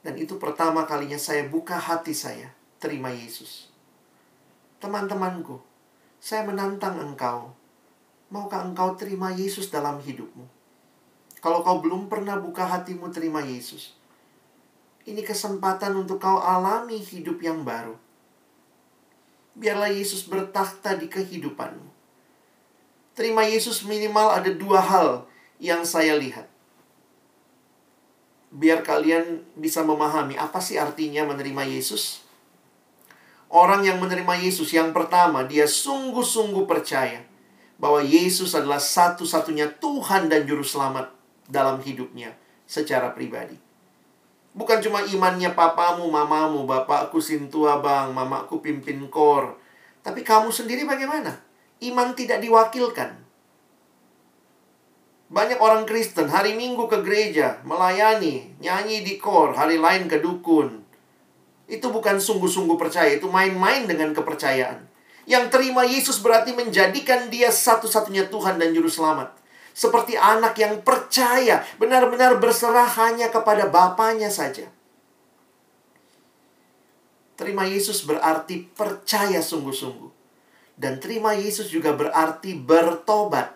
Dan 0.01 0.15
itu 0.17 0.39
pertama 0.39 0.87
kalinya 0.87 1.19
saya 1.19 1.45
buka 1.47 1.77
hati 1.77 2.15
saya, 2.15 2.51
terima 2.81 3.11
Yesus. 3.13 3.69
Teman-temanku, 4.79 5.59
saya 6.19 6.47
menantang 6.47 6.97
engkau. 6.99 7.58
Maukah 8.29 8.61
engkau 8.61 8.93
terima 8.93 9.33
Yesus 9.33 9.73
dalam 9.73 9.97
hidupmu? 9.97 10.45
Kalau 11.41 11.65
kau 11.65 11.81
belum 11.81 12.05
pernah 12.05 12.37
buka 12.37 12.61
hatimu 12.61 13.09
terima 13.09 13.41
Yesus, 13.41 13.97
ini 15.09 15.25
kesempatan 15.25 15.97
untuk 15.97 16.21
kau 16.21 16.37
alami 16.37 17.01
hidup 17.01 17.41
yang 17.41 17.65
baru. 17.65 17.97
Biarlah 19.57 19.89
Yesus 19.89 20.29
bertakhta 20.29 20.93
di 20.93 21.09
kehidupanmu. 21.09 21.89
Terima 23.17 23.49
Yesus 23.49 23.81
minimal 23.81 24.29
ada 24.29 24.53
dua 24.53 24.77
hal 24.77 25.25
yang 25.57 25.81
saya 25.81 26.13
lihat. 26.13 26.45
Biar 28.53 28.85
kalian 28.85 29.41
bisa 29.57 29.81
memahami 29.81 30.37
apa 30.37 30.61
sih 30.61 30.77
artinya 30.77 31.25
menerima 31.25 31.65
Yesus. 31.65 32.21
Orang 33.49 33.81
yang 33.81 33.97
menerima 33.97 34.45
Yesus 34.45 34.69
yang 34.69 34.93
pertama, 34.93 35.41
dia 35.49 35.65
sungguh-sungguh 35.65 36.69
percaya 36.69 37.28
bahwa 37.79 38.03
Yesus 38.03 38.51
adalah 38.53 38.77
satu-satunya 38.77 39.79
Tuhan 39.79 40.27
dan 40.27 40.43
Juru 40.43 40.67
Selamat 40.67 41.15
dalam 41.47 41.79
hidupnya 41.79 42.35
secara 42.67 43.15
pribadi. 43.15 43.55
Bukan 44.51 44.83
cuma 44.83 44.99
imannya 45.07 45.55
papamu, 45.55 46.11
mamamu, 46.11 46.67
bapakku 46.67 47.23
sintua 47.23 47.79
bang, 47.79 48.11
mamaku 48.11 48.59
pimpin 48.59 49.07
kor. 49.07 49.55
Tapi 50.03 50.21
kamu 50.27 50.51
sendiri 50.51 50.83
bagaimana? 50.83 51.39
Iman 51.79 52.11
tidak 52.11 52.43
diwakilkan. 52.43 53.15
Banyak 55.29 55.61
orang 55.61 55.85
Kristen 55.85 56.27
hari 56.27 56.57
Minggu 56.57 56.89
ke 56.89 56.99
gereja, 57.05 57.61
melayani, 57.61 58.49
nyanyi 58.59 59.05
di 59.05 59.21
kor, 59.21 59.53
hari 59.53 59.77
lain 59.77 60.09
ke 60.09 60.17
dukun, 60.19 60.81
itu 61.69 61.85
bukan 61.93 62.17
sungguh-sungguh 62.17 62.81
percaya, 62.81 63.13
itu 63.13 63.29
main-main 63.29 63.85
dengan 63.85 64.09
kepercayaan. 64.09 64.88
Yang 65.29 65.45
terima 65.53 65.85
Yesus 65.85 66.17
berarti 66.25 66.57
menjadikan 66.57 67.29
dia 67.29 67.53
satu-satunya 67.53 68.33
Tuhan 68.33 68.57
dan 68.57 68.73
Juru 68.73 68.89
Selamat. 68.89 69.37
Seperti 69.77 70.17
anak 70.17 70.57
yang 70.57 70.81
percaya, 70.81 71.61
benar-benar 71.77 72.41
berserah 72.41 72.89
hanya 72.97 73.29
kepada 73.29 73.69
Bapaknya 73.69 74.33
saja. 74.33 74.65
Terima 77.37 77.63
Yesus 77.69 78.03
berarti 78.03 78.67
percaya 78.73 79.39
sungguh-sungguh. 79.39 80.11
Dan 80.73 80.99
terima 80.99 81.37
Yesus 81.37 81.69
juga 81.69 81.93
berarti 81.93 82.57
bertobat. 82.57 83.53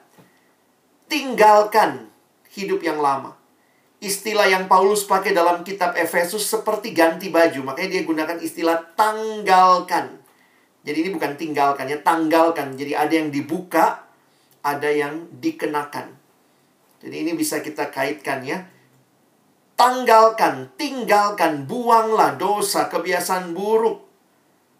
Tinggalkan 1.10 2.08
hidup 2.54 2.80
yang 2.86 3.02
lama. 3.02 3.36
Istilah 3.98 4.46
yang 4.48 4.70
Paulus 4.70 5.04
pakai 5.04 5.34
dalam 5.34 5.66
kitab 5.66 5.98
Efesus 5.98 6.48
seperti 6.48 6.96
ganti 6.96 7.28
baju. 7.34 7.74
Makanya 7.74 7.90
dia 8.00 8.04
gunakan 8.06 8.38
istilah 8.40 8.94
tanggalkan. 8.96 10.23
Jadi 10.84 10.98
ini 11.08 11.10
bukan 11.16 11.40
tinggalkan 11.40 11.88
ya, 11.88 11.98
tanggalkan. 12.04 12.76
Jadi 12.76 12.92
ada 12.92 13.14
yang 13.16 13.32
dibuka, 13.32 14.04
ada 14.60 14.90
yang 14.92 15.32
dikenakan. 15.40 16.12
Jadi 17.00 17.16
ini 17.24 17.32
bisa 17.36 17.64
kita 17.64 17.88
kaitkan 17.88 18.44
ya. 18.44 18.68
Tanggalkan, 19.80 20.76
tinggalkan, 20.76 21.66
buanglah 21.66 22.36
dosa, 22.36 22.92
kebiasaan 22.92 23.56
buruk, 23.56 24.06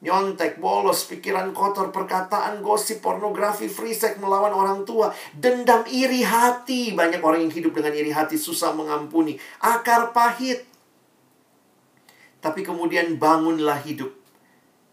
nyontek, 0.04 0.60
bolos, 0.60 1.08
pikiran 1.08 1.56
kotor, 1.56 1.90
perkataan 1.90 2.60
gosip, 2.60 3.00
pornografi, 3.00 3.72
free 3.72 3.96
sex 3.96 4.20
melawan 4.20 4.52
orang 4.52 4.84
tua, 4.84 5.12
dendam, 5.36 5.88
iri 5.88 6.24
hati. 6.24 6.92
Banyak 6.92 7.24
orang 7.24 7.48
yang 7.48 7.52
hidup 7.56 7.74
dengan 7.80 7.96
iri 7.96 8.12
hati, 8.12 8.36
susah 8.36 8.76
mengampuni, 8.76 9.40
akar 9.64 10.12
pahit. 10.12 10.68
Tapi 12.44 12.60
kemudian 12.60 13.16
bangunlah 13.16 13.80
hidup 13.84 14.23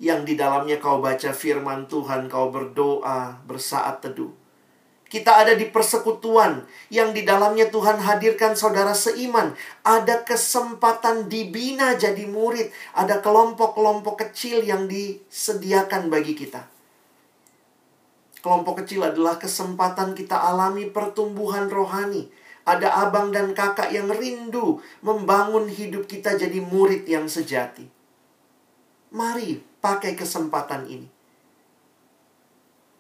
yang 0.00 0.24
di 0.24 0.32
dalamnya 0.32 0.80
kau 0.80 1.04
baca 1.04 1.36
firman 1.36 1.84
Tuhan, 1.84 2.32
kau 2.32 2.48
berdoa, 2.48 3.36
bersaat 3.44 4.00
teduh. 4.00 4.32
Kita 5.10 5.42
ada 5.44 5.58
di 5.58 5.68
persekutuan 5.68 6.64
yang 6.88 7.12
di 7.12 7.26
dalamnya 7.26 7.68
Tuhan 7.68 8.00
hadirkan 8.00 8.56
saudara 8.56 8.96
seiman. 8.96 9.52
Ada 9.84 10.24
kesempatan 10.24 11.28
dibina 11.28 11.98
jadi 11.98 12.24
murid. 12.30 12.70
Ada 12.94 13.18
kelompok-kelompok 13.20 14.22
kecil 14.24 14.62
yang 14.64 14.86
disediakan 14.86 16.08
bagi 16.08 16.38
kita. 16.38 16.64
Kelompok 18.40 18.86
kecil 18.86 19.04
adalah 19.04 19.36
kesempatan 19.36 20.14
kita 20.14 20.38
alami 20.38 20.88
pertumbuhan 20.88 21.66
rohani. 21.66 22.30
Ada 22.62 23.10
abang 23.10 23.34
dan 23.34 23.50
kakak 23.50 23.90
yang 23.90 24.08
rindu 24.08 24.78
membangun 25.02 25.66
hidup 25.66 26.06
kita 26.06 26.38
jadi 26.38 26.62
murid 26.62 27.02
yang 27.10 27.26
sejati. 27.26 27.90
Mari 29.10 29.69
pakai 29.80 30.16
kesempatan 30.16 30.86
ini. 30.86 31.08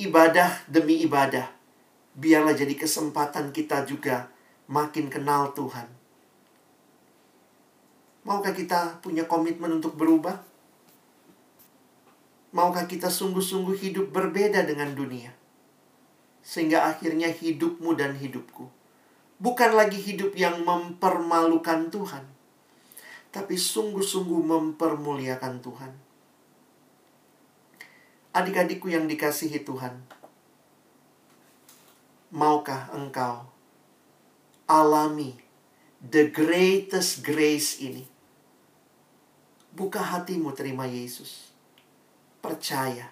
Ibadah 0.00 0.64
demi 0.64 1.04
ibadah 1.04 1.48
biarlah 2.16 2.56
jadi 2.56 2.72
kesempatan 2.72 3.52
kita 3.52 3.84
juga 3.84 4.32
makin 4.66 5.12
kenal 5.12 5.52
Tuhan. 5.52 5.86
Maukah 8.24 8.52
kita 8.52 9.00
punya 9.00 9.24
komitmen 9.24 9.80
untuk 9.80 9.96
berubah? 9.96 10.40
Maukah 12.50 12.84
kita 12.84 13.08
sungguh-sungguh 13.08 13.76
hidup 13.78 14.10
berbeda 14.10 14.64
dengan 14.66 14.92
dunia? 14.92 15.32
Sehingga 16.42 16.88
akhirnya 16.88 17.30
hidupmu 17.30 17.94
dan 17.94 18.16
hidupku 18.16 18.80
bukan 19.40 19.72
lagi 19.72 19.96
hidup 19.96 20.36
yang 20.36 20.60
mempermalukan 20.62 21.88
Tuhan, 21.88 22.28
tapi 23.32 23.56
sungguh-sungguh 23.56 24.44
mempermuliakan 24.44 25.64
Tuhan. 25.64 25.92
Adik-adikku 28.30 28.86
yang 28.86 29.10
dikasihi 29.10 29.66
Tuhan, 29.66 30.06
maukah 32.30 32.86
engkau 32.94 33.42
alami 34.70 35.34
the 35.98 36.30
greatest 36.30 37.26
grace 37.26 37.82
ini? 37.82 38.06
Buka 39.74 39.98
hatimu 39.98 40.54
terima 40.54 40.86
Yesus. 40.86 41.50
Percaya. 42.38 43.10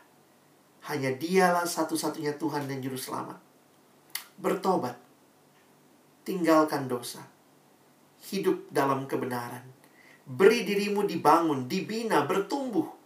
Hanya 0.86 1.10
dialah 1.10 1.66
satu-satunya 1.66 2.38
Tuhan 2.38 2.70
dan 2.70 2.78
Juru 2.78 2.94
Selamat. 2.94 3.42
Bertobat. 4.38 4.94
Tinggalkan 6.22 6.86
dosa. 6.86 7.26
Hidup 8.30 8.70
dalam 8.70 9.10
kebenaran. 9.10 9.66
Beri 10.22 10.62
dirimu 10.62 11.02
dibangun, 11.10 11.66
dibina, 11.66 12.22
bertumbuh. 12.22 12.97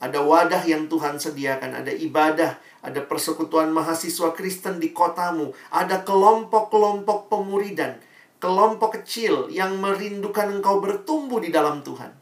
Ada 0.00 0.24
wadah 0.24 0.64
yang 0.64 0.88
Tuhan 0.88 1.20
sediakan, 1.20 1.84
ada 1.84 1.92
ibadah, 1.92 2.56
ada 2.80 3.00
persekutuan 3.04 3.68
mahasiswa 3.68 4.32
Kristen 4.32 4.80
di 4.80 4.96
kotamu, 4.96 5.52
ada 5.68 6.00
kelompok-kelompok 6.00 7.28
pemuridan, 7.28 8.00
kelompok 8.40 8.96
kecil 8.96 9.52
yang 9.52 9.76
merindukan 9.76 10.48
engkau 10.56 10.80
bertumbuh 10.80 11.36
di 11.44 11.52
dalam 11.52 11.84
Tuhan. 11.84 12.16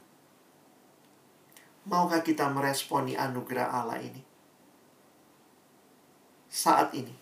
Maukah 1.86 2.20
kita 2.20 2.50
meresponi 2.50 3.14
anugerah 3.14 3.70
Allah 3.70 4.02
ini? 4.02 4.20
Saat 6.50 6.98
ini, 6.98 7.14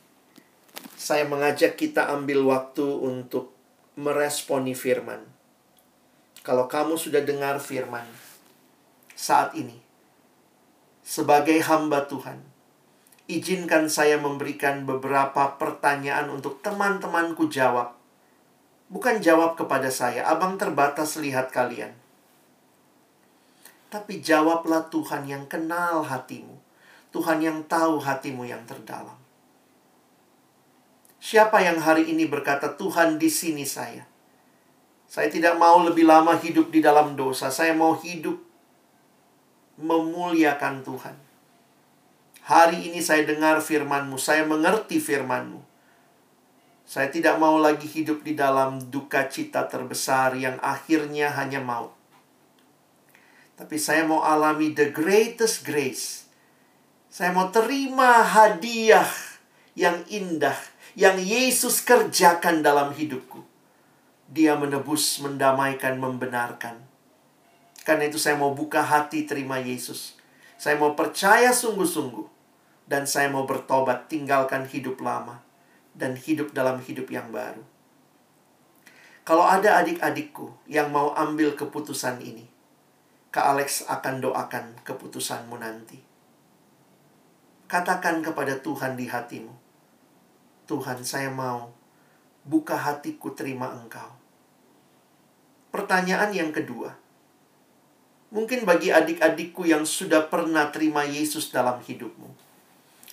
saya 0.96 1.28
mengajak 1.28 1.76
kita 1.76 2.08
ambil 2.16 2.48
waktu 2.48 2.82
untuk 2.82 3.52
meresponi 4.00 4.72
firman. 4.72 5.20
Kalau 6.40 6.64
kamu 6.64 6.96
sudah 6.96 7.20
dengar 7.20 7.60
firman 7.60 8.08
saat 9.12 9.52
ini, 9.52 9.85
sebagai 11.06 11.62
hamba 11.62 12.10
Tuhan, 12.10 12.42
izinkan 13.30 13.86
saya 13.86 14.18
memberikan 14.18 14.82
beberapa 14.82 15.54
pertanyaan 15.54 16.34
untuk 16.34 16.58
teman-temanku 16.66 17.46
jawab. 17.46 17.94
Bukan 18.90 19.22
jawab 19.22 19.54
kepada 19.54 19.86
saya, 19.86 20.26
abang 20.26 20.58
terbatas 20.58 21.14
lihat 21.22 21.54
kalian. 21.54 21.94
Tapi 23.86 24.18
jawablah 24.18 24.90
Tuhan 24.90 25.30
yang 25.30 25.46
kenal 25.46 26.02
hatimu. 26.02 26.58
Tuhan 27.14 27.38
yang 27.38 27.62
tahu 27.70 28.02
hatimu 28.02 28.42
yang 28.42 28.66
terdalam. 28.66 29.14
Siapa 31.22 31.62
yang 31.62 31.78
hari 31.78 32.10
ini 32.10 32.26
berkata, 32.26 32.74
Tuhan 32.74 33.22
di 33.22 33.30
sini 33.30 33.62
saya. 33.62 34.04
Saya 35.06 35.30
tidak 35.30 35.54
mau 35.54 35.86
lebih 35.86 36.02
lama 36.02 36.34
hidup 36.34 36.74
di 36.74 36.82
dalam 36.82 37.14
dosa. 37.14 37.46
Saya 37.50 37.72
mau 37.78 37.94
hidup 37.94 38.36
memuliakan 39.76 40.84
Tuhan. 40.84 41.16
Hari 42.46 42.92
ini 42.92 43.02
saya 43.02 43.26
dengar 43.26 43.58
firman-Mu, 43.58 44.16
saya 44.16 44.46
mengerti 44.46 45.02
firman-Mu. 45.02 45.60
Saya 46.86 47.10
tidak 47.10 47.42
mau 47.42 47.58
lagi 47.58 47.90
hidup 47.90 48.22
di 48.22 48.38
dalam 48.38 48.78
duka 48.78 49.26
cita 49.26 49.66
terbesar 49.66 50.38
yang 50.38 50.54
akhirnya 50.62 51.34
hanya 51.34 51.58
maut. 51.58 51.90
Tapi 53.58 53.74
saya 53.74 54.06
mau 54.06 54.22
alami 54.22 54.70
the 54.70 54.94
greatest 54.94 55.66
grace. 55.66 56.30
Saya 57.10 57.34
mau 57.34 57.50
terima 57.50 58.22
hadiah 58.22 59.08
yang 59.74 60.06
indah 60.06 60.54
yang 60.94 61.18
Yesus 61.18 61.82
kerjakan 61.82 62.62
dalam 62.62 62.94
hidupku. 62.94 63.42
Dia 64.30 64.54
menebus, 64.54 65.18
mendamaikan, 65.18 65.98
membenarkan. 65.98 66.85
Karena 67.86 68.10
itu 68.10 68.18
saya 68.18 68.34
mau 68.34 68.50
buka 68.50 68.82
hati 68.82 69.30
terima 69.30 69.62
Yesus. 69.62 70.18
Saya 70.58 70.74
mau 70.74 70.98
percaya 70.98 71.54
sungguh-sungguh 71.54 72.26
dan 72.90 73.06
saya 73.06 73.30
mau 73.30 73.46
bertobat, 73.46 74.10
tinggalkan 74.10 74.66
hidup 74.66 74.98
lama 74.98 75.38
dan 75.94 76.18
hidup 76.18 76.50
dalam 76.50 76.82
hidup 76.82 77.06
yang 77.14 77.30
baru. 77.30 77.62
Kalau 79.22 79.46
ada 79.46 79.78
adik-adikku 79.78 80.50
yang 80.66 80.90
mau 80.90 81.14
ambil 81.14 81.54
keputusan 81.54 82.18
ini, 82.26 82.50
Kak 83.30 83.54
Alex 83.54 83.86
akan 83.86 84.18
doakan 84.18 84.74
keputusanmu 84.82 85.54
nanti. 85.54 86.02
Katakan 87.70 88.22
kepada 88.22 88.58
Tuhan 88.62 88.98
di 88.98 89.06
hatimu, 89.06 89.50
Tuhan 90.66 91.06
saya 91.06 91.30
mau 91.30 91.70
buka 92.46 92.74
hatiku 92.78 93.34
terima 93.34 93.70
engkau. 93.74 94.14
Pertanyaan 95.74 96.30
yang 96.30 96.54
kedua, 96.54 97.05
mungkin 98.30 98.66
bagi 98.66 98.90
adik-adikku 98.90 99.66
yang 99.66 99.86
sudah 99.86 100.26
pernah 100.26 100.70
terima 100.74 101.06
Yesus 101.06 101.54
dalam 101.54 101.78
hidupmu. 101.78 102.30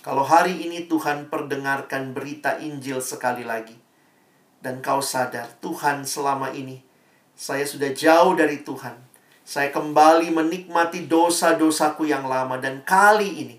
Kalau 0.04 0.26
hari 0.26 0.68
ini 0.68 0.84
Tuhan 0.84 1.32
perdengarkan 1.32 2.12
berita 2.12 2.60
Injil 2.60 3.00
sekali 3.00 3.46
lagi, 3.46 3.78
dan 4.60 4.84
kau 4.84 5.00
sadar 5.00 5.48
Tuhan 5.60 6.04
selama 6.04 6.52
ini 6.52 6.80
saya 7.32 7.64
sudah 7.64 7.92
jauh 7.96 8.36
dari 8.36 8.60
Tuhan, 8.60 9.00
saya 9.44 9.68
kembali 9.72 10.32
menikmati 10.32 11.08
dosa-dosaku 11.08 12.04
yang 12.08 12.28
lama, 12.28 12.60
dan 12.60 12.84
kali 12.84 13.28
ini 13.44 13.56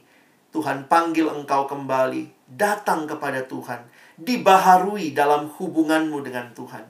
Tuhan 0.54 0.86
panggil 0.86 1.28
engkau 1.28 1.68
kembali, 1.68 2.30
datang 2.46 3.10
kepada 3.10 3.44
Tuhan, 3.44 3.84
dibaharui 4.16 5.12
dalam 5.12 5.52
hubunganmu 5.52 6.24
dengan 6.24 6.54
Tuhan. 6.56 6.86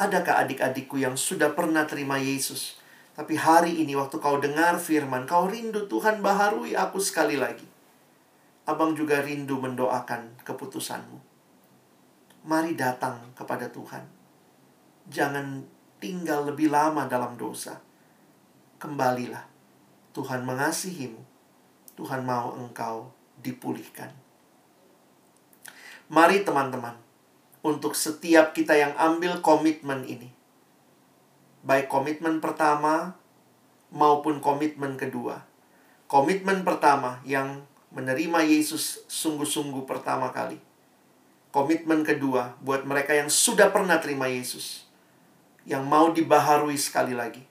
Adakah 0.00 0.48
adik-adikku 0.48 0.96
yang 0.96 1.18
sudah 1.18 1.52
pernah 1.52 1.84
terima 1.84 2.16
Yesus? 2.16 2.80
Tapi 3.14 3.34
hari 3.34 3.82
ini 3.82 3.98
waktu 3.98 4.22
kau 4.22 4.38
dengar 4.38 4.78
firman, 4.78 5.26
kau 5.26 5.50
rindu 5.50 5.90
Tuhan 5.90 6.22
baharui 6.22 6.78
aku 6.78 7.02
sekali 7.02 7.34
lagi. 7.34 7.66
Abang 8.64 8.94
juga 8.94 9.18
rindu 9.18 9.58
mendoakan 9.58 10.46
keputusanmu. 10.46 11.18
Mari 12.46 12.78
datang 12.78 13.34
kepada 13.34 13.68
Tuhan. 13.68 14.06
Jangan 15.10 15.66
tinggal 15.98 16.48
lebih 16.48 16.70
lama 16.70 17.04
dalam 17.10 17.34
dosa. 17.34 17.82
Kembalilah. 18.80 19.44
Tuhan 20.14 20.46
mengasihimu. 20.46 21.20
Tuhan 21.98 22.24
mau 22.24 22.56
engkau 22.56 23.12
dipulihkan. 23.42 24.08
Mari 26.10 26.42
teman-teman, 26.42 26.96
untuk 27.60 27.92
setiap 27.92 28.56
kita 28.56 28.74
yang 28.74 28.96
ambil 28.96 29.38
komitmen 29.44 30.02
ini. 30.08 30.39
Baik 31.60 31.92
komitmen 31.92 32.40
pertama 32.40 33.16
maupun 33.92 34.40
komitmen 34.40 34.96
kedua. 34.96 35.44
Komitmen 36.10 36.64
pertama 36.64 37.20
yang 37.22 37.62
menerima 37.92 38.40
Yesus 38.46 39.04
sungguh-sungguh 39.06 39.84
pertama 39.84 40.32
kali. 40.32 40.58
Komitmen 41.50 42.06
kedua 42.06 42.56
buat 42.62 42.86
mereka 42.86 43.12
yang 43.12 43.28
sudah 43.28 43.74
pernah 43.74 43.98
terima 43.98 44.30
Yesus. 44.30 44.86
Yang 45.68 45.84
mau 45.84 46.08
dibaharui 46.10 46.78
sekali 46.80 47.12
lagi. 47.12 47.44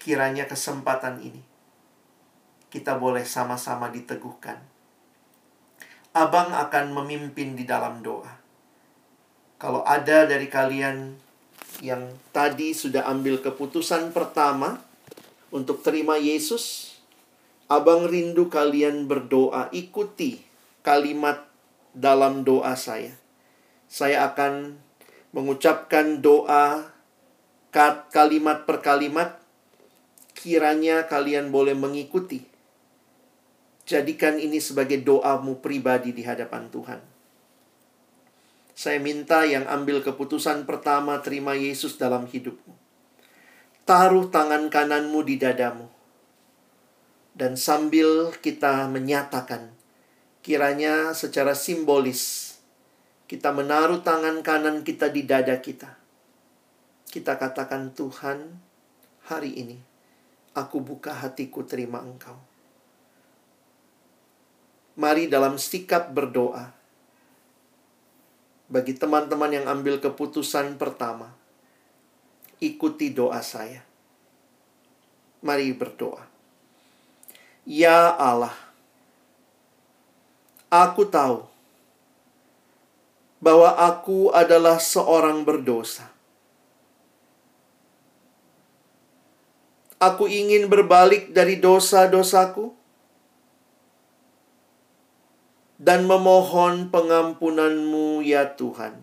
Kiranya 0.00 0.46
kesempatan 0.46 1.20
ini 1.20 1.42
kita 2.70 2.98
boleh 2.98 3.24
sama-sama 3.24 3.88
diteguhkan. 3.88 4.58
Abang 6.16 6.54
akan 6.54 6.96
memimpin 6.96 7.54
di 7.54 7.68
dalam 7.68 8.00
doa 8.00 8.46
kalau 9.56 9.80
ada 9.88 10.28
dari 10.28 10.52
kalian 10.52 11.16
yang 11.84 12.08
tadi 12.32 12.72
sudah 12.72 13.04
ambil 13.08 13.40
keputusan 13.40 14.12
pertama 14.12 14.80
untuk 15.52 15.84
terima 15.84 16.16
Yesus, 16.16 16.96
Abang 17.66 18.06
rindu 18.06 18.46
kalian 18.46 19.10
berdoa, 19.10 19.66
ikuti 19.74 20.38
kalimat 20.86 21.50
dalam 21.90 22.46
doa 22.46 22.78
saya. 22.78 23.10
Saya 23.90 24.30
akan 24.30 24.78
mengucapkan 25.34 26.22
doa 26.22 26.94
kalimat 28.14 28.62
per 28.70 28.78
kalimat, 28.86 29.42
kiranya 30.38 31.10
kalian 31.10 31.50
boleh 31.50 31.74
mengikuti. 31.74 32.46
Jadikan 33.82 34.38
ini 34.38 34.62
sebagai 34.62 35.02
doamu 35.02 35.58
pribadi 35.58 36.14
di 36.14 36.22
hadapan 36.22 36.70
Tuhan. 36.70 37.15
Saya 38.76 39.00
minta 39.00 39.48
yang 39.48 39.64
ambil 39.64 40.04
keputusan 40.04 40.68
pertama 40.68 41.16
terima 41.24 41.56
Yesus 41.56 41.96
dalam 41.96 42.28
hidupmu. 42.28 42.76
Taruh 43.88 44.28
tangan 44.28 44.68
kananmu 44.68 45.24
di 45.24 45.40
dadamu. 45.40 45.88
Dan 47.32 47.56
sambil 47.56 48.36
kita 48.36 48.84
menyatakan, 48.92 49.72
kiranya 50.44 51.16
secara 51.16 51.56
simbolis, 51.56 52.52
kita 53.24 53.48
menaruh 53.48 54.04
tangan 54.04 54.44
kanan 54.44 54.84
kita 54.84 55.08
di 55.08 55.24
dada 55.24 55.56
kita. 55.56 55.96
Kita 57.08 57.40
katakan, 57.40 57.96
Tuhan, 57.96 58.60
hari 59.24 59.56
ini 59.56 59.80
aku 60.52 60.84
buka 60.84 61.16
hatiku 61.16 61.64
terima 61.64 62.04
Engkau. 62.04 62.36
Mari 65.00 65.32
dalam 65.32 65.56
sikap 65.56 66.12
berdoa, 66.12 66.76
bagi 68.76 68.92
teman-teman 68.92 69.48
yang 69.56 69.64
ambil 69.72 69.96
keputusan 69.96 70.76
pertama, 70.76 71.32
ikuti 72.60 73.08
doa 73.08 73.40
saya. 73.40 73.80
Mari 75.40 75.72
berdoa. 75.72 76.20
Ya 77.64 78.12
Allah, 78.12 78.52
aku 80.68 81.08
tahu 81.08 81.48
bahwa 83.40 83.72
aku 83.80 84.28
adalah 84.36 84.76
seorang 84.76 85.40
berdosa. 85.40 86.12
Aku 89.96 90.28
ingin 90.28 90.68
berbalik 90.68 91.32
dari 91.32 91.56
dosa-dosaku 91.56 92.75
dan 95.86 96.02
memohon 96.02 96.90
pengampunanmu 96.90 98.18
ya 98.26 98.58
Tuhan. 98.58 98.98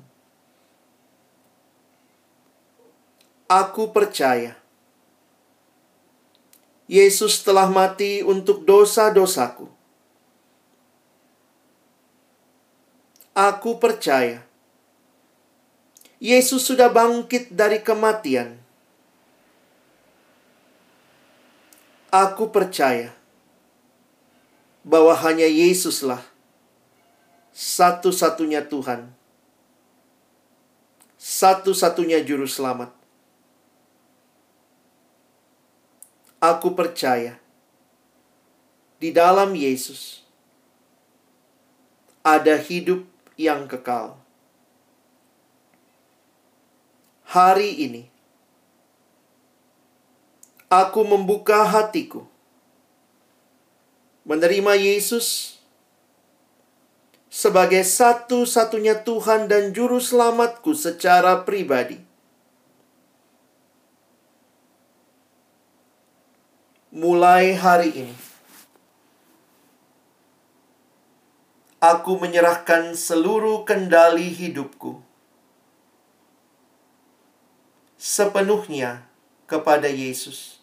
Aku 3.48 3.96
percaya 3.96 4.60
Yesus 6.92 7.40
telah 7.40 7.72
mati 7.72 8.20
untuk 8.20 8.68
dosa-dosaku. 8.68 9.72
Aku 13.32 13.80
percaya 13.80 14.44
Yesus 16.20 16.68
sudah 16.68 16.92
bangkit 16.92 17.56
dari 17.56 17.80
kematian. 17.80 18.60
Aku 22.12 22.52
percaya 22.52 23.16
bahwa 24.84 25.16
hanya 25.16 25.48
Yesuslah 25.48 26.33
satu-satunya 27.54 28.66
Tuhan, 28.66 29.14
satu-satunya 31.22 32.26
Juru 32.26 32.50
Selamat. 32.50 32.90
Aku 36.44 36.76
percaya 36.76 37.40
di 39.00 39.16
dalam 39.16 39.56
Yesus 39.56 40.26
ada 42.26 42.58
hidup 42.60 43.06
yang 43.38 43.70
kekal. 43.70 44.18
Hari 47.30 47.88
ini, 47.88 48.04
aku 50.68 51.02
membuka 51.06 51.64
hatiku 51.64 52.26
menerima 54.26 54.74
Yesus 54.78 55.53
sebagai 57.34 57.82
satu-satunya 57.82 59.02
Tuhan 59.02 59.50
dan 59.50 59.74
Juru 59.74 59.98
Selamatku 59.98 60.78
secara 60.78 61.42
pribadi. 61.42 61.98
Mulai 66.94 67.58
hari 67.58 67.90
ini, 68.06 68.16
aku 71.82 72.22
menyerahkan 72.22 72.94
seluruh 72.94 73.66
kendali 73.66 74.30
hidupku 74.30 75.02
sepenuhnya 77.98 79.10
kepada 79.50 79.90
Yesus. 79.90 80.62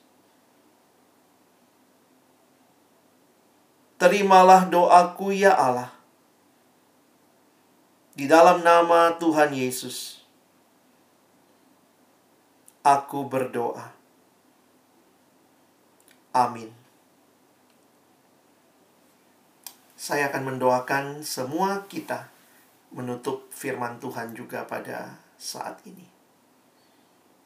Terimalah 3.98 4.70
doaku, 4.70 5.34
ya 5.34 5.50
Allah 5.58 5.99
di 8.20 8.28
dalam 8.28 8.60
nama 8.60 9.16
Tuhan 9.16 9.48
Yesus, 9.56 10.20
aku 12.84 13.24
berdoa. 13.24 13.96
Amin. 16.36 16.68
Saya 19.96 20.28
akan 20.28 20.52
mendoakan 20.52 21.24
semua 21.24 21.88
kita 21.88 22.28
menutup 22.92 23.48
firman 23.56 23.96
Tuhan 23.96 24.36
juga 24.36 24.68
pada 24.68 25.16
saat 25.40 25.80
ini. 25.88 26.04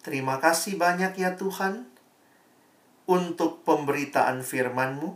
Terima 0.03 0.43
kasih 0.43 0.75
banyak 0.75 1.15
ya 1.15 1.39
Tuhan 1.39 1.87
untuk 3.07 3.63
pemberitaan 3.63 4.43
firman-Mu. 4.43 5.15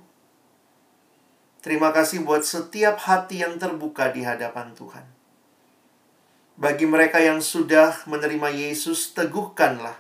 Terima 1.66 1.90
kasih 1.90 2.22
buat 2.22 2.46
setiap 2.46 3.02
hati 3.02 3.42
yang 3.42 3.58
terbuka 3.58 4.14
di 4.14 4.22
hadapan 4.22 4.70
Tuhan. 4.78 5.17
Bagi 6.58 6.90
mereka 6.90 7.22
yang 7.22 7.38
sudah 7.38 8.02
menerima 8.10 8.50
Yesus, 8.50 9.14
teguhkanlah. 9.14 9.94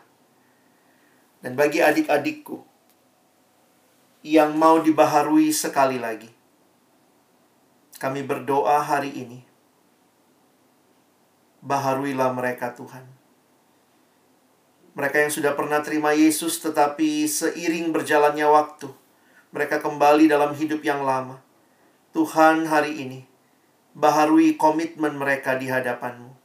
Dan 1.38 1.54
bagi 1.54 1.78
adik-adikku 1.78 2.66
yang 4.26 4.58
mau 4.58 4.82
dibaharui 4.82 5.54
sekali 5.54 6.02
lagi, 6.02 6.26
kami 8.02 8.26
berdoa 8.26 8.82
hari 8.82 9.14
ini. 9.14 9.46
Baharuilah 11.62 12.34
mereka, 12.34 12.74
Tuhan. 12.74 13.06
Mereka 14.98 15.14
yang 15.14 15.30
sudah 15.30 15.54
pernah 15.54 15.78
terima 15.78 16.10
Yesus, 16.10 16.58
tetapi 16.58 17.30
seiring 17.30 17.94
berjalannya 17.94 18.50
waktu, 18.50 18.90
mereka 19.54 19.78
kembali 19.78 20.26
dalam 20.26 20.58
hidup 20.58 20.82
yang 20.82 21.06
lama. 21.06 21.38
Tuhan, 22.10 22.66
hari 22.66 22.98
ini 22.98 23.20
baharui 23.98 24.54
komitmen 24.54 25.18
mereka 25.18 25.54
di 25.54 25.70
hadapanmu. 25.70 26.37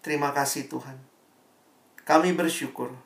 Terima 0.00 0.32
kasih 0.32 0.64
Tuhan. 0.64 0.96
Kami 2.08 2.32
bersyukur 2.32 2.96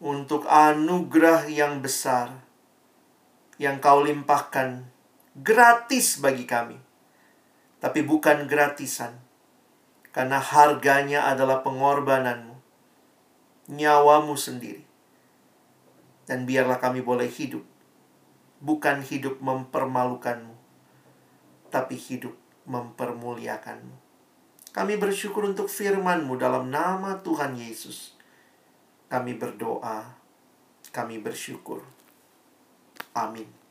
untuk 0.00 0.48
anugerah 0.48 1.46
yang 1.52 1.84
besar 1.84 2.32
yang 3.60 3.78
kau 3.78 4.02
limpahkan 4.02 4.88
gratis 5.38 6.18
bagi 6.18 6.48
kami. 6.48 6.80
Tapi 7.78 8.02
bukan 8.02 8.50
gratisan. 8.50 9.20
Karena 10.16 10.42
harganya 10.42 11.30
adalah 11.30 11.62
pengorbananmu. 11.62 12.56
Nyawamu 13.70 14.34
sendiri. 14.34 14.82
Dan 16.26 16.48
biarlah 16.48 16.82
kami 16.82 17.06
boleh 17.06 17.30
hidup. 17.30 17.62
Bukan 18.58 19.06
hidup 19.06 19.38
mempermalukanmu. 19.38 20.56
Tapi 21.70 21.94
hidup 22.00 22.34
mempermuliakanmu. 22.66 24.01
Kami 24.72 24.96
bersyukur 24.96 25.44
untuk 25.44 25.68
firman-Mu 25.68 26.40
dalam 26.40 26.72
nama 26.72 27.20
Tuhan 27.20 27.52
Yesus. 27.60 28.16
Kami 29.12 29.36
berdoa, 29.36 30.16
kami 30.88 31.20
bersyukur. 31.20 31.84
Amin. 33.12 33.61